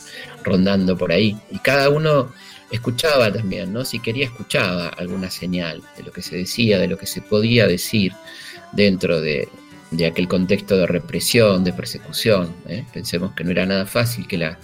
rondando 0.44 0.98
por 0.98 1.12
ahí. 1.12 1.38
Y 1.52 1.60
cada 1.60 1.90
uno 1.90 2.32
escuchaba 2.72 3.32
también, 3.32 3.72
¿no? 3.74 3.86
Si 3.86 4.00
quería, 4.00 4.26
escuchaba 4.26 4.90
alguna 4.90 5.30
señal 5.30 5.82
de 5.98 6.04
lo 6.04 6.12
que 6.12 6.22
se 6.22 6.36
decía, 6.38 6.80
de 6.80 6.88
lo 6.88 6.98
que 6.98 7.06
se 7.06 7.22
podía 7.22 7.68
decir 7.68 8.14
dentro 8.72 9.22
de, 9.22 9.48
de 9.92 10.06
aquel 10.06 10.28
contexto 10.28 10.76
de 10.78 10.88
represión, 10.88 11.64
de 11.64 11.74
persecución. 11.74 12.54
¿eh? 12.68 12.84
Pensemos 12.94 13.34
que 13.34 13.44
no 13.44 13.52
era 13.52 13.66
nada 13.66 13.86
fácil, 13.86 14.28
que 14.28 14.38
la- 14.38 14.60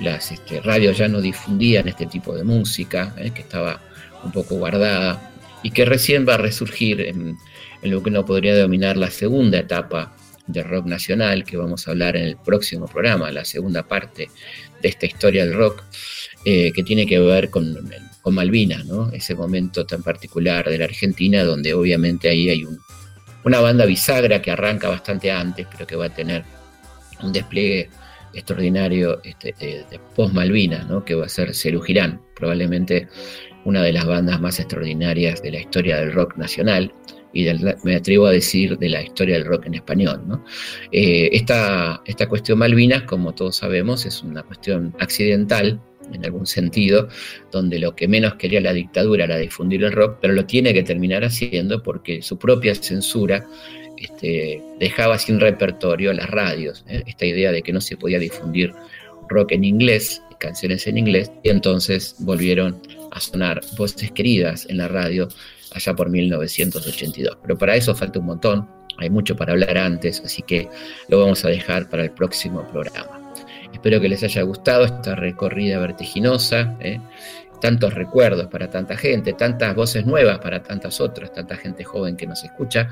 las 0.00 0.32
este, 0.32 0.60
radios 0.60 0.98
ya 0.98 1.06
no 1.08 1.20
difundían 1.20 1.86
este 1.86 2.06
tipo 2.06 2.34
de 2.34 2.42
música, 2.44 3.14
¿eh? 3.16 3.30
que 3.32 3.42
estaba 3.42 3.80
un 4.24 4.32
poco 4.32 4.56
guardada 4.56 5.30
y 5.62 5.70
que 5.70 5.84
recién 5.84 6.26
va 6.28 6.34
a 6.34 6.38
resurgir 6.38 7.00
en, 7.00 7.36
en 7.82 7.90
lo 7.90 8.02
que 8.02 8.10
uno 8.10 8.24
podría 8.24 8.54
denominar 8.54 8.96
la 8.96 9.10
segunda 9.10 9.58
etapa 9.58 10.16
del 10.46 10.64
rock 10.64 10.86
nacional, 10.86 11.44
que 11.44 11.56
vamos 11.56 11.86
a 11.86 11.92
hablar 11.92 12.16
en 12.16 12.24
el 12.24 12.36
próximo 12.36 12.86
programa, 12.86 13.30
la 13.30 13.44
segunda 13.44 13.82
parte 13.84 14.28
de 14.82 14.88
esta 14.88 15.06
historia 15.06 15.46
del 15.46 15.54
rock, 15.54 15.82
eh, 16.44 16.72
que 16.72 16.82
tiene 16.82 17.06
que 17.06 17.18
ver 17.18 17.50
con, 17.50 17.76
con 18.22 18.34
Malvinas, 18.34 18.84
¿no? 18.86 19.10
ese 19.12 19.34
momento 19.34 19.84
tan 19.86 20.02
particular 20.02 20.68
de 20.68 20.78
la 20.78 20.84
Argentina, 20.86 21.44
donde 21.44 21.74
obviamente 21.74 22.28
ahí 22.28 22.48
hay 22.50 22.64
un- 22.64 22.78
una 23.44 23.60
banda 23.60 23.84
bisagra 23.84 24.40
que 24.40 24.50
arranca 24.50 24.88
bastante 24.88 25.30
antes, 25.30 25.66
pero 25.70 25.86
que 25.86 25.96
va 25.96 26.06
a 26.06 26.14
tener 26.14 26.44
un 27.22 27.32
despliegue 27.32 27.90
extraordinario 28.32 29.20
este, 29.22 29.54
de, 29.60 29.84
de 29.90 30.00
post-Malvinas, 30.16 30.86
¿no? 30.88 31.04
que 31.04 31.14
va 31.14 31.26
a 31.26 31.28
ser 31.28 31.54
Cerú 31.54 31.80
Girán, 31.82 32.20
probablemente 32.34 33.08
una 33.64 33.82
de 33.82 33.92
las 33.92 34.04
bandas 34.06 34.40
más 34.40 34.58
extraordinarias 34.58 35.40
de 35.42 35.52
la 35.52 35.60
historia 35.60 35.96
del 35.98 36.12
rock 36.12 36.36
nacional 36.36 36.92
y 37.32 37.46
me 37.82 37.96
atrevo 37.96 38.26
a 38.26 38.30
decir 38.30 38.78
de 38.78 38.88
la 38.88 39.02
historia 39.02 39.34
del 39.36 39.44
rock 39.44 39.66
en 39.66 39.74
español. 39.74 40.20
Eh, 40.92 41.30
esta, 41.32 42.00
esta 42.06 42.28
cuestión 42.28 42.58
Malvinas, 42.58 43.02
como 43.02 43.32
todos 43.34 43.56
sabemos, 43.56 44.06
es 44.06 44.22
una 44.22 44.42
cuestión 44.42 44.94
accidental 45.00 45.80
en 46.12 46.24
algún 46.24 46.46
sentido, 46.46 47.08
donde 47.50 47.78
lo 47.78 47.94
que 47.96 48.08
menos 48.08 48.34
quería 48.34 48.60
la 48.60 48.72
dictadura 48.72 49.24
era 49.24 49.36
difundir 49.36 49.84
el 49.84 49.92
rock, 49.92 50.18
pero 50.20 50.34
lo 50.34 50.44
tiene 50.46 50.72
que 50.74 50.82
terminar 50.82 51.24
haciendo 51.24 51.82
porque 51.82 52.22
su 52.22 52.38
propia 52.38 52.74
censura 52.74 53.46
este, 53.96 54.62
dejaba 54.78 55.18
sin 55.18 55.40
repertorio 55.40 56.12
las 56.12 56.30
radios. 56.30 56.84
¿eh? 56.88 57.02
Esta 57.06 57.26
idea 57.26 57.52
de 57.52 57.62
que 57.62 57.72
no 57.72 57.80
se 57.80 57.96
podía 57.96 58.18
difundir 58.18 58.72
rock 59.28 59.52
en 59.52 59.64
inglés, 59.64 60.22
canciones 60.38 60.86
en 60.86 60.98
inglés, 60.98 61.30
y 61.42 61.50
entonces 61.50 62.16
volvieron 62.18 62.80
a 63.10 63.20
sonar 63.20 63.60
voces 63.76 64.10
queridas 64.12 64.66
en 64.68 64.78
la 64.78 64.88
radio 64.88 65.28
allá 65.72 65.94
por 65.94 66.10
1982. 66.10 67.38
Pero 67.42 67.58
para 67.58 67.76
eso 67.76 67.94
falta 67.94 68.18
un 68.18 68.26
montón, 68.26 68.68
hay 68.98 69.10
mucho 69.10 69.36
para 69.36 69.52
hablar 69.52 69.76
antes, 69.78 70.20
así 70.24 70.42
que 70.42 70.68
lo 71.08 71.20
vamos 71.20 71.44
a 71.44 71.48
dejar 71.48 71.88
para 71.88 72.04
el 72.04 72.10
próximo 72.10 72.66
programa. 72.70 73.23
Espero 73.74 74.00
que 74.00 74.08
les 74.08 74.22
haya 74.22 74.42
gustado 74.42 74.84
esta 74.84 75.14
recorrida 75.14 75.78
vertiginosa, 75.78 76.74
¿eh? 76.80 77.00
tantos 77.60 77.92
recuerdos 77.94 78.46
para 78.46 78.70
tanta 78.70 78.96
gente, 78.96 79.32
tantas 79.32 79.74
voces 79.74 80.06
nuevas 80.06 80.38
para 80.38 80.62
tantas 80.62 81.00
otras, 81.00 81.32
tanta 81.32 81.56
gente 81.56 81.82
joven 81.84 82.16
que 82.16 82.26
nos 82.26 82.44
escucha. 82.44 82.88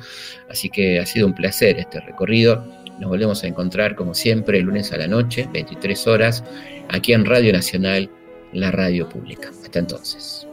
Así 0.50 0.68
que 0.70 0.98
ha 0.98 1.06
sido 1.06 1.26
un 1.26 1.34
placer 1.34 1.78
este 1.78 2.00
recorrido. 2.00 2.66
Nos 2.98 3.08
volvemos 3.08 3.42
a 3.44 3.46
encontrar 3.46 3.94
como 3.94 4.14
siempre 4.14 4.58
el 4.58 4.64
lunes 4.64 4.92
a 4.92 4.96
la 4.96 5.06
noche, 5.06 5.48
23 5.52 6.06
horas, 6.06 6.44
aquí 6.88 7.12
en 7.12 7.24
Radio 7.24 7.52
Nacional, 7.52 8.10
la 8.52 8.70
radio 8.70 9.08
pública. 9.08 9.50
Hasta 9.50 9.78
entonces. 9.78 10.46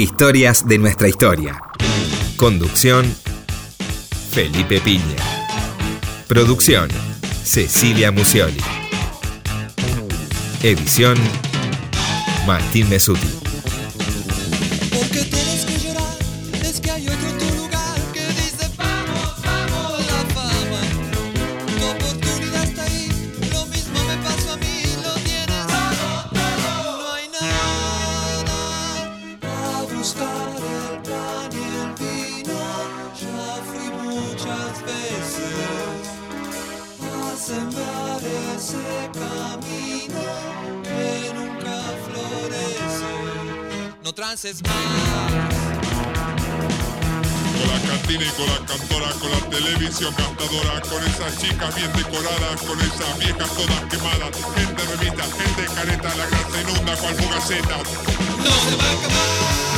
Historias 0.00 0.66
de 0.66 0.78
nuestra 0.78 1.08
historia. 1.08 1.60
Conducción, 2.38 3.04
Felipe 4.30 4.80
Piña. 4.80 5.04
Producción, 6.26 6.88
Cecilia 7.44 8.10
Musioli. 8.10 8.62
Edición, 10.62 11.18
Martín 12.46 12.88
Mesuti. 12.88 13.39
No 44.10 44.14
trances 44.14 44.60
más. 44.64 44.74
Con 47.58 47.68
la 47.68 47.80
cantina 47.88 48.24
y 48.24 48.30
con 48.30 48.46
la 48.46 48.66
cantora, 48.66 49.10
con 49.20 49.30
la 49.30 49.38
televisión 49.50 50.12
gastadora, 50.18 50.80
con 50.80 51.06
esas 51.06 51.38
chicas 51.38 51.72
bien 51.76 51.92
decoradas, 51.92 52.60
con 52.62 52.80
esas 52.80 53.18
viejas 53.20 53.50
todas 53.54 53.84
quemadas, 53.88 54.30
gente 54.56 54.82
revista, 54.84 55.22
gente 55.22 55.74
careta, 55.74 56.14
la 56.16 56.26
grasa 56.26 56.60
inunda 56.60 56.96
cual 56.96 57.14
fugaceta. 57.14 57.76
No 57.76 58.50
se 58.50 58.76
va 58.76 58.84
a 58.84 58.92
acabar. 58.92 59.69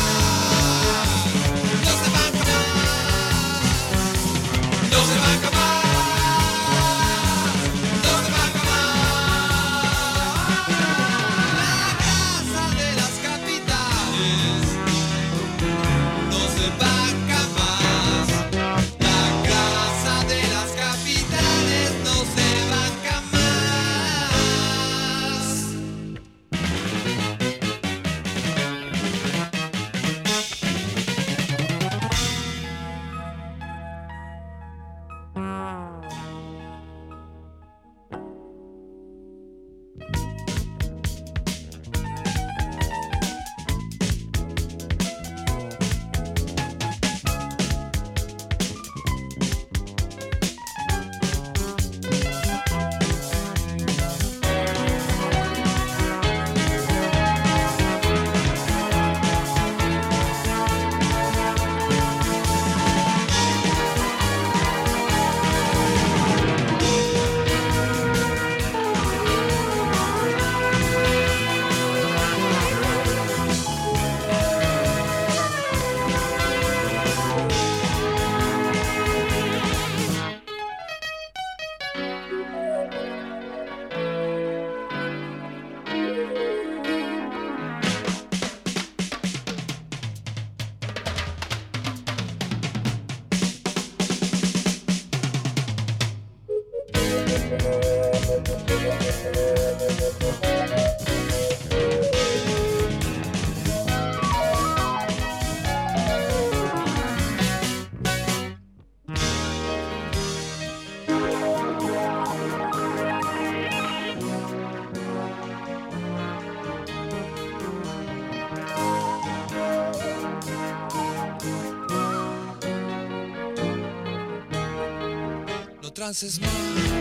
No 126.12 126.14
trances 126.14 126.40
más. 126.42 126.91